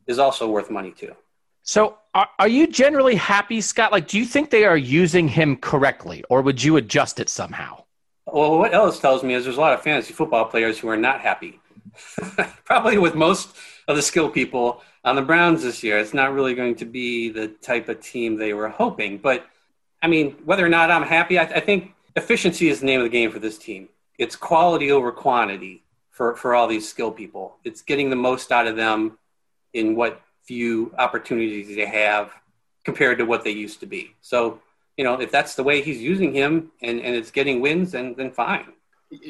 is 0.07 0.19
also 0.19 0.49
worth 0.49 0.71
money 0.71 0.91
too. 0.91 1.15
So, 1.61 1.97
are, 2.15 2.29
are 2.39 2.47
you 2.47 2.65
generally 2.65 3.15
happy, 3.15 3.61
Scott? 3.61 3.91
Like, 3.91 4.07
do 4.07 4.17
you 4.17 4.25
think 4.25 4.49
they 4.49 4.65
are 4.65 4.77
using 4.77 5.27
him 5.27 5.57
correctly, 5.57 6.23
or 6.29 6.41
would 6.41 6.63
you 6.63 6.77
adjust 6.77 7.19
it 7.19 7.29
somehow? 7.29 7.83
Well, 8.33 8.57
what 8.57 8.73
Ellis 8.73 8.99
tells 8.99 9.23
me 9.23 9.33
is 9.33 9.43
there's 9.43 9.57
a 9.57 9.61
lot 9.61 9.73
of 9.73 9.81
fantasy 9.81 10.13
football 10.13 10.45
players 10.45 10.79
who 10.79 10.89
are 10.89 10.97
not 10.97 11.21
happy. 11.21 11.59
Probably 12.65 12.97
with 12.97 13.15
most 13.15 13.55
of 13.87 13.95
the 13.95 14.01
skill 14.01 14.29
people 14.29 14.81
on 15.03 15.15
the 15.15 15.21
Browns 15.21 15.63
this 15.63 15.83
year. 15.83 15.97
It's 15.97 16.13
not 16.13 16.33
really 16.33 16.53
going 16.53 16.75
to 16.75 16.85
be 16.85 17.29
the 17.29 17.47
type 17.47 17.89
of 17.89 18.01
team 18.01 18.35
they 18.35 18.53
were 18.53 18.69
hoping. 18.69 19.17
But 19.17 19.45
I 20.01 20.07
mean, 20.07 20.35
whether 20.45 20.65
or 20.65 20.69
not 20.69 20.91
I'm 20.91 21.03
happy, 21.03 21.37
I, 21.39 21.43
I 21.43 21.59
think 21.59 21.93
efficiency 22.15 22.69
is 22.69 22.79
the 22.79 22.85
name 22.85 22.99
of 22.99 23.05
the 23.05 23.09
game 23.09 23.31
for 23.31 23.39
this 23.39 23.57
team. 23.57 23.89
It's 24.17 24.35
quality 24.35 24.91
over 24.91 25.11
quantity 25.11 25.83
for, 26.11 26.35
for 26.35 26.53
all 26.53 26.67
these 26.67 26.87
skill 26.87 27.11
people. 27.11 27.57
It's 27.63 27.81
getting 27.81 28.09
the 28.09 28.15
most 28.15 28.51
out 28.51 28.67
of 28.67 28.75
them 28.75 29.17
in 29.73 29.95
what 29.95 30.21
few 30.43 30.93
opportunities 30.97 31.75
they 31.75 31.85
have 31.85 32.31
compared 32.83 33.17
to 33.19 33.25
what 33.25 33.43
they 33.43 33.51
used 33.51 33.79
to 33.79 33.85
be. 33.85 34.15
So, 34.21 34.59
you 34.99 35.05
know, 35.05 35.13
if 35.21 35.31
that's 35.31 35.55
the 35.55 35.63
way 35.63 35.81
he's 35.81 36.01
using 36.01 36.33
him 36.33 36.73
and, 36.81 36.99
and 36.99 37.15
it's 37.15 37.31
getting 37.31 37.61
wins, 37.61 37.93
then 37.93 38.15
then 38.17 38.31
fine 38.31 38.65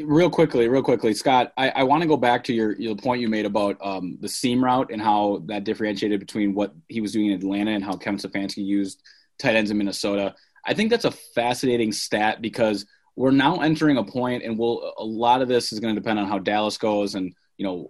real 0.04 0.30
quickly, 0.30 0.68
real 0.68 0.84
quickly, 0.84 1.14
Scott, 1.14 1.54
I, 1.56 1.70
I 1.70 1.84
want 1.84 2.02
to 2.02 2.08
go 2.08 2.18
back 2.18 2.44
to 2.46 2.54
your, 2.54 2.74
your 2.74 2.96
point 2.96 3.22
you 3.22 3.30
made 3.30 3.46
about 3.46 3.78
um, 3.82 4.18
the 4.20 4.28
seam 4.28 4.62
route 4.64 4.90
and 4.92 5.02
how 5.02 5.42
that 5.46 5.64
differentiated 5.64 6.20
between 6.20 6.54
what 6.54 6.74
he 6.90 7.00
was 7.00 7.14
doing 7.14 7.28
in 7.28 7.34
Atlanta 7.34 7.72
and 7.72 7.84
how 7.84 7.96
Kevin 7.96 8.20
Stefanski 8.20 8.66
used 8.66 9.02
tight 9.38 9.56
ends 9.56 9.72
in 9.72 9.78
Minnesota. 9.78 10.36
I 10.66 10.74
think 10.74 10.90
that's 10.90 11.06
a 11.06 11.12
fascinating 11.12 11.94
stat 11.94 12.42
because 12.42 12.86
we're 13.16 13.32
now 13.32 13.60
entering 13.62 13.98
a 13.98 14.04
point, 14.04 14.44
and 14.44 14.58
we'll 14.60 14.94
a 14.98 15.06
lot 15.06 15.42
of 15.42 15.48
this 15.48 15.72
is 15.72 15.80
going 15.80 15.96
to 15.96 16.02
depend 16.02 16.20
on 16.20 16.28
how 16.28 16.40
Dallas 16.40 16.78
goes 16.78 17.16
and 17.16 17.34
you 17.58 17.66
know 17.66 17.88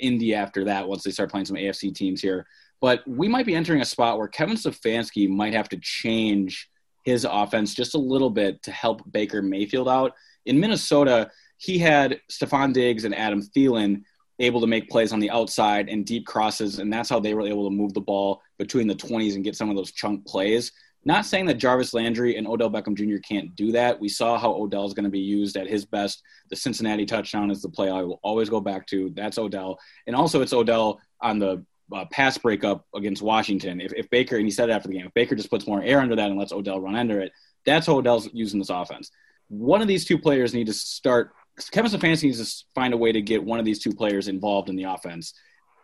Indy 0.00 0.34
after 0.34 0.64
that 0.64 0.88
once 0.88 1.04
they 1.04 1.12
start 1.12 1.30
playing 1.30 1.46
some 1.46 1.56
AFC 1.56 1.94
teams 1.94 2.20
here. 2.20 2.46
But 2.80 3.06
we 3.06 3.28
might 3.28 3.46
be 3.46 3.54
entering 3.54 3.80
a 3.80 3.84
spot 3.84 4.18
where 4.18 4.28
Kevin 4.28 4.56
Stefanski 4.56 5.28
might 5.28 5.54
have 5.54 5.68
to 5.68 5.76
change 5.76 6.68
his 7.02 7.26
offense 7.28 7.74
just 7.74 7.94
a 7.94 7.98
little 7.98 8.30
bit 8.30 8.62
to 8.62 8.70
help 8.70 9.02
Baker 9.10 9.42
Mayfield 9.42 9.88
out 9.88 10.14
in 10.46 10.58
Minnesota, 10.58 11.30
he 11.58 11.78
had 11.78 12.20
Stefon 12.30 12.72
Diggs 12.72 13.04
and 13.04 13.14
Adam 13.14 13.42
Thielen 13.42 14.02
able 14.38 14.60
to 14.60 14.66
make 14.66 14.90
plays 14.90 15.12
on 15.12 15.20
the 15.20 15.30
outside 15.30 15.88
and 15.88 16.04
deep 16.04 16.26
crosses, 16.26 16.78
and 16.78 16.92
that's 16.92 17.08
how 17.08 17.20
they 17.20 17.34
were 17.34 17.46
able 17.46 17.68
to 17.68 17.74
move 17.74 17.94
the 17.94 18.00
ball 18.00 18.42
between 18.58 18.88
the 18.88 18.94
20s 18.94 19.34
and 19.34 19.44
get 19.44 19.56
some 19.56 19.70
of 19.70 19.76
those 19.76 19.92
chunk 19.92 20.26
plays. 20.26 20.72
Not 21.04 21.26
saying 21.26 21.46
that 21.46 21.58
Jarvis 21.58 21.94
Landry 21.94 22.36
and 22.36 22.46
Odell 22.46 22.70
Beckham 22.70 22.94
Jr. 22.94 23.20
can't 23.20 23.54
do 23.56 23.72
that. 23.72 23.98
We 23.98 24.08
saw 24.08 24.38
how 24.38 24.52
Odell 24.52 24.86
is 24.86 24.94
going 24.94 25.04
to 25.04 25.10
be 25.10 25.18
used 25.18 25.56
at 25.56 25.66
his 25.66 25.84
best. 25.84 26.22
The 26.48 26.56
Cincinnati 26.56 27.04
touchdown 27.04 27.50
is 27.50 27.60
the 27.60 27.68
play 27.68 27.90
I 27.90 28.02
will 28.02 28.20
always 28.22 28.48
go 28.48 28.60
back 28.60 28.86
to. 28.88 29.10
That's 29.16 29.38
Odell. 29.38 29.78
And 30.06 30.14
also, 30.14 30.42
it's 30.42 30.52
Odell 30.52 31.00
on 31.20 31.40
the 31.40 31.64
uh, 31.94 32.04
pass 32.06 32.38
breakup 32.38 32.86
against 32.94 33.22
Washington. 33.22 33.80
If, 33.80 33.92
if 33.94 34.10
Baker, 34.10 34.36
and 34.36 34.44
he 34.44 34.50
said 34.50 34.70
after 34.70 34.88
the 34.88 34.94
game, 34.94 35.06
if 35.06 35.14
Baker 35.14 35.34
just 35.34 35.50
puts 35.50 35.66
more 35.66 35.82
air 35.82 36.00
under 36.00 36.16
that 36.16 36.30
and 36.30 36.38
lets 36.38 36.52
Odell 36.52 36.80
run 36.80 36.96
under 36.96 37.20
it, 37.20 37.32
that's 37.64 37.86
how 37.86 37.98
Odell's 37.98 38.28
using 38.32 38.58
this 38.58 38.70
offense 38.70 39.10
one 39.52 39.82
of 39.82 39.88
these 39.88 40.06
two 40.06 40.18
players 40.18 40.54
need 40.54 40.66
to 40.66 40.72
start. 40.72 41.32
Kevin 41.72 41.90
Stefanski 41.90 42.24
needs 42.24 42.60
to 42.60 42.64
find 42.74 42.94
a 42.94 42.96
way 42.96 43.12
to 43.12 43.20
get 43.20 43.44
one 43.44 43.58
of 43.58 43.66
these 43.66 43.78
two 43.78 43.92
players 43.92 44.26
involved 44.26 44.70
in 44.70 44.76
the 44.76 44.84
offense. 44.84 45.34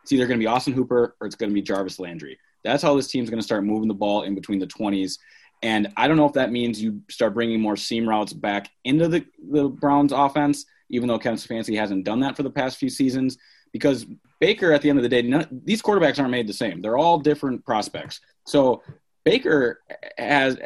It's 0.03 0.11
either 0.11 0.27
going 0.27 0.41
to 0.41 0.43
be 0.43 0.47
Austin 0.47 0.73
Hooper 0.73 1.17
or 1.21 1.27
it's 1.27 1.37
going 1.37 1.51
to 1.51 1.55
be 1.55 1.61
Jarvis 1.61 1.99
Landry. 1.99 2.39
That's 2.65 2.83
how 2.83 2.97
this 2.97 3.09
team's 3.09 3.29
going 3.29 3.41
to 3.41 3.45
start 3.45 3.65
moving 3.65 3.89
the 3.89 3.95
ball 3.95 4.23
in 4.23 4.35
between 4.35 4.59
the 4.59 4.67
20s. 4.67 5.19
And 5.63 5.93
I 5.99 6.09
don't 6.09 6.17
know 6.17 6.25
if 6.25 6.33
that 6.33 6.51
means 6.51 6.81
you 6.81 7.03
start 7.11 7.35
bringing 7.35 7.61
more 7.61 7.77
seam 7.77 8.09
routes 8.09 8.33
back 8.33 8.71
into 8.85 9.07
the, 9.07 9.27
the 9.51 9.69
Browns 9.69 10.13
offense, 10.13 10.65
even 10.89 11.07
though 11.07 11.19
Kevin 11.19 11.39
Stefanski 11.39 11.79
hasn't 11.79 12.05
done 12.05 12.21
that 12.21 12.37
for 12.37 12.45
the 12.45 12.51
past 12.51 12.79
few 12.79 12.89
seasons. 12.89 13.37
Because 13.73 14.07
Baker, 14.41 14.73
at 14.73 14.83
the 14.83 14.91
end 14.91 14.99
of 14.99 15.03
the 15.03 15.09
day, 15.09 15.23
none, 15.23 15.47
these 15.65 15.83
quarterbacks 15.83 16.19
aren't 16.19 16.31
made 16.31 16.47
the 16.47 16.53
same. 16.53 16.81
They're 16.81 16.99
all 16.99 17.19
different 17.19 17.65
prospects. 17.65 18.21
So 18.47 18.83
Baker 19.25 19.81
has 20.17 20.59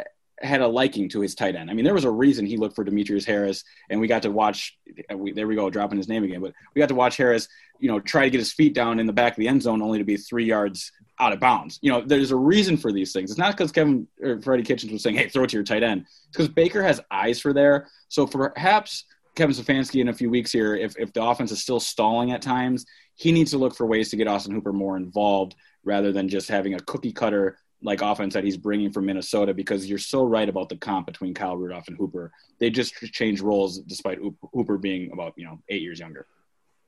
had 0.43 0.61
a 0.61 0.67
liking 0.67 1.09
to 1.09 1.21
his 1.21 1.35
tight 1.35 1.55
end. 1.55 1.71
I 1.71 1.75
mean, 1.75 1.85
there 1.85 1.95
was 1.95 2.05
a 2.05 2.11
reason 2.11 2.45
he 2.45 2.57
looked 2.57 2.75
for 2.75 2.85
Demetrius 2.85 3.25
Harris, 3.25 3.65
and 3.91 4.01
we 4.01 4.09
got 4.09 4.23
to 4.23 4.31
watch. 4.31 4.77
We, 5.15 5.33
there 5.33 5.47
we 5.47 5.55
go, 5.55 5.71
dropping 5.71 5.99
his 5.99 6.09
name 6.09 6.25
again. 6.25 6.41
But 6.41 6.53
we 6.75 6.81
got 6.81 6.89
to 6.89 6.95
watch 6.95 7.17
Harris, 7.17 7.49
you 7.79 7.89
know, 7.89 8.01
try 8.01 8.25
to 8.25 8.31
get 8.31 8.39
his 8.39 8.53
feet 8.53 8.75
down 8.75 8.99
in 8.99 9.07
the 9.07 9.13
back 9.13 9.33
of 9.33 9.39
the 9.39 9.49
end 9.49 9.63
zone, 9.63 9.83
only 9.83 9.99
to 9.99 10.05
be 10.05 10.17
three 10.17 10.45
yards 10.45 10.91
out 11.19 11.33
of 11.33 11.41
bounds. 11.41 11.79
You 11.83 11.93
know, 11.93 12.01
there's 12.01 12.33
a 12.33 12.37
reason 12.37 12.77
for 12.77 12.93
these 12.93 13.13
things. 13.13 13.31
It's 13.31 13.39
not 13.39 13.57
because 13.57 13.71
Kevin 13.71 14.09
or 14.21 14.41
Freddie 14.43 14.65
Kitchens 14.65 14.93
was 14.93 15.03
saying, 15.03 15.17
"Hey, 15.17 15.29
throw 15.29 15.45
it 15.45 15.51
to 15.51 15.57
your 15.57 15.65
tight 15.65 15.83
end." 15.83 16.03
It's 16.03 16.29
because 16.33 16.49
Baker 16.49 16.83
has 16.83 17.01
eyes 17.11 17.41
for 17.41 17.53
there. 17.53 17.89
So 18.09 18.27
perhaps 18.27 19.05
Kevin 19.35 19.55
Stefanski 19.55 20.01
in 20.01 20.09
a 20.09 20.13
few 20.13 20.31
weeks 20.31 20.53
here, 20.53 20.77
if 20.77 20.95
if 20.99 21.13
the 21.13 21.23
offense 21.23 21.51
is 21.53 21.63
still 21.63 21.81
stalling 21.81 22.33
at 22.33 22.43
times, 22.43 22.85
he 23.15 23.33
needs 23.33 23.51
to 23.53 23.59
look 23.59 23.75
for 23.75 23.87
ways 23.87 24.11
to 24.11 24.17
get 24.17 24.29
Austin 24.29 24.55
Hooper 24.55 24.73
more 24.73 24.97
involved 24.97 25.55
rather 25.85 26.13
than 26.13 26.29
just 26.29 26.49
having 26.49 26.75
a 26.75 26.81
cookie 26.81 27.13
cutter 27.13 27.59
like 27.83 28.01
offense 28.01 28.35
that 28.35 28.45
he's 28.45 28.57
bringing 28.57 28.93
from 28.93 29.07
Minnesota 29.07 29.53
because 29.53 29.87
you're 29.87 29.99
so 29.99 30.25
right 30.25 30.49
about 30.49 30.69
the 30.69 30.77
comp 30.77 31.07
between 31.07 31.35
Kyle 31.35 31.57
Rudolph 31.57 31.89
and 31.89 31.97
Hooper. 31.97 32.31
They 32.59 32.71
just 32.71 32.95
changed 33.13 33.43
roles 33.43 33.79
despite 33.81 34.19
Hooper 34.53 34.79
being 34.79 35.11
about 35.13 35.35
you 35.37 35.45
know 35.45 35.61
eight 35.69 35.83
years 35.83 35.99
younger. 35.99 36.27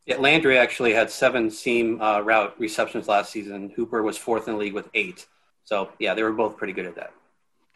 Yeah, 0.07 0.18
Landry 0.18 0.59
actually 0.59 0.92
had 0.92 1.11
seven 1.11 1.51
seam 1.51 2.01
uh, 2.01 2.20
route 2.20 2.55
receptions 2.59 3.09
last 3.09 3.32
season. 3.32 3.72
Hooper 3.74 4.03
was 4.03 4.18
fourth 4.18 4.49
in 4.49 4.55
the 4.55 4.61
league 4.61 4.74
with 4.74 4.88
eight. 4.95 5.26
So 5.64 5.90
yeah, 5.99 6.14
they 6.14 6.22
were 6.22 6.32
both 6.32 6.57
pretty 6.59 6.74
good 6.74 6.86
at 6.86 6.95
that. 6.97 7.12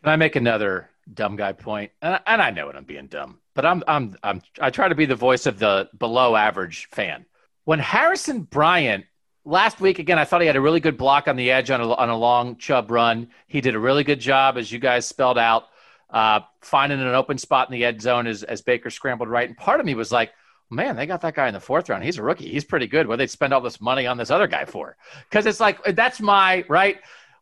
Can 0.03 0.13
I 0.13 0.17
make 0.17 0.37
another 0.37 0.91
dumb 1.13 1.37
guy 1.37 1.53
point? 1.53 1.93
And, 2.03 2.21
and 2.27 2.43
I 2.43 2.51
know 2.51 2.69
it, 2.69 2.77
I'm 2.77 2.85
being 2.85 3.07
dumb, 3.07 3.39
but 3.55 3.65
I'm 3.67 3.83
I'm 3.87 4.17
I'm 4.23 4.43
I 4.61 4.71
try 4.71 4.89
to 4.89 4.95
be 4.95 5.07
the 5.07 5.17
voice 5.17 5.47
of 5.47 5.59
the 5.59 5.89
below 5.99 6.37
average 6.37 6.89
fan. 6.91 7.27
When 7.65 7.79
Harrison 7.79 8.43
Bryant 8.43 9.05
last 9.45 9.81
week 9.81 9.99
again, 9.99 10.19
I 10.19 10.25
thought 10.25 10.41
he 10.41 10.47
had 10.47 10.57
a 10.57 10.61
really 10.61 10.81
good 10.81 10.97
block 10.97 11.29
on 11.29 11.37
the 11.37 11.51
edge 11.51 11.71
on 11.71 11.81
a, 11.81 11.93
on 11.93 12.09
a 12.09 12.17
long 12.17 12.57
Chubb 12.57 12.91
run. 12.91 13.29
He 13.47 13.61
did 13.61 13.75
a 13.75 13.79
really 13.79 14.05
good 14.05 14.21
job, 14.21 14.57
as 14.57 14.71
you 14.71 14.79
guys 14.79 15.07
spelled 15.07 15.39
out, 15.39 15.65
uh, 16.11 16.41
finding 16.61 17.01
an 17.01 17.15
open 17.15 17.39
spot 17.39 17.69
in 17.69 17.73
the 17.73 17.85
end 17.85 18.01
zone 18.01 18.27
as, 18.27 18.43
as 18.43 18.63
Baker 18.63 18.91
scrambled 18.91 19.29
right. 19.29 19.49
And 19.49 19.57
part 19.57 19.81
of 19.81 19.87
me 19.87 19.95
was 19.95 20.13
like, 20.13 20.33
man, 20.71 20.97
they 20.97 21.07
got 21.07 21.23
that 21.23 21.35
guy 21.35 21.49
in 21.49 21.55
the 21.55 21.61
fourth 21.61 21.89
round. 21.89 22.05
He's 22.05 22.19
a 22.19 22.23
rookie. 22.23 22.49
He's 22.49 22.65
pretty 22.65 22.87
good. 22.87 23.07
What 23.07 23.17
they 23.17 23.27
spend 23.27 23.53
all 23.53 23.61
this 23.61 23.81
money 23.81 24.07
on 24.07 24.19
this 24.19 24.31
other 24.31 24.47
guy 24.47 24.65
for? 24.65 24.97
Because 25.29 25.47
it's 25.47 25.61
like 25.61 25.83
that's 25.95 26.21
my 26.21 26.65
right. 26.69 26.99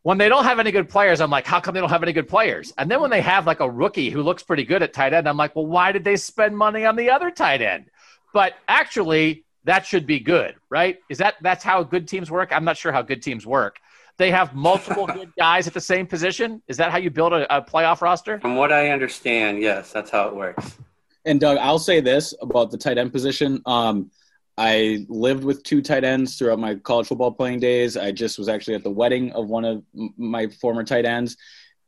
When 0.07 0.17
they 0.17 0.29
don't 0.29 0.45
have 0.45 0.57
any 0.57 0.71
good 0.71 0.87
players, 0.87 1.19
I'm 1.19 1.29
like, 1.29 1.45
how 1.45 1.59
come 1.59 1.73
they 1.73 1.81
don't 1.81 1.89
have 1.89 2.01
any 2.01 2.13
good 2.13 2.29
players? 2.29 2.73
And 2.77 2.89
then 2.89 3.01
when 3.01 3.09
they 3.09 3.19
have 3.19 3.45
like 3.45 3.59
a 3.59 3.69
rookie 3.69 4.09
who 4.09 4.21
looks 4.21 4.41
pretty 4.41 4.63
good 4.63 4.81
at 4.81 4.93
tight 4.93 5.13
end, 5.13 5.27
I'm 5.27 5.35
like, 5.35 5.53
well, 5.53 5.65
why 5.65 5.91
did 5.91 6.05
they 6.05 6.15
spend 6.15 6.57
money 6.57 6.85
on 6.85 6.95
the 6.95 7.09
other 7.09 7.29
tight 7.29 7.61
end? 7.61 7.87
But 8.33 8.53
actually, 8.69 9.43
that 9.65 9.85
should 9.85 10.07
be 10.07 10.21
good, 10.21 10.55
right? 10.69 10.97
Is 11.09 11.17
that 11.17 11.35
that's 11.41 11.61
how 11.61 11.83
good 11.83 12.07
teams 12.07 12.31
work? 12.31 12.53
I'm 12.53 12.63
not 12.63 12.77
sure 12.77 12.93
how 12.93 13.01
good 13.01 13.21
teams 13.21 13.45
work. 13.45 13.79
They 14.15 14.31
have 14.31 14.55
multiple 14.55 15.07
good 15.13 15.33
guys 15.37 15.67
at 15.67 15.73
the 15.73 15.81
same 15.81 16.07
position. 16.07 16.61
Is 16.69 16.77
that 16.77 16.89
how 16.89 16.99
you 16.99 17.09
build 17.09 17.33
a, 17.33 17.57
a 17.57 17.61
playoff 17.61 17.99
roster? 17.99 18.39
From 18.39 18.55
what 18.55 18.71
I 18.71 18.91
understand, 18.91 19.61
yes, 19.61 19.91
that's 19.91 20.09
how 20.09 20.29
it 20.29 20.35
works. 20.37 20.77
And 21.25 21.37
Doug, 21.37 21.57
I'll 21.57 21.79
say 21.79 21.99
this 21.99 22.33
about 22.39 22.71
the 22.71 22.77
tight 22.77 22.97
end 22.97 23.11
position. 23.11 23.61
Um, 23.65 24.09
I 24.57 25.05
lived 25.07 25.43
with 25.43 25.63
two 25.63 25.81
tight 25.81 26.03
ends 26.03 26.37
throughout 26.37 26.59
my 26.59 26.75
college 26.75 27.07
football 27.07 27.31
playing 27.31 27.59
days. 27.59 27.95
I 27.95 28.11
just 28.11 28.39
was 28.39 28.49
actually 28.49 28.73
at 28.73 28.83
the 28.83 28.89
wedding 28.89 29.31
of 29.33 29.47
one 29.47 29.65
of 29.65 29.83
my 30.17 30.47
former 30.47 30.83
tight 30.83 31.05
ends. 31.05 31.37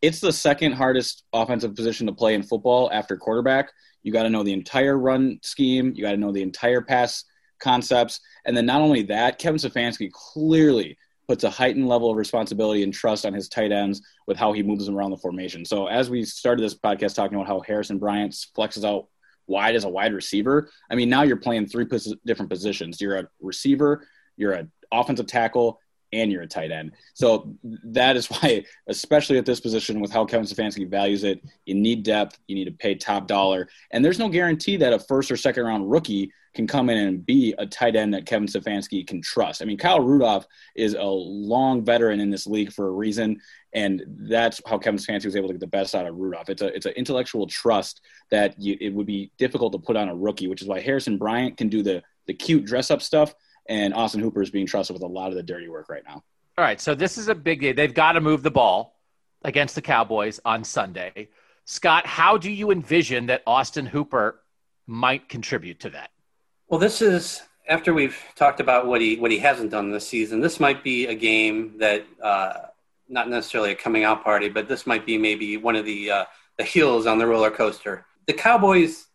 It's 0.01 0.19
the 0.19 0.31
second 0.31 0.73
hardest 0.73 1.23
offensive 1.33 1.75
position 1.75 2.07
to 2.07 2.13
play 2.13 2.35
in 2.35 2.43
football 2.43 2.89
after 2.93 3.17
quarterback. 3.17 3.71
You 4.03 4.13
got 4.13 4.23
to 4.23 4.29
know 4.29 4.43
the 4.43 4.53
entire 4.53 4.97
run 4.97 5.39
scheme. 5.41 5.93
You 5.95 6.03
got 6.03 6.11
to 6.11 6.17
know 6.17 6.31
the 6.31 6.43
entire 6.43 6.81
pass 6.81 7.25
concepts. 7.59 8.19
And 8.45 8.55
then 8.55 8.65
not 8.65 8.81
only 8.81 9.03
that, 9.03 9.39
Kevin 9.39 9.59
Stefanski 9.59 10.11
clearly 10.11 10.97
puts 11.27 11.43
a 11.43 11.49
heightened 11.49 11.87
level 11.87 12.09
of 12.09 12.17
responsibility 12.17 12.83
and 12.83 12.93
trust 12.93 13.25
on 13.25 13.33
his 13.33 13.49
tight 13.49 13.71
ends 13.71 14.01
with 14.25 14.37
how 14.37 14.53
he 14.53 14.63
moves 14.63 14.85
them 14.85 14.95
around 14.95 15.11
the 15.11 15.17
formation. 15.17 15.65
So 15.65 15.87
as 15.87 16.09
we 16.09 16.23
started 16.23 16.63
this 16.63 16.77
podcast 16.77 17.15
talking 17.15 17.35
about 17.35 17.47
how 17.47 17.59
Harrison 17.59 17.99
Bryant 17.99 18.33
flexes 18.57 18.83
out 18.83 19.07
wide 19.49 19.75
as 19.75 19.83
a 19.83 19.89
wide 19.89 20.13
receiver, 20.13 20.69
I 20.89 20.95
mean 20.95 21.09
now 21.09 21.23
you're 21.23 21.37
playing 21.37 21.67
three 21.67 21.85
pos- 21.85 22.13
different 22.25 22.49
positions. 22.49 23.01
You're 23.01 23.17
a 23.17 23.27
receiver, 23.41 24.07
you're 24.37 24.53
an 24.53 24.71
offensive 24.91 25.27
tackle, 25.27 25.79
and 26.11 26.31
you're 26.31 26.41
a 26.41 26.47
tight 26.47 26.71
end. 26.71 26.93
So 27.13 27.55
that 27.63 28.15
is 28.15 28.27
why, 28.29 28.63
especially 28.87 29.37
at 29.37 29.45
this 29.45 29.59
position 29.59 29.99
with 29.99 30.11
how 30.11 30.25
Kevin 30.25 30.45
Stefanski 30.45 30.89
values 30.89 31.23
it, 31.23 31.43
you 31.65 31.75
need 31.75 32.03
depth, 32.03 32.39
you 32.47 32.55
need 32.55 32.65
to 32.65 32.71
pay 32.71 32.95
top 32.95 33.27
dollar. 33.27 33.67
And 33.91 34.03
there's 34.03 34.19
no 34.19 34.29
guarantee 34.29 34.77
that 34.77 34.93
a 34.93 34.99
first 34.99 35.31
or 35.31 35.37
second 35.37 35.65
round 35.65 35.89
rookie 35.89 36.31
can 36.53 36.67
come 36.67 36.89
in 36.89 36.97
and 36.97 37.25
be 37.25 37.53
a 37.57 37.65
tight 37.65 37.95
end 37.95 38.13
that 38.13 38.25
Kevin 38.25 38.47
Stefanski 38.47 39.05
can 39.05 39.21
trust. 39.21 39.61
I 39.61 39.65
mean, 39.65 39.77
Kyle 39.77 40.01
Rudolph 40.01 40.47
is 40.75 40.93
a 40.93 41.03
long 41.03 41.83
veteran 41.83 42.19
in 42.19 42.29
this 42.29 42.47
league 42.47 42.71
for 42.73 42.87
a 42.87 42.91
reason, 42.91 43.39
and 43.73 44.03
that's 44.29 44.59
how 44.65 44.77
Kevin 44.77 44.99
Stefanski 44.99 45.25
was 45.25 45.35
able 45.35 45.47
to 45.49 45.53
get 45.53 45.59
the 45.59 45.67
best 45.67 45.95
out 45.95 46.07
of 46.07 46.15
Rudolph. 46.15 46.49
It's 46.49 46.61
a 46.61 46.67
it's 46.75 46.85
an 46.85 46.93
intellectual 46.93 47.47
trust 47.47 48.01
that 48.31 48.59
you, 48.59 48.77
it 48.81 48.93
would 48.93 49.05
be 49.05 49.31
difficult 49.37 49.73
to 49.73 49.79
put 49.79 49.95
on 49.95 50.09
a 50.09 50.15
rookie, 50.15 50.47
which 50.47 50.61
is 50.61 50.67
why 50.67 50.79
Harrison 50.79 51.17
Bryant 51.17 51.57
can 51.57 51.69
do 51.69 51.83
the 51.83 52.01
the 52.27 52.33
cute 52.33 52.65
dress 52.65 52.91
up 52.91 53.01
stuff, 53.01 53.33
and 53.67 53.93
Austin 53.93 54.21
Hooper 54.21 54.41
is 54.41 54.49
being 54.49 54.65
trusted 54.65 54.93
with 54.93 55.03
a 55.03 55.07
lot 55.07 55.29
of 55.29 55.35
the 55.35 55.43
dirty 55.43 55.69
work 55.69 55.89
right 55.89 56.03
now. 56.07 56.23
All 56.57 56.65
right, 56.65 56.81
so 56.81 56.93
this 56.95 57.17
is 57.17 57.27
a 57.27 57.35
big 57.35 57.61
day. 57.61 57.71
They've 57.71 57.93
got 57.93 58.13
to 58.13 58.21
move 58.21 58.43
the 58.43 58.51
ball. 58.51 58.99
against 59.43 59.75
the 59.75 59.81
Cowboys 59.81 60.39
on 60.45 60.63
Sunday. 60.63 61.29
Scott, 61.65 62.05
how 62.05 62.37
do 62.37 62.51
you 62.51 62.71
envision 62.71 63.27
that 63.27 63.43
Austin 63.45 63.85
Hooper 63.85 64.41
might 64.87 65.29
contribute 65.29 65.79
to 65.81 65.91
that? 65.91 66.09
Well, 66.69 66.79
this 66.79 67.01
is 67.01 67.41
after 67.67 67.95
we've 67.95 68.15
talked 68.35 68.59
about 68.59 68.85
what 68.85 69.01
he 69.01 69.15
what 69.15 69.31
he 69.31 69.39
hasn't 69.39 69.71
done 69.71 69.89
this 69.89 70.07
season. 70.07 70.39
This 70.39 70.59
might 70.59 70.83
be 70.83 71.07
a 71.07 71.15
game 71.15 71.79
that 71.79 72.05
uh, 72.21 72.53
not 73.07 73.27
necessarily 73.27 73.71
a 73.71 73.75
coming 73.75 74.03
out 74.03 74.23
party, 74.23 74.49
but 74.49 74.67
this 74.67 74.85
might 74.85 75.03
be 75.03 75.17
maybe 75.17 75.57
one 75.57 75.75
of 75.75 75.83
the 75.83 76.11
uh, 76.11 76.25
the 76.59 76.63
heels 76.63 77.07
on 77.07 77.17
the 77.17 77.25
roller 77.25 77.49
coaster. 77.49 78.05
The 78.27 78.33
Cowboys 78.33 79.07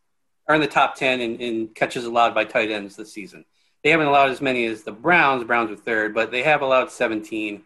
are 0.49 0.57
in 0.57 0.61
the 0.61 0.67
top 0.67 0.97
ten 0.97 1.21
in, 1.21 1.37
in 1.39 1.69
catches 1.69 2.07
allowed 2.07 2.35
by 2.35 2.45
tight 2.45 2.73
ends 2.73 2.97
this 2.97 3.13
season. 3.13 3.45
They 3.85 3.91
haven't 3.91 4.09
allowed 4.09 4.31
as 4.31 4.41
many 4.41 4.65
as 4.67 4.83
the 4.83 4.91
Browns. 4.91 5.45
Browns 5.45 5.71
are 5.71 5.77
third, 5.77 6.13
but 6.13 6.33
they 6.33 6.43
have 6.43 6.61
allowed 6.61 6.91
17. 6.91 7.63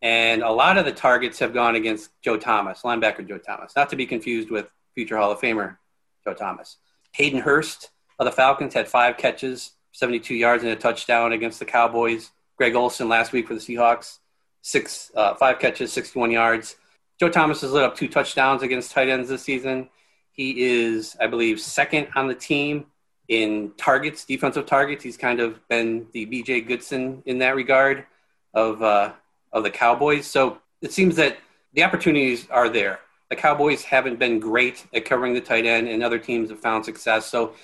And 0.00 0.42
a 0.42 0.50
lot 0.50 0.78
of 0.78 0.84
the 0.84 0.92
targets 0.92 1.40
have 1.40 1.52
gone 1.52 1.74
against 1.74 2.10
Joe 2.22 2.36
Thomas, 2.36 2.82
linebacker 2.82 3.26
Joe 3.26 3.38
Thomas, 3.38 3.74
not 3.74 3.90
to 3.90 3.96
be 3.96 4.06
confused 4.06 4.50
with 4.50 4.68
future 4.94 5.16
Hall 5.16 5.32
of 5.32 5.40
Famer 5.40 5.78
Joe 6.22 6.34
Thomas. 6.34 6.76
Hayden 7.12 7.40
Hurst 7.40 7.90
the 8.22 8.32
Falcons 8.32 8.74
had 8.74 8.86
five 8.86 9.16
catches, 9.16 9.72
72 9.92 10.34
yards 10.34 10.62
and 10.62 10.72
a 10.72 10.76
touchdown 10.76 11.32
against 11.32 11.58
the 11.58 11.64
Cowboys. 11.64 12.30
Greg 12.56 12.74
Olsen 12.74 13.08
last 13.08 13.32
week 13.32 13.48
for 13.48 13.54
the 13.54 13.60
Seahawks, 13.60 14.18
six, 14.62 15.10
uh, 15.16 15.34
five 15.34 15.58
catches, 15.58 15.92
61 15.92 16.30
yards. 16.30 16.76
Joe 17.18 17.28
Thomas 17.28 17.60
has 17.62 17.72
lit 17.72 17.82
up 17.82 17.96
two 17.96 18.08
touchdowns 18.08 18.62
against 18.62 18.92
tight 18.92 19.08
ends 19.08 19.28
this 19.28 19.42
season. 19.42 19.88
He 20.30 20.64
is, 20.64 21.16
I 21.20 21.26
believe, 21.26 21.60
second 21.60 22.08
on 22.14 22.26
the 22.28 22.34
team 22.34 22.86
in 23.28 23.72
targets, 23.76 24.24
defensive 24.24 24.66
targets. 24.66 25.02
He's 25.02 25.16
kind 25.16 25.40
of 25.40 25.66
been 25.68 26.06
the 26.12 26.24
B.J. 26.24 26.62
Goodson 26.62 27.22
in 27.26 27.38
that 27.38 27.54
regard 27.54 28.04
of 28.52 28.82
uh, 28.82 29.12
of 29.52 29.62
the 29.62 29.70
Cowboys. 29.70 30.26
So 30.26 30.58
it 30.82 30.92
seems 30.92 31.16
that 31.16 31.38
the 31.72 31.84
opportunities 31.84 32.48
are 32.50 32.68
there. 32.68 33.00
The 33.30 33.36
Cowboys 33.36 33.82
haven't 33.82 34.18
been 34.18 34.38
great 34.38 34.86
at 34.92 35.04
covering 35.04 35.34
the 35.34 35.40
tight 35.40 35.66
end, 35.66 35.88
and 35.88 36.02
other 36.02 36.18
teams 36.18 36.50
have 36.50 36.60
found 36.60 36.84
success. 36.84 37.26
So 37.26 37.54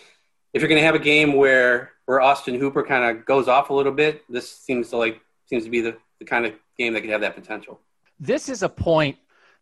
if 0.53 0.61
you're 0.63 0.69
going 0.69 0.81
to 0.81 0.87
have 0.87 0.95
a 0.95 0.99
game 0.99 1.35
where 1.35 1.93
where 2.07 2.21
Austin 2.21 2.55
Hooper 2.57 2.83
kind 2.83 3.05
of 3.05 3.25
goes 3.25 3.47
off 3.47 3.71
a 3.71 3.75
little 3.75 3.93
bit, 3.93 4.25
this 4.29 4.51
seems 4.51 4.91
to 4.91 4.97
like 4.97 5.21
seems 5.47 5.65
to 5.65 5.71
be 5.71 5.81
the, 5.81 5.97
the 6.19 6.25
kind 6.25 6.47
of 6.47 6.55
game 6.79 6.93
that 6.95 7.03
could 7.03 7.11
have 7.11 7.21
that 7.21 7.35
potential. 7.35 7.81
This 8.19 8.49
is 8.49 8.63
a 8.63 8.69
point 8.69 9.17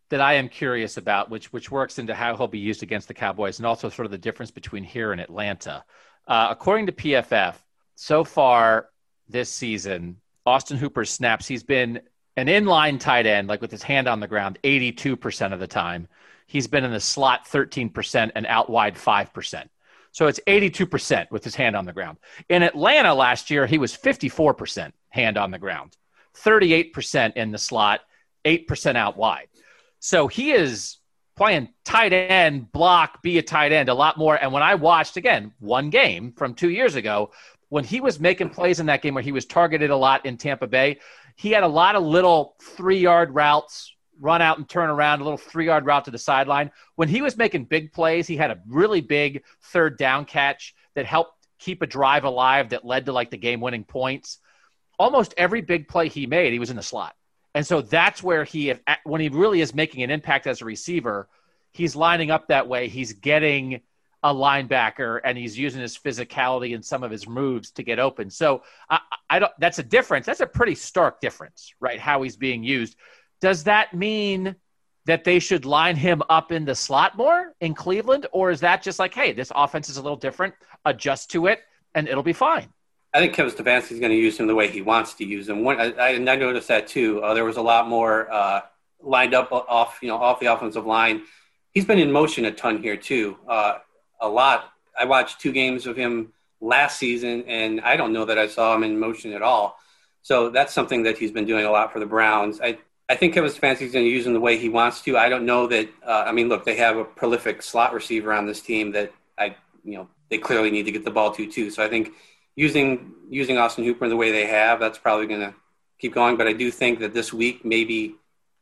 that 0.09 0.21
I 0.21 0.33
am 0.33 0.49
curious 0.49 0.97
about, 0.97 1.29
which 1.29 1.53
which 1.53 1.71
works 1.71 1.99
into 1.99 2.15
how 2.15 2.35
he'll 2.35 2.47
be 2.47 2.59
used 2.59 2.83
against 2.83 3.07
the 3.07 3.13
Cowboys, 3.13 3.59
and 3.59 3.65
also 3.65 3.89
sort 3.89 4.05
of 4.05 4.11
the 4.11 4.17
difference 4.17 4.51
between 4.51 4.83
here 4.83 5.11
and 5.11 5.21
Atlanta. 5.21 5.83
Uh, 6.27 6.47
according 6.49 6.87
to 6.87 6.91
PFF, 6.91 7.55
so 7.95 8.23
far 8.23 8.89
this 9.27 9.49
season, 9.49 10.17
Austin 10.45 10.77
Hooper's 10.77 11.09
snaps, 11.09 11.47
he's 11.47 11.63
been 11.63 12.01
an 12.35 12.47
inline 12.47 12.99
tight 12.99 13.25
end, 13.25 13.47
like 13.47 13.61
with 13.61 13.71
his 13.71 13.83
hand 13.83 14.07
on 14.07 14.19
the 14.19 14.27
ground, 14.27 14.59
82% 14.63 15.53
of 15.53 15.59
the 15.59 15.67
time. 15.67 16.07
He's 16.47 16.67
been 16.67 16.83
in 16.83 16.91
the 16.91 16.99
slot 16.99 17.45
13% 17.45 18.31
and 18.35 18.45
out 18.45 18.69
wide 18.69 18.95
5%. 18.95 19.69
So 20.11 20.27
it's 20.27 20.39
82% 20.47 21.29
with 21.31 21.43
his 21.43 21.55
hand 21.55 21.75
on 21.75 21.85
the 21.85 21.93
ground. 21.93 22.17
In 22.49 22.63
Atlanta 22.63 23.13
last 23.13 23.49
year, 23.49 23.65
he 23.65 23.77
was 23.77 23.95
54% 23.95 24.91
hand 25.09 25.37
on 25.37 25.51
the 25.51 25.59
ground, 25.59 25.97
38% 26.37 27.35
in 27.35 27.51
the 27.51 27.57
slot, 27.57 28.01
8% 28.45 28.95
out 28.95 29.17
wide. 29.17 29.47
So 29.99 30.27
he 30.27 30.51
is 30.51 30.97
playing 31.35 31.69
tight 31.85 32.11
end, 32.11 32.71
block, 32.71 33.21
be 33.21 33.37
a 33.37 33.41
tight 33.41 33.71
end 33.71 33.89
a 33.89 33.93
lot 33.93 34.17
more. 34.17 34.35
And 34.35 34.51
when 34.51 34.63
I 34.63 34.75
watched 34.75 35.17
again 35.17 35.53
one 35.59 35.89
game 35.89 36.33
from 36.33 36.53
two 36.53 36.69
years 36.69 36.95
ago, 36.95 37.31
when 37.69 37.83
he 37.83 38.01
was 38.01 38.19
making 38.19 38.49
plays 38.49 38.79
in 38.79 38.87
that 38.87 39.01
game 39.01 39.13
where 39.13 39.23
he 39.23 39.31
was 39.31 39.45
targeted 39.45 39.89
a 39.89 39.95
lot 39.95 40.25
in 40.25 40.37
Tampa 40.37 40.67
Bay, 40.67 40.99
he 41.35 41.51
had 41.51 41.63
a 41.63 41.67
lot 41.67 41.95
of 41.95 42.03
little 42.03 42.55
three 42.61 42.99
yard 42.99 43.33
routes, 43.33 43.95
run 44.19 44.41
out 44.41 44.57
and 44.57 44.67
turn 44.67 44.89
around, 44.89 45.21
a 45.21 45.23
little 45.23 45.37
three 45.37 45.65
yard 45.65 45.85
route 45.85 46.05
to 46.05 46.11
the 46.11 46.17
sideline. 46.17 46.71
When 46.95 47.09
he 47.09 47.21
was 47.21 47.37
making 47.37 47.65
big 47.65 47.91
plays, 47.91 48.27
he 48.27 48.37
had 48.37 48.51
a 48.51 48.59
really 48.67 49.01
big 49.01 49.43
third 49.61 49.97
down 49.97 50.25
catch 50.25 50.75
that 50.95 51.05
helped 51.05 51.33
keep 51.59 51.81
a 51.81 51.87
drive 51.87 52.23
alive 52.23 52.69
that 52.69 52.85
led 52.85 53.05
to 53.05 53.13
like 53.13 53.31
the 53.31 53.37
game 53.37 53.61
winning 53.61 53.83
points. 53.83 54.39
Almost 54.97 55.33
every 55.37 55.61
big 55.61 55.87
play 55.87 56.09
he 56.09 56.25
made, 56.25 56.53
he 56.53 56.59
was 56.59 56.69
in 56.69 56.75
the 56.75 56.83
slot. 56.83 57.15
And 57.55 57.65
so 57.65 57.81
that's 57.81 58.21
where 58.21 58.43
he, 58.43 58.73
when 59.03 59.21
he 59.21 59.29
really 59.29 59.61
is 59.61 59.73
making 59.73 60.03
an 60.03 60.11
impact 60.11 60.47
as 60.47 60.61
a 60.61 60.65
receiver, 60.65 61.27
he's 61.71 61.95
lining 61.95 62.31
up 62.31 62.47
that 62.47 62.67
way. 62.67 62.87
He's 62.87 63.13
getting 63.13 63.81
a 64.21 64.33
linebacker 64.33 65.19
and 65.23 65.37
he's 65.37 65.57
using 65.57 65.81
his 65.81 65.97
physicality 65.97 66.75
and 66.75 66.83
some 66.83 67.03
of 67.03 67.11
his 67.11 67.27
moves 67.27 67.71
to 67.71 67.83
get 67.83 67.99
open. 67.99 68.29
So 68.29 68.63
I, 68.89 68.99
I 69.29 69.39
don't, 69.39 69.51
that's 69.59 69.79
a 69.79 69.83
difference. 69.83 70.25
That's 70.25 70.41
a 70.41 70.47
pretty 70.47 70.75
stark 70.75 71.21
difference, 71.21 71.73
right? 71.79 71.99
How 71.99 72.21
he's 72.21 72.35
being 72.35 72.63
used. 72.63 72.95
Does 73.41 73.63
that 73.65 73.93
mean 73.93 74.55
that 75.05 75.23
they 75.23 75.39
should 75.39 75.65
line 75.65 75.95
him 75.95 76.21
up 76.29 76.51
in 76.51 76.65
the 76.65 76.75
slot 76.75 77.17
more 77.17 77.53
in 77.61 77.73
Cleveland? 77.73 78.27
Or 78.31 78.51
is 78.51 78.59
that 78.59 78.83
just 78.83 78.99
like, 78.99 79.13
hey, 79.13 79.33
this 79.33 79.51
offense 79.55 79.89
is 79.89 79.97
a 79.97 80.01
little 80.01 80.17
different, 80.17 80.53
adjust 80.85 81.31
to 81.31 81.47
it, 81.47 81.61
and 81.95 82.07
it'll 82.07 82.23
be 82.23 82.33
fine? 82.33 82.67
I 83.13 83.19
think 83.19 83.33
Kevin 83.33 83.51
Stefanski 83.51 83.93
is 83.93 83.99
going 83.99 84.11
to 84.11 84.17
use 84.17 84.39
him 84.39 84.45
the 84.45 84.53
way 84.53 84.69
he 84.69 84.81
wants 84.81 85.15
to 85.15 85.25
use 85.25 85.49
him. 85.49 85.63
When, 85.63 85.79
I, 85.79 85.93
I, 85.97 86.17
noticed 86.19 86.67
that 86.67 86.87
too. 86.87 87.23
Uh, 87.23 87.33
there 87.33 87.43
was 87.43 87.57
a 87.57 87.61
lot 87.61 87.87
more 87.87 88.31
uh, 88.31 88.61
lined 89.01 89.33
up 89.33 89.51
off, 89.51 89.97
you 90.01 90.09
know, 90.09 90.17
off 90.17 90.39
the 90.39 90.45
offensive 90.45 90.85
line. 90.85 91.23
He's 91.71 91.85
been 91.85 91.97
in 91.97 92.11
motion 92.11 92.45
a 92.45 92.51
ton 92.51 92.81
here 92.83 92.97
too, 92.97 93.37
uh, 93.47 93.79
a 94.21 94.29
lot. 94.29 94.71
I 94.97 95.05
watched 95.05 95.39
two 95.39 95.51
games 95.51 95.87
of 95.87 95.95
him 95.95 96.33
last 96.61 96.99
season, 96.99 97.45
and 97.47 97.81
I 97.81 97.95
don't 97.95 98.13
know 98.13 98.25
that 98.25 98.37
I 98.37 98.47
saw 98.47 98.75
him 98.75 98.83
in 98.83 98.99
motion 98.99 99.33
at 99.33 99.41
all. 99.41 99.79
So 100.21 100.49
that's 100.49 100.73
something 100.73 101.03
that 101.03 101.17
he's 101.17 101.31
been 101.31 101.45
doing 101.45 101.65
a 101.65 101.71
lot 101.71 101.91
for 101.91 101.99
the 101.99 102.05
Browns. 102.05 102.59
I, 102.61 102.77
I 103.09 103.15
think 103.15 103.33
Kevin 103.33 103.49
Stefanski 103.49 103.81
is 103.81 103.91
going 103.91 104.05
to 104.05 104.11
use 104.11 104.27
him 104.27 104.33
the 104.33 104.39
way 104.39 104.57
he 104.57 104.69
wants 104.69 105.01
to. 105.01 105.17
I 105.17 105.29
don't 105.29 105.45
know 105.45 105.65
that. 105.67 105.89
Uh, 106.05 106.23
I 106.27 106.31
mean, 106.31 106.47
look, 106.47 106.63
they 106.63 106.75
have 106.75 106.95
a 106.97 107.03
prolific 107.03 107.63
slot 107.63 107.93
receiver 107.93 108.31
on 108.31 108.45
this 108.45 108.61
team 108.61 108.91
that 108.91 109.11
I, 109.37 109.55
you 109.83 109.97
know, 109.97 110.07
they 110.29 110.37
clearly 110.37 110.69
need 110.69 110.83
to 110.83 110.91
get 110.91 111.03
the 111.03 111.11
ball 111.11 111.31
to 111.31 111.51
too. 111.51 111.71
So 111.71 111.83
I 111.83 111.89
think 111.89 112.11
using 112.55 113.13
using 113.29 113.57
Austin 113.57 113.83
Hooper 113.83 114.07
the 114.07 114.15
way 114.15 114.31
they 114.31 114.45
have, 114.45 114.79
that's 114.79 114.99
probably 114.99 115.25
going 115.25 115.41
to 115.41 115.55
keep 115.97 116.13
going. 116.13 116.37
But 116.37 116.47
I 116.47 116.53
do 116.53 116.69
think 116.69 116.99
that 116.99 117.13
this 117.13 117.33
week 117.33 117.65
maybe 117.65 118.15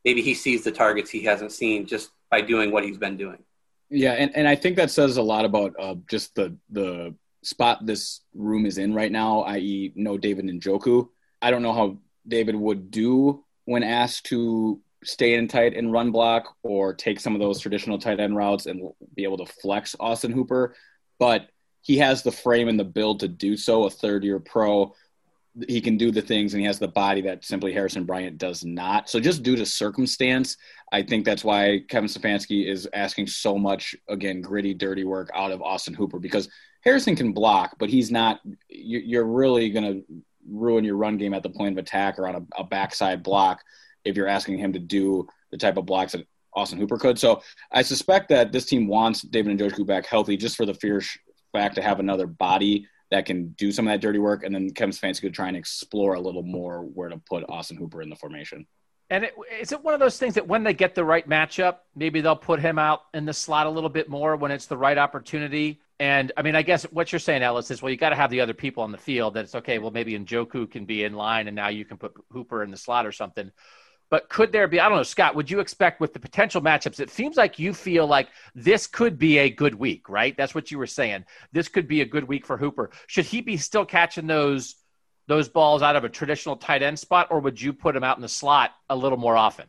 maybe 0.04 0.22
he 0.22 0.32
sees 0.32 0.64
the 0.64 0.72
targets 0.72 1.10
he 1.10 1.24
hasn't 1.24 1.52
seen 1.52 1.86
just 1.86 2.10
by 2.30 2.40
doing 2.40 2.70
what 2.70 2.84
he's 2.84 2.98
been 2.98 3.18
doing. 3.18 3.42
Yeah, 3.90 4.12
and, 4.12 4.34
and 4.36 4.46
I 4.46 4.54
think 4.54 4.76
that 4.76 4.90
says 4.90 5.16
a 5.16 5.22
lot 5.22 5.44
about 5.44 5.74
uh, 5.78 5.96
just 6.08 6.34
the 6.34 6.56
the 6.70 7.14
spot 7.42 7.84
this 7.84 8.20
room 8.34 8.64
is 8.64 8.78
in 8.78 8.94
right 8.94 9.12
now, 9.12 9.42
i.e., 9.42 9.92
no 9.94 10.16
David 10.16 10.46
Njoku. 10.46 11.08
I 11.42 11.50
don't 11.50 11.62
know 11.62 11.72
how 11.72 11.98
David 12.26 12.56
would 12.56 12.90
do 12.90 13.44
when 13.68 13.82
asked 13.82 14.24
to 14.24 14.80
stay 15.04 15.34
in 15.34 15.46
tight 15.46 15.76
and 15.76 15.92
run 15.92 16.10
block 16.10 16.56
or 16.62 16.94
take 16.94 17.20
some 17.20 17.34
of 17.34 17.38
those 17.38 17.60
traditional 17.60 17.98
tight 17.98 18.18
end 18.18 18.34
routes 18.34 18.64
and 18.64 18.80
be 19.14 19.24
able 19.24 19.36
to 19.36 19.44
flex 19.44 19.94
Austin 20.00 20.32
Hooper, 20.32 20.74
but 21.18 21.50
he 21.82 21.98
has 21.98 22.22
the 22.22 22.32
frame 22.32 22.68
and 22.68 22.80
the 22.80 22.84
build 22.84 23.20
to 23.20 23.28
do 23.28 23.58
so. 23.58 23.84
A 23.84 23.90
third 23.90 24.24
year 24.24 24.40
pro, 24.40 24.94
he 25.68 25.82
can 25.82 25.98
do 25.98 26.10
the 26.10 26.22
things 26.22 26.54
and 26.54 26.62
he 26.62 26.66
has 26.66 26.78
the 26.78 26.88
body 26.88 27.20
that 27.20 27.44
simply 27.44 27.74
Harrison 27.74 28.04
Bryant 28.04 28.38
does 28.38 28.64
not. 28.64 29.10
So 29.10 29.20
just 29.20 29.42
due 29.42 29.56
to 29.56 29.66
circumstance, 29.66 30.56
I 30.90 31.02
think 31.02 31.26
that's 31.26 31.44
why 31.44 31.82
Kevin 31.90 32.08
Stefanski 32.08 32.66
is 32.66 32.88
asking 32.94 33.26
so 33.26 33.58
much 33.58 33.94
again 34.08 34.40
gritty, 34.40 34.72
dirty 34.72 35.04
work 35.04 35.30
out 35.34 35.52
of 35.52 35.60
Austin 35.60 35.92
Hooper 35.92 36.18
because 36.18 36.48
Harrison 36.80 37.16
can 37.16 37.34
block, 37.34 37.76
but 37.78 37.90
he's 37.90 38.10
not. 38.10 38.40
You're 38.70 39.26
really 39.26 39.68
going 39.68 39.84
to 39.84 40.22
ruin 40.50 40.84
your 40.84 40.96
run 40.96 41.16
game 41.16 41.34
at 41.34 41.42
the 41.42 41.50
point 41.50 41.72
of 41.72 41.78
attack 41.78 42.18
or 42.18 42.26
on 42.28 42.34
a, 42.36 42.60
a 42.62 42.64
backside 42.64 43.22
block 43.22 43.62
if 44.04 44.16
you're 44.16 44.28
asking 44.28 44.58
him 44.58 44.72
to 44.72 44.78
do 44.78 45.26
the 45.50 45.58
type 45.58 45.76
of 45.76 45.86
blocks 45.86 46.12
that 46.12 46.26
Austin 46.54 46.78
Hooper 46.78 46.98
could. 46.98 47.18
So 47.18 47.42
I 47.70 47.82
suspect 47.82 48.28
that 48.30 48.52
this 48.52 48.66
team 48.66 48.88
wants 48.88 49.22
David 49.22 49.52
and 49.52 49.60
Njoku 49.60 49.86
back 49.86 50.06
healthy 50.06 50.36
just 50.36 50.56
for 50.56 50.66
the 50.66 50.74
fear 50.74 51.02
fact 51.52 51.76
to 51.76 51.82
have 51.82 52.00
another 52.00 52.26
body 52.26 52.86
that 53.10 53.24
can 53.24 53.48
do 53.50 53.72
some 53.72 53.86
of 53.88 53.92
that 53.92 54.00
dirty 54.00 54.18
work, 54.18 54.44
and 54.44 54.54
then 54.54 54.70
Kevin 54.70 54.92
Stefanski 54.92 55.22
could 55.22 55.34
try 55.34 55.48
and 55.48 55.56
explore 55.56 56.14
a 56.14 56.20
little 56.20 56.42
more 56.42 56.82
where 56.82 57.08
to 57.08 57.16
put 57.16 57.44
Austin 57.48 57.76
Hooper 57.78 58.02
in 58.02 58.10
the 58.10 58.16
formation. 58.16 58.66
And 59.10 59.24
it, 59.24 59.34
is 59.58 59.72
it 59.72 59.82
one 59.82 59.94
of 59.94 60.00
those 60.00 60.18
things 60.18 60.34
that 60.34 60.46
when 60.46 60.62
they 60.62 60.74
get 60.74 60.94
the 60.94 61.04
right 61.04 61.26
matchup, 61.26 61.78
maybe 61.96 62.20
they'll 62.20 62.36
put 62.36 62.60
him 62.60 62.78
out 62.78 63.04
in 63.14 63.24
the 63.24 63.32
slot 63.32 63.66
a 63.66 63.70
little 63.70 63.88
bit 63.88 64.10
more 64.10 64.36
when 64.36 64.50
it's 64.50 64.66
the 64.66 64.76
right 64.76 64.98
opportunity? 64.98 65.80
And 66.00 66.30
I 66.36 66.42
mean, 66.42 66.54
I 66.54 66.62
guess 66.62 66.84
what 66.84 67.10
you're 67.10 67.18
saying, 67.18 67.42
Ellis, 67.42 67.70
is 67.70 67.82
well, 67.82 67.90
you 67.90 67.96
got 67.96 68.10
to 68.10 68.16
have 68.16 68.30
the 68.30 68.40
other 68.40 68.54
people 68.54 68.84
on 68.84 68.92
the 68.92 68.98
field. 68.98 69.34
That 69.34 69.44
it's 69.44 69.54
okay. 69.56 69.78
Well, 69.78 69.90
maybe 69.90 70.18
Njoku 70.18 70.70
can 70.70 70.84
be 70.84 71.04
in 71.04 71.14
line, 71.14 71.48
and 71.48 71.56
now 71.56 71.68
you 71.68 71.84
can 71.84 71.96
put 71.96 72.12
Hooper 72.30 72.62
in 72.62 72.70
the 72.70 72.76
slot 72.76 73.06
or 73.06 73.12
something. 73.12 73.50
But 74.10 74.28
could 74.28 74.52
there 74.52 74.66
be, 74.68 74.80
I 74.80 74.88
don't 74.88 74.96
know, 74.96 75.02
Scott, 75.02 75.34
would 75.34 75.50
you 75.50 75.60
expect 75.60 76.00
with 76.00 76.14
the 76.14 76.20
potential 76.20 76.62
matchups? 76.62 76.98
It 76.98 77.10
seems 77.10 77.36
like 77.36 77.58
you 77.58 77.74
feel 77.74 78.06
like 78.06 78.28
this 78.54 78.86
could 78.86 79.18
be 79.18 79.38
a 79.38 79.50
good 79.50 79.74
week, 79.74 80.08
right? 80.08 80.34
That's 80.34 80.54
what 80.54 80.70
you 80.70 80.78
were 80.78 80.86
saying. 80.86 81.26
This 81.52 81.68
could 81.68 81.86
be 81.86 82.00
a 82.00 82.06
good 82.06 82.24
week 82.24 82.46
for 82.46 82.56
Hooper. 82.56 82.90
Should 83.06 83.26
he 83.26 83.42
be 83.42 83.58
still 83.58 83.84
catching 83.84 84.26
those 84.26 84.76
those 85.26 85.46
balls 85.50 85.82
out 85.82 85.94
of 85.94 86.04
a 86.04 86.08
traditional 86.08 86.56
tight 86.56 86.82
end 86.82 86.98
spot, 86.98 87.28
or 87.30 87.38
would 87.40 87.60
you 87.60 87.74
put 87.74 87.94
him 87.94 88.02
out 88.02 88.16
in 88.16 88.22
the 88.22 88.28
slot 88.28 88.70
a 88.88 88.96
little 88.96 89.18
more 89.18 89.36
often? 89.36 89.66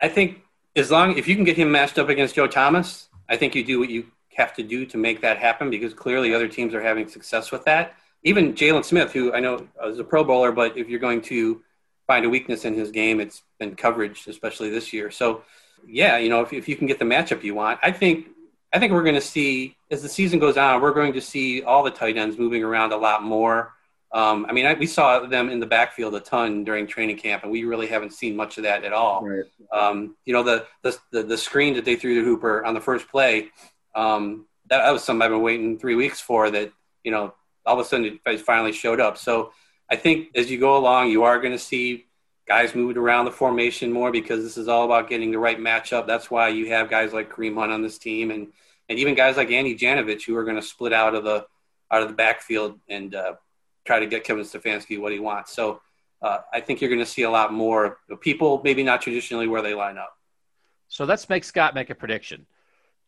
I 0.00 0.08
think 0.08 0.42
as 0.76 0.92
long 0.92 1.18
if 1.18 1.26
you 1.26 1.34
can 1.34 1.42
get 1.42 1.56
him 1.56 1.72
matched 1.72 1.98
up 1.98 2.08
against 2.08 2.36
Joe 2.36 2.46
Thomas, 2.46 3.08
I 3.28 3.36
think 3.36 3.56
you 3.56 3.64
do 3.64 3.80
what 3.80 3.90
you 3.90 4.11
have 4.36 4.54
to 4.54 4.62
do 4.62 4.86
to 4.86 4.96
make 4.96 5.20
that 5.20 5.38
happen 5.38 5.70
because 5.70 5.94
clearly 5.94 6.34
other 6.34 6.48
teams 6.48 6.74
are 6.74 6.82
having 6.82 7.08
success 7.08 7.52
with 7.52 7.64
that. 7.64 7.94
Even 8.24 8.54
Jaylon 8.54 8.84
Smith, 8.84 9.12
who 9.12 9.32
I 9.32 9.40
know 9.40 9.66
is 9.84 9.98
a 9.98 10.04
Pro 10.04 10.24
Bowler, 10.24 10.52
but 10.52 10.76
if 10.76 10.88
you're 10.88 11.00
going 11.00 11.22
to 11.22 11.62
find 12.06 12.24
a 12.24 12.28
weakness 12.28 12.64
in 12.64 12.74
his 12.74 12.90
game, 12.90 13.20
it's 13.20 13.42
been 13.58 13.74
coverage, 13.74 14.26
especially 14.26 14.70
this 14.70 14.92
year. 14.92 15.10
So 15.10 15.42
yeah, 15.86 16.18
you 16.18 16.28
know, 16.28 16.40
if, 16.40 16.52
if 16.52 16.68
you 16.68 16.76
can 16.76 16.86
get 16.86 16.98
the 16.98 17.04
matchup 17.04 17.42
you 17.42 17.54
want, 17.54 17.80
I 17.82 17.92
think 17.92 18.28
I 18.72 18.78
think 18.78 18.92
we're 18.92 19.02
going 19.02 19.16
to 19.16 19.20
see 19.20 19.76
as 19.90 20.02
the 20.02 20.08
season 20.08 20.38
goes 20.38 20.56
on, 20.56 20.80
we're 20.80 20.94
going 20.94 21.12
to 21.12 21.20
see 21.20 21.62
all 21.62 21.82
the 21.82 21.90
tight 21.90 22.16
ends 22.16 22.38
moving 22.38 22.62
around 22.62 22.92
a 22.92 22.96
lot 22.96 23.22
more. 23.22 23.74
Um, 24.12 24.44
I 24.48 24.52
mean, 24.52 24.66
I, 24.66 24.74
we 24.74 24.86
saw 24.86 25.20
them 25.20 25.48
in 25.48 25.58
the 25.58 25.66
backfield 25.66 26.14
a 26.14 26.20
ton 26.20 26.64
during 26.64 26.86
training 26.86 27.16
camp, 27.16 27.44
and 27.44 27.52
we 27.52 27.64
really 27.64 27.86
haven't 27.86 28.12
seen 28.12 28.36
much 28.36 28.58
of 28.58 28.64
that 28.64 28.84
at 28.84 28.92
all. 28.92 29.26
Right. 29.26 29.44
Um, 29.72 30.16
you 30.26 30.34
know, 30.34 30.42
the, 30.42 30.66
the, 30.82 30.98
the 31.10 31.22
the 31.22 31.38
screen 31.38 31.74
that 31.74 31.84
they 31.84 31.96
threw 31.96 32.16
to 32.16 32.24
Hooper 32.24 32.64
on 32.64 32.74
the 32.74 32.80
first 32.80 33.08
play, 33.08 33.48
um, 33.94 34.46
that, 34.68 34.90
was 34.90 35.04
something 35.04 35.22
I've 35.22 35.30
been 35.30 35.42
waiting 35.42 35.78
three 35.78 35.94
weeks 35.94 36.20
for. 36.20 36.50
That 36.50 36.72
you 37.04 37.10
know, 37.10 37.34
all 37.66 37.78
of 37.78 37.84
a 37.84 37.88
sudden 37.88 38.18
it 38.24 38.40
finally 38.40 38.72
showed 38.72 39.00
up. 39.00 39.18
So 39.18 39.52
I 39.90 39.96
think 39.96 40.28
as 40.34 40.50
you 40.50 40.58
go 40.58 40.76
along, 40.76 41.10
you 41.10 41.24
are 41.24 41.40
going 41.40 41.52
to 41.52 41.58
see 41.58 42.06
guys 42.46 42.74
moving 42.74 42.96
around 42.96 43.24
the 43.24 43.30
formation 43.30 43.92
more 43.92 44.10
because 44.10 44.42
this 44.42 44.56
is 44.56 44.68
all 44.68 44.84
about 44.84 45.08
getting 45.08 45.30
the 45.30 45.38
right 45.38 45.58
matchup. 45.58 46.06
That's 46.06 46.30
why 46.30 46.48
you 46.48 46.68
have 46.68 46.90
guys 46.90 47.12
like 47.12 47.30
Kareem 47.30 47.54
Hunt 47.54 47.72
on 47.72 47.82
this 47.82 47.98
team, 47.98 48.30
and 48.30 48.48
and 48.88 48.98
even 48.98 49.14
guys 49.14 49.36
like 49.36 49.50
Andy 49.50 49.76
Janovich 49.76 50.24
who 50.26 50.36
are 50.36 50.44
going 50.44 50.56
to 50.56 50.62
split 50.62 50.92
out 50.92 51.14
of 51.14 51.24
the 51.24 51.46
out 51.90 52.02
of 52.02 52.08
the 52.08 52.14
backfield 52.14 52.80
and 52.88 53.14
uh, 53.14 53.34
try 53.84 54.00
to 54.00 54.06
get 54.06 54.24
Kevin 54.24 54.44
Stefanski 54.44 54.98
what 55.00 55.12
he 55.12 55.18
wants. 55.18 55.52
So 55.52 55.82
uh, 56.22 56.38
I 56.52 56.60
think 56.60 56.80
you're 56.80 56.90
going 56.90 57.00
to 57.00 57.06
see 57.06 57.22
a 57.22 57.30
lot 57.30 57.52
more 57.52 57.98
people, 58.20 58.60
maybe 58.64 58.82
not 58.82 59.02
traditionally 59.02 59.46
where 59.46 59.60
they 59.60 59.74
line 59.74 59.98
up. 59.98 60.16
So 60.88 61.04
let's 61.04 61.28
make 61.28 61.44
Scott 61.44 61.74
make 61.74 61.90
a 61.90 61.94
prediction. 61.94 62.46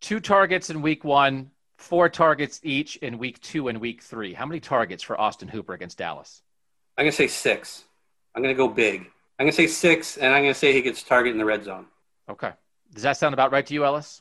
Two 0.04 0.20
targets 0.20 0.68
in 0.68 0.82
week 0.82 1.02
one, 1.02 1.50
four 1.78 2.10
targets 2.10 2.60
each 2.62 2.96
in 2.96 3.16
week 3.16 3.40
two 3.40 3.68
and 3.68 3.80
week 3.80 4.02
three. 4.02 4.34
How 4.34 4.44
many 4.44 4.60
targets 4.60 5.02
for 5.02 5.18
Austin 5.18 5.48
Hooper 5.48 5.72
against 5.72 5.96
Dallas? 5.96 6.42
I'm 6.98 7.04
going 7.04 7.10
to 7.12 7.16
say 7.16 7.26
six. 7.26 7.84
I'm 8.34 8.42
going 8.42 8.54
to 8.54 8.56
go 8.58 8.68
big. 8.68 9.00
I'm 9.38 9.46
going 9.46 9.52
to 9.52 9.56
say 9.56 9.66
six, 9.66 10.18
and 10.18 10.34
I'm 10.34 10.42
going 10.42 10.52
to 10.52 10.58
say 10.58 10.74
he 10.74 10.82
gets 10.82 11.02
target 11.02 11.32
in 11.32 11.38
the 11.38 11.44
red 11.46 11.64
zone. 11.64 11.86
Okay. 12.28 12.50
Does 12.92 13.02
that 13.02 13.16
sound 13.16 13.32
about 13.32 13.50
right 13.50 13.64
to 13.64 13.72
you, 13.72 13.86
Ellis? 13.86 14.20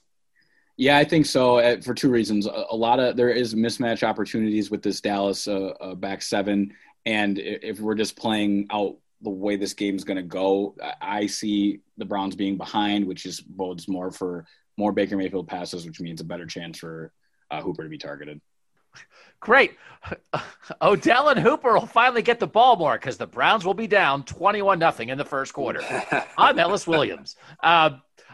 Yeah, 0.77 0.97
I 0.97 1.03
think 1.03 1.25
so. 1.25 1.57
Uh, 1.57 1.81
for 1.81 1.93
two 1.93 2.09
reasons, 2.09 2.47
a, 2.47 2.63
a, 2.69 2.75
lot 2.77 3.01
of 3.01 3.17
there 3.17 3.31
is 3.31 3.53
mismatch 3.53 4.03
opportunities 4.03 4.71
with 4.71 4.83
this 4.83 5.01
Dallas 5.01 5.49
uh, 5.49 5.73
uh, 5.81 5.95
back 5.95 6.21
seven, 6.21 6.73
and 7.05 7.37
if 7.39 7.81
we're 7.81 7.95
just 7.95 8.15
playing 8.15 8.67
out 8.71 8.95
the 9.21 9.29
way 9.29 9.57
this 9.57 9.73
game 9.73 9.97
is 9.97 10.05
going 10.05 10.15
to 10.15 10.23
go, 10.23 10.75
I 11.01 11.27
see 11.27 11.81
the 11.97 12.05
Browns 12.05 12.37
being 12.37 12.55
behind, 12.55 13.05
which 13.05 13.25
is 13.25 13.41
bodes 13.41 13.89
more 13.89 14.11
for 14.11 14.45
more 14.77 14.91
Baker 14.91 15.17
Mayfield 15.17 15.47
passes, 15.47 15.85
which 15.85 16.01
means 16.01 16.21
a 16.21 16.25
better 16.25 16.45
chance 16.45 16.79
for 16.79 17.11
uh, 17.51 17.61
Hooper 17.61 17.83
to 17.83 17.89
be 17.89 17.97
targeted. 17.97 18.41
Great. 19.39 19.77
Odell 20.81 21.29
and 21.29 21.39
Hooper 21.39 21.73
will 21.73 21.85
finally 21.85 22.21
get 22.21 22.39
the 22.39 22.47
ball 22.47 22.77
more 22.77 22.93
because 22.93 23.17
the 23.17 23.27
Browns 23.27 23.65
will 23.65 23.73
be 23.73 23.87
down 23.87 24.23
21 24.23 24.79
nothing 24.79 25.09
in 25.09 25.17
the 25.17 25.25
first 25.25 25.53
quarter. 25.53 25.81
I'm 26.37 26.57
Ellis 26.59 26.87
Williams. 26.87 27.35
Uh, 27.61 27.91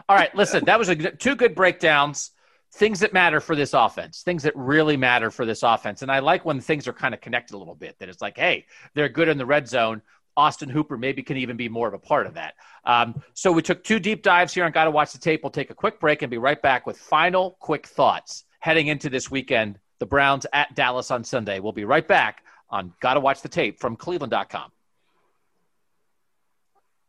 all 0.08 0.16
right, 0.16 0.34
listen, 0.34 0.64
that 0.66 0.78
was 0.78 0.88
a, 0.88 0.96
two 0.96 1.36
good 1.36 1.54
breakdowns. 1.54 2.30
Things 2.74 3.00
that 3.00 3.12
matter 3.12 3.40
for 3.40 3.56
this 3.56 3.74
offense, 3.74 4.22
things 4.22 4.44
that 4.44 4.54
really 4.54 4.96
matter 4.96 5.32
for 5.32 5.44
this 5.44 5.64
offense. 5.64 6.02
And 6.02 6.12
I 6.12 6.20
like 6.20 6.44
when 6.44 6.60
things 6.60 6.86
are 6.86 6.92
kind 6.92 7.12
of 7.12 7.20
connected 7.20 7.56
a 7.56 7.58
little 7.58 7.74
bit, 7.74 7.98
that 7.98 8.08
it's 8.08 8.22
like, 8.22 8.38
hey, 8.38 8.66
they're 8.94 9.08
good 9.08 9.26
in 9.26 9.38
the 9.38 9.46
red 9.46 9.66
zone. 9.66 10.02
Austin 10.40 10.70
Hooper 10.70 10.96
maybe 10.96 11.22
can 11.22 11.36
even 11.36 11.56
be 11.56 11.68
more 11.68 11.86
of 11.86 11.94
a 11.94 11.98
part 11.98 12.26
of 12.26 12.34
that. 12.34 12.54
Um, 12.84 13.22
so 13.34 13.52
we 13.52 13.60
took 13.60 13.84
two 13.84 13.98
deep 13.98 14.22
dives 14.22 14.54
here 14.54 14.64
on 14.64 14.72
Got 14.72 14.84
to 14.84 14.90
Watch 14.90 15.12
the 15.12 15.18
Tape. 15.18 15.42
We'll 15.42 15.50
take 15.50 15.70
a 15.70 15.74
quick 15.74 16.00
break 16.00 16.22
and 16.22 16.30
be 16.30 16.38
right 16.38 16.60
back 16.60 16.86
with 16.86 16.96
final 16.98 17.58
quick 17.60 17.86
thoughts 17.86 18.44
heading 18.60 18.86
into 18.86 19.10
this 19.10 19.30
weekend. 19.30 19.78
The 19.98 20.06
Browns 20.06 20.46
at 20.54 20.74
Dallas 20.74 21.10
on 21.10 21.22
Sunday. 21.24 21.60
We'll 21.60 21.72
be 21.72 21.84
right 21.84 22.08
back 22.08 22.42
on 22.70 22.94
Got 23.00 23.14
to 23.14 23.20
Watch 23.20 23.42
the 23.42 23.50
Tape 23.50 23.78
from 23.78 23.96
Cleveland.com. 23.96 24.72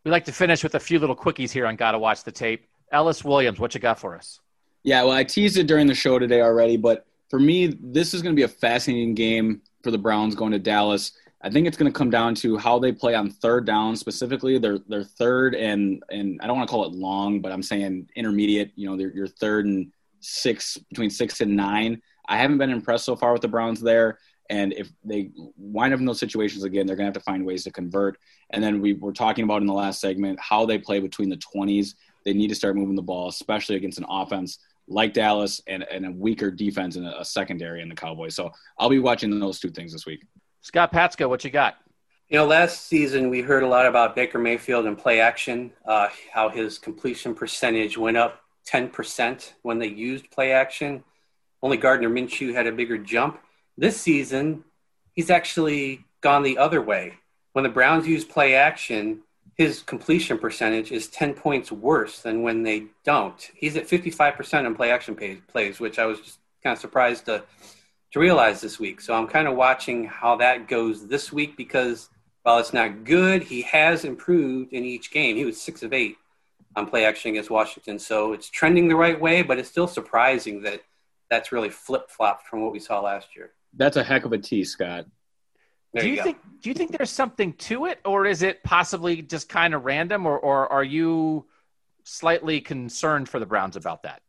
We 0.04 0.12
like 0.12 0.26
to 0.26 0.34
finish 0.34 0.62
with 0.62 0.76
a 0.76 0.80
few 0.80 1.00
little 1.00 1.16
quickies 1.16 1.52
here 1.52 1.66
on 1.66 1.78
Got 1.78 1.92
to 1.92 2.00
Watch 2.00 2.26
the 2.26 2.32
Tape. 2.34 2.68
Ellis 2.92 3.24
Williams, 3.24 3.60
what 3.60 3.74
you 3.74 3.80
got 3.80 3.98
for 3.98 4.16
us? 4.16 4.42
Yeah, 4.84 5.04
well, 5.04 5.14
I 5.14 5.24
teased 5.24 5.58
it 5.58 5.68
during 5.68 5.88
the 5.88 5.96
show 5.96 6.20
today 6.20 6.42
already, 6.42 6.76
but 6.76 7.06
for 7.30 7.40
me, 7.40 7.68
this 7.68 8.14
is 8.14 8.22
going 8.22 8.36
to 8.36 8.40
be 8.40 8.44
a 8.44 8.50
fascinating 8.50 9.16
game 9.16 9.62
for 9.84 9.92
the 9.92 9.98
Browns 9.98 10.36
going 10.36 10.52
to 10.52 10.60
Dallas. 10.60 11.14
I 11.44 11.50
think 11.50 11.68
it's 11.68 11.78
going 11.78 11.92
to 11.92 11.98
come 11.98 12.12
down 12.12 12.36
to 12.36 12.58
how 12.58 12.78
they 12.78 12.92
play 12.92 13.16
on 13.16 13.30
third 13.30 13.66
down 13.66 13.96
specifically. 13.96 14.60
Their 14.60 14.80
their 14.88 15.04
third 15.04 15.56
and 15.56 16.04
and 16.12 16.40
I 16.42 16.48
don't 16.48 16.58
want 16.58 16.70
to 16.70 16.72
call 16.72 16.86
it 16.86 16.94
long, 16.94 17.42
but 17.42 17.52
I'm 17.52 17.64
saying 17.64 18.10
intermediate. 18.16 18.72
You 18.76 18.90
know, 18.90 18.98
your 18.98 19.28
third 19.28 19.66
and 19.66 19.92
six 20.20 20.78
between 20.90 21.10
six 21.10 21.42
and 21.42 21.56
nine. 21.56 22.02
I 22.28 22.38
haven't 22.38 22.60
been 22.60 22.70
impressed 22.70 23.06
so 23.06 23.16
far 23.16 23.34
with 23.34 23.42
the 23.42 23.48
Browns 23.48 23.82
there. 23.82 24.20
And 24.50 24.74
if 24.74 24.92
they 25.04 25.32
wind 25.58 25.94
up 25.94 26.00
in 26.00 26.06
those 26.06 26.20
situations 26.20 26.64
again, 26.64 26.86
they're 26.86 26.96
going 26.96 27.06
to 27.06 27.18
have 27.18 27.24
to 27.24 27.32
find 27.32 27.46
ways 27.46 27.64
to 27.64 27.72
convert. 27.72 28.18
And 28.50 28.62
then 28.62 28.82
we 28.82 28.94
were 28.94 29.14
talking 29.14 29.46
about 29.46 29.62
in 29.62 29.68
the 29.68 29.74
last 29.74 30.02
segment 30.02 30.40
how 30.40 30.66
they 30.66 30.78
play 30.78 31.00
between 31.00 31.30
the 31.30 31.38
20s. 31.38 31.96
They 32.26 32.34
need 32.34 32.50
to 32.50 32.56
start 32.56 32.76
moving 32.76 32.96
the 32.96 33.02
ball, 33.02 33.30
especially 33.30 33.78
against 33.78 33.98
an 33.98 34.06
offense 34.10 34.60
like 34.88 35.14
Dallas 35.14 35.62
and, 35.68 35.84
and 35.84 36.06
a 36.06 36.12
weaker 36.12 36.52
defense 36.52 36.98
and 36.98 37.08
a 37.08 37.24
secondary 37.24 37.82
in 37.82 37.88
the 37.88 37.96
Cowboys. 37.96 38.36
So 38.36 38.52
I'll 38.78 38.90
be 38.90 39.00
watching 39.00 39.40
those 39.40 39.60
two 39.60 39.70
things 39.70 39.94
this 39.94 40.06
week. 40.06 40.26
Scott 40.62 40.94
Patsko, 40.94 41.28
what 41.28 41.44
you 41.44 41.50
got? 41.50 41.76
You 42.30 42.38
know, 42.38 42.46
last 42.46 42.88
season 42.88 43.30
we 43.30 43.42
heard 43.42 43.64
a 43.64 43.68
lot 43.68 43.88
about 43.88 44.16
Baker 44.16 44.40
Mayfield 44.40 44.86
and 44.86 44.98
play 44.98 45.20
action, 45.20 45.72
uh, 45.86 46.08
how 46.32 46.50
his 46.50 46.78
completion 46.78 47.36
percentage 47.36 47.98
went 47.98 48.16
up 48.16 48.42
10% 48.70 49.54
when 49.64 49.80
they 49.80 49.88
used 49.88 50.30
play 50.32 50.52
action. 50.52 51.04
Only 51.62 51.78
Gardner 51.78 52.10
Minshew 52.10 52.54
had 52.54 52.68
a 52.68 52.72
bigger 52.72 52.98
jump. 52.98 53.40
This 53.78 54.00
season, 54.00 54.64
he's 55.14 55.30
actually 55.30 56.06
gone 56.22 56.44
the 56.44 56.58
other 56.58 56.82
way. 56.82 57.16
When 57.54 57.64
the 57.64 57.70
Browns 57.70 58.08
use 58.08 58.24
play 58.24 58.56
action, 58.56 59.22
his 59.56 59.82
completion 59.82 60.38
percentage 60.38 60.92
is 60.92 61.08
10 61.08 61.34
points 61.34 61.72
worse 61.72 62.22
than 62.22 62.44
when 62.44 62.64
they 62.64 62.86
don't. 63.04 63.52
He's 63.56 63.76
at 63.76 63.88
55% 63.88 64.66
in 64.66 64.76
play 64.76 64.92
action 64.92 65.16
plays, 65.48 65.80
which 65.80 66.00
I 66.00 66.06
was 66.06 66.20
just 66.20 66.40
kind 66.64 66.74
of 66.74 66.80
surprised 66.80 67.26
to, 67.26 67.44
to 68.12 68.20
realize 68.20 68.62
this 68.62 68.80
week. 68.80 69.02
So 69.02 69.14
I'm 69.14 69.28
kind 69.28 69.48
of 69.48 69.56
watching 69.56 70.06
how 70.06 70.36
that 70.38 70.68
goes 70.68 71.08
this 71.08 71.32
week 71.32 71.56
because 71.56 72.10
while 72.44 72.60
it's 72.60 72.74
not 72.74 73.04
good, 73.04 73.44
he 73.44 73.62
has 73.64 74.04
improved 74.04 74.74
in 74.74 74.84
each 74.84 75.12
game. 75.12 75.36
He 75.36 75.46
was 75.46 75.62
six 75.62 75.84
of 75.84 75.94
eight 75.94 76.18
on 76.76 76.88
play 76.88 77.06
action 77.06 77.32
against 77.32 77.50
Washington. 77.50 78.00
So 78.00 78.34
it's 78.34 78.50
trending 78.50 78.88
the 78.88 78.96
right 78.96 79.20
way, 79.20 79.42
but 79.42 79.60
it's 79.60 79.70
still 79.70 79.88
surprising 79.88 80.62
that 80.64 80.82
that's 81.30 81.52
really 81.52 81.70
flip 81.70 82.10
flopped 82.10 82.48
from 82.48 82.62
what 82.62 82.72
we 82.72 82.80
saw 82.80 83.00
last 83.00 83.36
year. 83.36 83.52
That's 83.76 83.98
a 83.98 84.04
heck 84.04 84.26
of 84.26 84.34
a 84.34 84.38
T, 84.38 84.64
Scott. 84.64 85.06
There 85.94 86.04
do 86.04 86.10
you, 86.10 86.16
you 86.16 86.24
think 86.24 86.38
do 86.62 86.70
you 86.70 86.74
think 86.74 86.92
there's 86.92 87.10
something 87.10 87.54
to 87.54 87.86
it 87.86 88.00
or 88.06 88.26
is 88.26 88.44
it 88.44 88.64
possibly 88.64 89.22
just 89.22 89.50
kind 89.50 89.74
of 89.74 89.84
random 89.84 90.26
or, 90.26 90.40
or 90.40 90.72
are 90.72 90.84
you 90.84 91.46
slightly 92.04 92.62
concerned 92.62 93.28
for 93.28 93.40
the 93.40 93.46
Browns 93.46 93.76
about 93.76 94.04
that? 94.04 94.22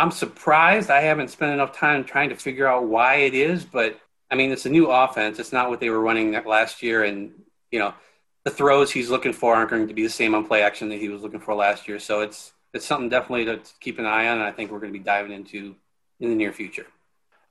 I'm 0.00 0.10
surprised. 0.10 0.90
I 0.90 1.02
haven't 1.02 1.28
spent 1.28 1.52
enough 1.52 1.76
time 1.76 2.04
trying 2.04 2.30
to 2.30 2.34
figure 2.34 2.66
out 2.66 2.84
why 2.86 3.16
it 3.16 3.34
is, 3.34 3.66
but 3.66 4.00
I 4.30 4.34
mean, 4.34 4.50
it's 4.50 4.64
a 4.64 4.70
new 4.70 4.90
offense. 4.90 5.38
It's 5.38 5.52
not 5.52 5.68
what 5.68 5.78
they 5.78 5.90
were 5.90 6.00
running 6.00 6.32
last 6.46 6.82
year. 6.82 7.04
And, 7.04 7.32
you 7.70 7.78
know, 7.78 7.92
the 8.44 8.50
throws 8.50 8.90
he's 8.90 9.10
looking 9.10 9.34
for 9.34 9.54
aren't 9.54 9.68
going 9.68 9.88
to 9.88 9.92
be 9.92 10.02
the 10.02 10.08
same 10.08 10.34
on 10.34 10.46
play 10.46 10.62
action 10.62 10.88
that 10.88 10.98
he 10.98 11.10
was 11.10 11.20
looking 11.20 11.38
for 11.38 11.54
last 11.54 11.86
year. 11.86 11.98
So 11.98 12.20
it's, 12.20 12.52
it's 12.72 12.86
something 12.86 13.10
definitely 13.10 13.44
to 13.44 13.60
keep 13.80 13.98
an 13.98 14.06
eye 14.06 14.28
on. 14.28 14.38
And 14.38 14.46
I 14.46 14.52
think 14.52 14.70
we're 14.70 14.80
going 14.80 14.92
to 14.92 14.98
be 14.98 15.04
diving 15.04 15.32
into 15.32 15.76
in 16.18 16.30
the 16.30 16.34
near 16.34 16.52
future. 16.54 16.86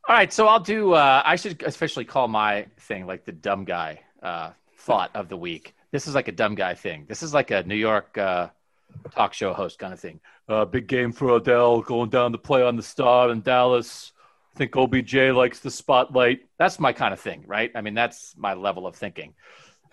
All 0.08 0.16
right, 0.16 0.34
so 0.34 0.48
I'll 0.48 0.60
do. 0.60 0.94
Uh, 0.94 1.22
I 1.24 1.36
should 1.36 1.62
officially 1.62 2.06
call 2.06 2.28
my 2.28 2.66
thing 2.80 3.06
like 3.06 3.26
the 3.26 3.32
dumb 3.32 3.64
guy 3.64 4.02
uh, 4.24 4.54
thought 4.76 5.12
of 5.14 5.30
the 5.30 5.38
week. 5.38 5.76
This 5.92 6.08
is 6.08 6.16
like 6.16 6.28
a 6.28 6.32
dumb 6.32 6.56
guy 6.56 6.74
thing. 6.74 7.06
This 7.08 7.22
is 7.22 7.32
like 7.32 7.52
a 7.52 7.62
New 7.62 7.76
York 7.76 8.18
uh, 8.18 8.48
talk 9.12 9.34
show 9.34 9.54
host 9.54 9.80
kind 9.80 9.94
of 9.94 10.00
thing. 10.00 10.20
Uh, 10.48 10.66
big 10.66 10.88
game 10.88 11.12
for 11.12 11.30
Odell 11.30 11.82
going 11.82 12.10
down 12.10 12.32
to 12.32 12.38
play 12.38 12.64
on 12.64 12.76
the 12.76 12.84
star 12.84 13.30
in 13.32 13.42
Dallas. 13.42 14.12
I 14.56 14.58
think 14.58 14.76
OBJ 14.76 15.16
likes 15.34 15.60
the 15.60 15.72
spotlight. 15.72 16.42
That's 16.58 16.80
my 16.80 16.92
kind 16.92 17.14
of 17.14 17.20
thing, 17.20 17.44
right? 17.48 17.72
I 17.76 17.82
mean, 17.82 17.94
that's 17.94 18.34
my 18.38 18.54
level 18.54 18.88
of 18.88 18.96
thinking. 18.96 19.34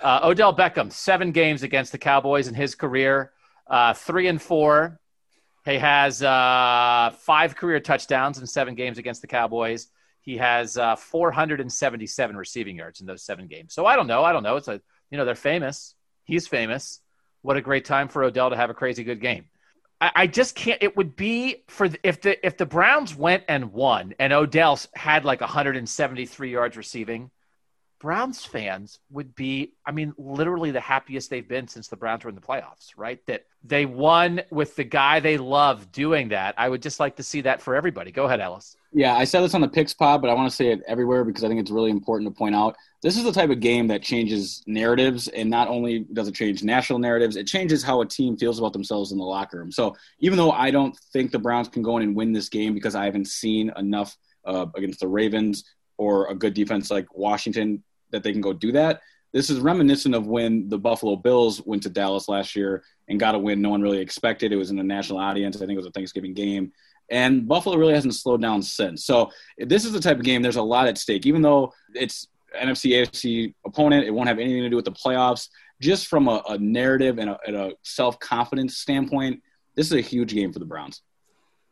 Uh, 0.00 0.20
Odell 0.24 0.54
Beckham, 0.54 0.92
seven 0.92 1.32
games 1.32 1.62
against 1.62 1.92
the 1.92 1.98
Cowboys 1.98 2.48
in 2.48 2.54
his 2.54 2.74
career, 2.74 3.32
uh, 3.66 3.94
three 3.94 4.26
and 4.28 4.40
four. 4.40 5.00
He 5.64 5.78
has 5.78 6.22
uh, 6.22 7.12
five 7.18 7.56
career 7.56 7.80
touchdowns 7.80 8.38
in 8.38 8.46
seven 8.46 8.74
games 8.74 8.98
against 8.98 9.20
the 9.20 9.26
Cowboys. 9.26 9.88
He 10.20 10.36
has 10.36 10.76
uh, 10.76 10.96
477 10.96 12.36
receiving 12.36 12.76
yards 12.76 13.00
in 13.00 13.06
those 13.06 13.22
seven 13.22 13.46
games. 13.46 13.74
So 13.74 13.86
I 13.86 13.96
don't 13.96 14.06
know. 14.06 14.24
I 14.24 14.32
don't 14.32 14.42
know. 14.42 14.56
It's 14.56 14.68
a 14.68 14.80
you 15.10 15.18
know 15.18 15.24
they're 15.24 15.34
famous. 15.34 15.94
He's 16.24 16.46
famous. 16.46 17.00
What 17.46 17.56
a 17.56 17.60
great 17.60 17.84
time 17.84 18.08
for 18.08 18.24
Odell 18.24 18.50
to 18.50 18.56
have 18.56 18.70
a 18.70 18.74
crazy 18.74 19.04
good 19.04 19.20
game. 19.20 19.44
I, 20.00 20.10
I 20.16 20.26
just 20.26 20.56
can't. 20.56 20.82
It 20.82 20.96
would 20.96 21.14
be 21.14 21.62
for 21.68 21.88
the, 21.88 21.96
if 22.02 22.20
the 22.20 22.44
if 22.44 22.56
the 22.56 22.66
Browns 22.66 23.14
went 23.14 23.44
and 23.46 23.72
won 23.72 24.14
and 24.18 24.32
Odell 24.32 24.80
had 24.96 25.24
like 25.24 25.40
173 25.40 26.50
yards 26.50 26.76
receiving. 26.76 27.30
Browns 28.00 28.44
fans 28.44 28.98
would 29.10 29.34
be, 29.36 29.72
I 29.86 29.92
mean, 29.92 30.12
literally 30.18 30.72
the 30.72 30.80
happiest 30.80 31.30
they've 31.30 31.48
been 31.48 31.66
since 31.68 31.86
the 31.88 31.96
Browns 31.96 32.24
were 32.24 32.30
in 32.30 32.34
the 32.34 32.42
playoffs, 32.42 32.90
right? 32.96 33.24
That 33.26 33.46
they 33.64 33.86
won 33.86 34.42
with 34.50 34.74
the 34.74 34.84
guy 34.84 35.20
they 35.20 35.38
love 35.38 35.92
doing 35.92 36.28
that. 36.30 36.56
I 36.58 36.68
would 36.68 36.82
just 36.82 37.00
like 37.00 37.16
to 37.16 37.22
see 37.22 37.42
that 37.42 37.62
for 37.62 37.74
everybody. 37.76 38.10
Go 38.10 38.24
ahead, 38.26 38.40
Ellis. 38.40 38.76
Yeah, 38.96 39.14
I 39.14 39.24
said 39.24 39.42
this 39.42 39.52
on 39.52 39.60
the 39.60 39.68
picks 39.68 39.92
pod, 39.92 40.22
but 40.22 40.30
I 40.30 40.32
want 40.32 40.48
to 40.48 40.56
say 40.56 40.68
it 40.68 40.80
everywhere 40.88 41.22
because 41.22 41.44
I 41.44 41.48
think 41.48 41.60
it's 41.60 41.70
really 41.70 41.90
important 41.90 42.30
to 42.30 42.36
point 42.36 42.54
out. 42.54 42.76
This 43.02 43.18
is 43.18 43.24
the 43.24 43.30
type 43.30 43.50
of 43.50 43.60
game 43.60 43.88
that 43.88 44.02
changes 44.02 44.62
narratives, 44.66 45.28
and 45.28 45.50
not 45.50 45.68
only 45.68 46.06
does 46.14 46.28
it 46.28 46.34
change 46.34 46.64
national 46.64 46.98
narratives, 46.98 47.36
it 47.36 47.46
changes 47.46 47.82
how 47.82 48.00
a 48.00 48.06
team 48.06 48.38
feels 48.38 48.58
about 48.58 48.72
themselves 48.72 49.12
in 49.12 49.18
the 49.18 49.24
locker 49.24 49.58
room. 49.58 49.70
So 49.70 49.94
even 50.20 50.38
though 50.38 50.50
I 50.50 50.70
don't 50.70 50.96
think 51.12 51.30
the 51.30 51.38
Browns 51.38 51.68
can 51.68 51.82
go 51.82 51.98
in 51.98 52.04
and 52.04 52.16
win 52.16 52.32
this 52.32 52.48
game 52.48 52.72
because 52.72 52.94
I 52.94 53.04
haven't 53.04 53.26
seen 53.26 53.70
enough 53.76 54.16
uh, 54.46 54.64
against 54.74 55.00
the 55.00 55.08
Ravens 55.08 55.64
or 55.98 56.30
a 56.30 56.34
good 56.34 56.54
defense 56.54 56.90
like 56.90 57.14
Washington 57.14 57.84
that 58.12 58.22
they 58.22 58.32
can 58.32 58.40
go 58.40 58.54
do 58.54 58.72
that, 58.72 59.02
this 59.36 59.50
is 59.50 59.60
reminiscent 59.60 60.14
of 60.14 60.26
when 60.26 60.70
the 60.70 60.78
Buffalo 60.78 61.16
Bills 61.16 61.60
went 61.66 61.82
to 61.82 61.90
Dallas 61.90 62.26
last 62.30 62.56
year 62.56 62.82
and 63.08 63.20
got 63.20 63.34
a 63.34 63.38
win 63.38 63.60
no 63.60 63.68
one 63.68 63.82
really 63.82 63.98
expected. 64.00 64.50
It 64.50 64.56
was 64.56 64.70
in 64.70 64.78
a 64.78 64.82
national 64.82 65.18
audience. 65.18 65.56
I 65.56 65.60
think 65.60 65.72
it 65.72 65.76
was 65.76 65.86
a 65.86 65.90
Thanksgiving 65.90 66.32
game. 66.32 66.72
And 67.10 67.46
Buffalo 67.46 67.76
really 67.76 67.94
hasn't 67.94 68.14
slowed 68.14 68.42
down 68.42 68.62
since. 68.62 69.04
So 69.04 69.30
this 69.58 69.84
is 69.84 69.92
the 69.92 70.00
type 70.00 70.16
of 70.16 70.24
game, 70.24 70.42
there's 70.42 70.56
a 70.56 70.62
lot 70.62 70.88
at 70.88 70.98
stake. 70.98 71.26
Even 71.26 71.42
though 71.42 71.72
it's 71.94 72.26
NFC 72.60 72.92
AFC 72.92 73.54
opponent, 73.64 74.06
it 74.06 74.10
won't 74.10 74.28
have 74.28 74.38
anything 74.38 74.62
to 74.62 74.70
do 74.70 74.76
with 74.76 74.84
the 74.84 74.92
playoffs. 74.92 75.48
Just 75.80 76.06
from 76.06 76.26
a, 76.28 76.42
a 76.48 76.58
narrative 76.58 77.18
and 77.18 77.30
a, 77.30 77.38
a 77.48 77.72
self 77.82 78.18
confidence 78.18 78.78
standpoint, 78.78 79.42
this 79.74 79.86
is 79.86 79.92
a 79.92 80.00
huge 80.00 80.32
game 80.32 80.52
for 80.52 80.58
the 80.58 80.64
Browns. 80.64 81.02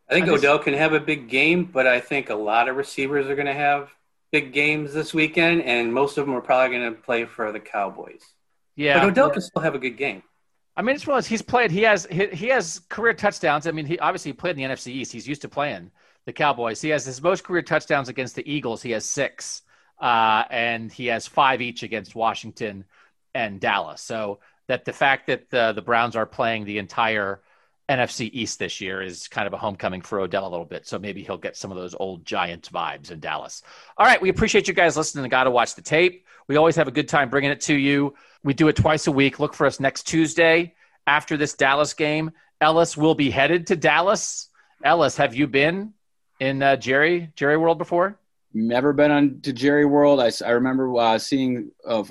I 0.08 0.12
think 0.12 0.28
Odell 0.28 0.58
can 0.58 0.74
have 0.74 0.92
a 0.92 1.00
big 1.00 1.28
game, 1.28 1.64
but 1.64 1.86
I 1.86 1.98
think 1.98 2.28
a 2.28 2.34
lot 2.34 2.68
of 2.68 2.76
receivers 2.76 3.26
are 3.26 3.34
going 3.34 3.46
to 3.46 3.54
have 3.54 3.88
big 4.30 4.52
games 4.52 4.92
this 4.92 5.14
weekend, 5.14 5.62
and 5.62 5.92
most 5.92 6.18
of 6.18 6.26
them 6.26 6.34
are 6.34 6.42
probably 6.42 6.76
going 6.76 6.94
to 6.94 7.00
play 7.00 7.24
for 7.24 7.52
the 7.52 7.60
Cowboys. 7.60 8.20
Yeah, 8.76 8.98
but 8.98 9.08
Odell 9.08 9.30
can 9.30 9.40
still 9.40 9.62
have 9.62 9.74
a 9.74 9.78
good 9.78 9.96
game. 9.96 10.22
I 10.76 10.82
mean, 10.82 10.96
it's 10.96 11.06
well 11.06 11.20
he's 11.22 11.42
played. 11.42 11.70
He 11.70 11.82
has 11.82 12.06
he, 12.10 12.26
he 12.28 12.48
has 12.48 12.80
career 12.88 13.14
touchdowns. 13.14 13.66
I 13.66 13.70
mean, 13.70 13.86
he 13.86 13.98
obviously 13.98 14.32
played 14.32 14.58
in 14.58 14.68
the 14.68 14.74
NFC 14.74 14.88
East. 14.88 15.12
He's 15.12 15.28
used 15.28 15.42
to 15.42 15.48
playing 15.48 15.90
the 16.26 16.32
Cowboys. 16.32 16.80
He 16.80 16.88
has 16.88 17.04
his 17.04 17.22
most 17.22 17.44
career 17.44 17.62
touchdowns 17.62 18.08
against 18.08 18.34
the 18.34 18.50
Eagles. 18.50 18.82
He 18.82 18.90
has 18.90 19.04
six, 19.04 19.62
uh, 20.00 20.44
and 20.50 20.90
he 20.90 21.06
has 21.06 21.26
five 21.26 21.60
each 21.62 21.82
against 21.82 22.14
Washington 22.14 22.84
and 23.34 23.60
Dallas. 23.60 24.00
So 24.00 24.40
that 24.66 24.84
the 24.84 24.92
fact 24.92 25.28
that 25.28 25.50
the 25.50 25.72
the 25.72 25.82
Browns 25.82 26.16
are 26.16 26.26
playing 26.26 26.64
the 26.64 26.78
entire 26.78 27.40
NFC 27.88 28.30
East 28.32 28.58
this 28.58 28.80
year 28.80 29.02
is 29.02 29.28
kind 29.28 29.46
of 29.46 29.52
a 29.52 29.58
homecoming 29.58 30.00
for 30.00 30.20
Odell 30.20 30.46
a 30.46 30.50
little 30.50 30.64
bit. 30.64 30.86
So 30.86 30.98
maybe 30.98 31.22
he'll 31.22 31.36
get 31.36 31.56
some 31.56 31.70
of 31.70 31.76
those 31.76 31.94
old 31.94 32.24
Giants 32.24 32.70
vibes 32.70 33.10
in 33.10 33.20
Dallas. 33.20 33.62
All 33.98 34.06
right, 34.06 34.20
we 34.20 34.30
appreciate 34.30 34.68
you 34.68 34.74
guys 34.74 34.96
listening 34.96 35.28
Got 35.28 35.44
to 35.44 35.50
Watch 35.50 35.74
the 35.74 35.82
Tape. 35.82 36.26
We 36.48 36.56
always 36.56 36.76
have 36.76 36.88
a 36.88 36.92
good 36.92 37.08
time 37.08 37.28
bringing 37.28 37.50
it 37.50 37.60
to 37.62 37.74
you. 37.74 38.14
We 38.44 38.52
do 38.52 38.68
it 38.68 38.76
twice 38.76 39.06
a 39.06 39.12
week. 39.12 39.40
Look 39.40 39.54
for 39.54 39.66
us 39.66 39.80
next 39.80 40.02
Tuesday 40.04 40.74
after 41.06 41.36
this 41.36 41.54
Dallas 41.54 41.94
game. 41.94 42.30
Ellis 42.60 42.96
will 42.96 43.14
be 43.14 43.30
headed 43.30 43.66
to 43.68 43.76
Dallas. 43.76 44.48
Ellis, 44.84 45.16
have 45.16 45.34
you 45.34 45.46
been 45.46 45.94
in 46.40 46.62
uh, 46.62 46.76
Jerry 46.76 47.30
Jerry 47.36 47.56
World 47.56 47.78
before? 47.78 48.18
Never 48.52 48.92
been 48.92 49.10
on 49.10 49.40
to 49.40 49.52
Jerry 49.52 49.86
World. 49.86 50.20
I, 50.20 50.30
I 50.46 50.50
remember 50.50 50.94
uh, 50.96 51.18
seeing 51.18 51.70
uh, 51.86 52.04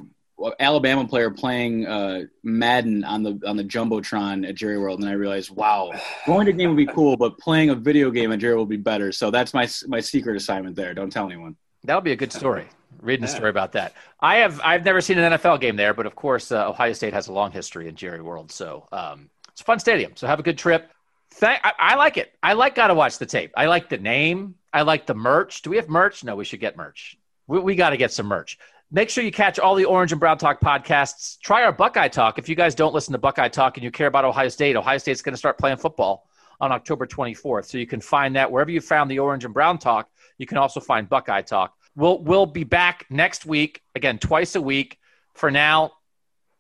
Alabama 0.60 1.08
player 1.08 1.30
playing 1.30 1.86
uh, 1.86 2.22
Madden 2.44 3.04
on 3.04 3.22
the 3.22 3.40
on 3.46 3.56
the 3.56 3.64
jumbotron 3.64 4.48
at 4.48 4.56
Jerry 4.56 4.80
World, 4.80 5.02
and 5.02 5.10
I 5.10 5.14
realized, 5.14 5.52
wow, 5.52 5.92
going 6.26 6.48
to 6.48 6.52
game 6.52 6.70
would 6.70 6.78
be 6.78 6.88
cool, 6.88 7.16
but 7.16 7.38
playing 7.38 7.70
a 7.70 7.76
video 7.76 8.10
game 8.10 8.32
at 8.32 8.40
Jerry 8.40 8.58
would 8.58 8.70
be 8.70 8.78
better. 8.78 9.12
So 9.12 9.30
that's 9.30 9.54
my 9.54 9.70
my 9.88 10.00
secret 10.00 10.36
assignment 10.36 10.76
there. 10.76 10.96
Don't 10.96 11.12
tell 11.12 11.28
anyone. 11.28 11.56
That 11.84 11.96
would 11.96 12.04
be 12.04 12.12
a 12.12 12.18
good 12.18 12.34
story. 12.34 12.68
Reading 13.04 13.26
a 13.26 13.28
story 13.28 13.50
about 13.50 13.74
that. 13.74 13.94
I 14.22 14.38
have 14.38 14.62
I've 14.64 14.86
never 14.86 15.02
seen 15.02 15.18
an 15.18 15.34
NFL 15.34 15.60
game 15.60 15.76
there, 15.76 15.94
but 15.94 16.06
of 16.06 16.16
course 16.16 16.52
uh, 16.52 16.70
Ohio 16.70 16.94
State 16.94 17.14
has 17.14 17.28
a 17.28 17.34
long 17.34 17.52
history 17.52 17.90
in 17.90 17.96
Jerry 17.96 18.22
World, 18.22 18.52
so 18.52 18.88
um, 18.92 19.30
it's 19.50 19.62
a 19.62 19.64
fun 19.66 19.80
stadium. 19.80 20.14
So 20.16 20.26
have 20.26 20.40
a 20.40 20.44
good 20.44 20.58
trip. 20.58 20.90
Thank, 21.32 21.60
I, 21.64 21.74
I 21.80 21.96
like 21.96 22.18
it. 22.18 22.34
I 22.42 22.54
like 22.54 22.76
got 22.76 22.88
to 22.88 22.94
watch 22.94 23.18
the 23.18 23.26
tape. 23.26 23.52
I 23.58 23.66
like 23.66 23.90
the 23.90 23.98
name. 23.98 24.56
I 24.72 24.84
like 24.84 25.06
the 25.06 25.16
merch. 25.16 25.64
Do 25.64 25.70
we 25.70 25.76
have 25.78 25.90
merch? 25.90 26.24
No, 26.24 26.36
we 26.36 26.46
should 26.46 26.60
get 26.60 26.78
merch. 26.78 27.18
We, 27.48 27.60
we 27.60 27.76
got 27.76 27.90
to 27.90 27.98
get 27.98 28.12
some 28.12 28.28
merch. 28.28 28.58
Make 28.92 29.10
sure 29.10 29.24
you 29.24 29.32
catch 29.32 29.60
all 29.60 29.76
the 29.76 29.86
Orange 29.86 30.12
and 30.12 30.20
Brown 30.20 30.38
Talk 30.38 30.62
podcasts. 30.62 31.40
Try 31.40 31.64
our 31.64 31.72
Buckeye 31.72 32.08
Talk. 32.08 32.38
If 32.38 32.48
you 32.48 32.56
guys 32.56 32.76
don't 32.76 32.94
listen 32.94 33.12
to 33.12 33.18
Buckeye 33.18 33.50
Talk 33.50 33.78
and 33.78 33.84
you 33.84 33.92
care 33.92 34.08
about 34.08 34.24
Ohio 34.24 34.50
State, 34.50 34.76
Ohio 34.76 34.98
State's 35.00 35.22
going 35.22 35.34
to 35.34 35.38
start 35.38 35.58
playing 35.58 35.78
football 35.78 36.28
on 36.62 36.72
October 36.72 37.06
24th. 37.08 37.66
So 37.66 37.78
you 37.80 37.88
can 37.88 38.00
find 38.00 38.36
that 38.36 38.52
wherever 38.52 38.72
you 38.72 38.80
found 38.80 39.10
the 39.10 39.20
Orange 39.20 39.46
and 39.46 39.54
Brown 39.54 39.80
Talk. 39.80 40.10
You 40.38 40.46
can 40.46 40.58
also 40.58 40.80
find 40.80 41.10
Buckeye 41.10 41.42
Talk. 41.42 41.76
We'll 41.96 42.20
we'll 42.20 42.46
be 42.46 42.64
back 42.64 43.06
next 43.10 43.46
week 43.46 43.82
again, 43.96 44.18
twice 44.20 44.56
a 44.56 44.62
week. 44.62 44.98
For 45.34 45.52
now, 45.52 45.94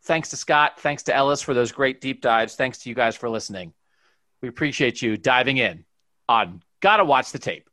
thanks 0.03 0.29
to 0.29 0.37
Scott, 0.37 0.79
thanks 0.79 1.03
to 1.03 1.15
Ellis 1.15 1.41
for 1.41 1.53
those 1.53 1.71
great 1.71 2.01
deep 2.01 2.21
dives. 2.21 2.55
Thanks 2.55 2.79
to 2.79 2.89
you 2.89 2.95
guys 2.95 3.15
for 3.15 3.29
listening. 3.29 3.73
We 4.41 4.49
appreciate 4.49 5.01
you 5.01 5.17
diving 5.17 5.57
in 5.57 5.85
on 6.27 6.61
Gotta 6.81 7.05
Watch 7.05 7.31
the 7.31 7.39
Tape. 7.39 7.69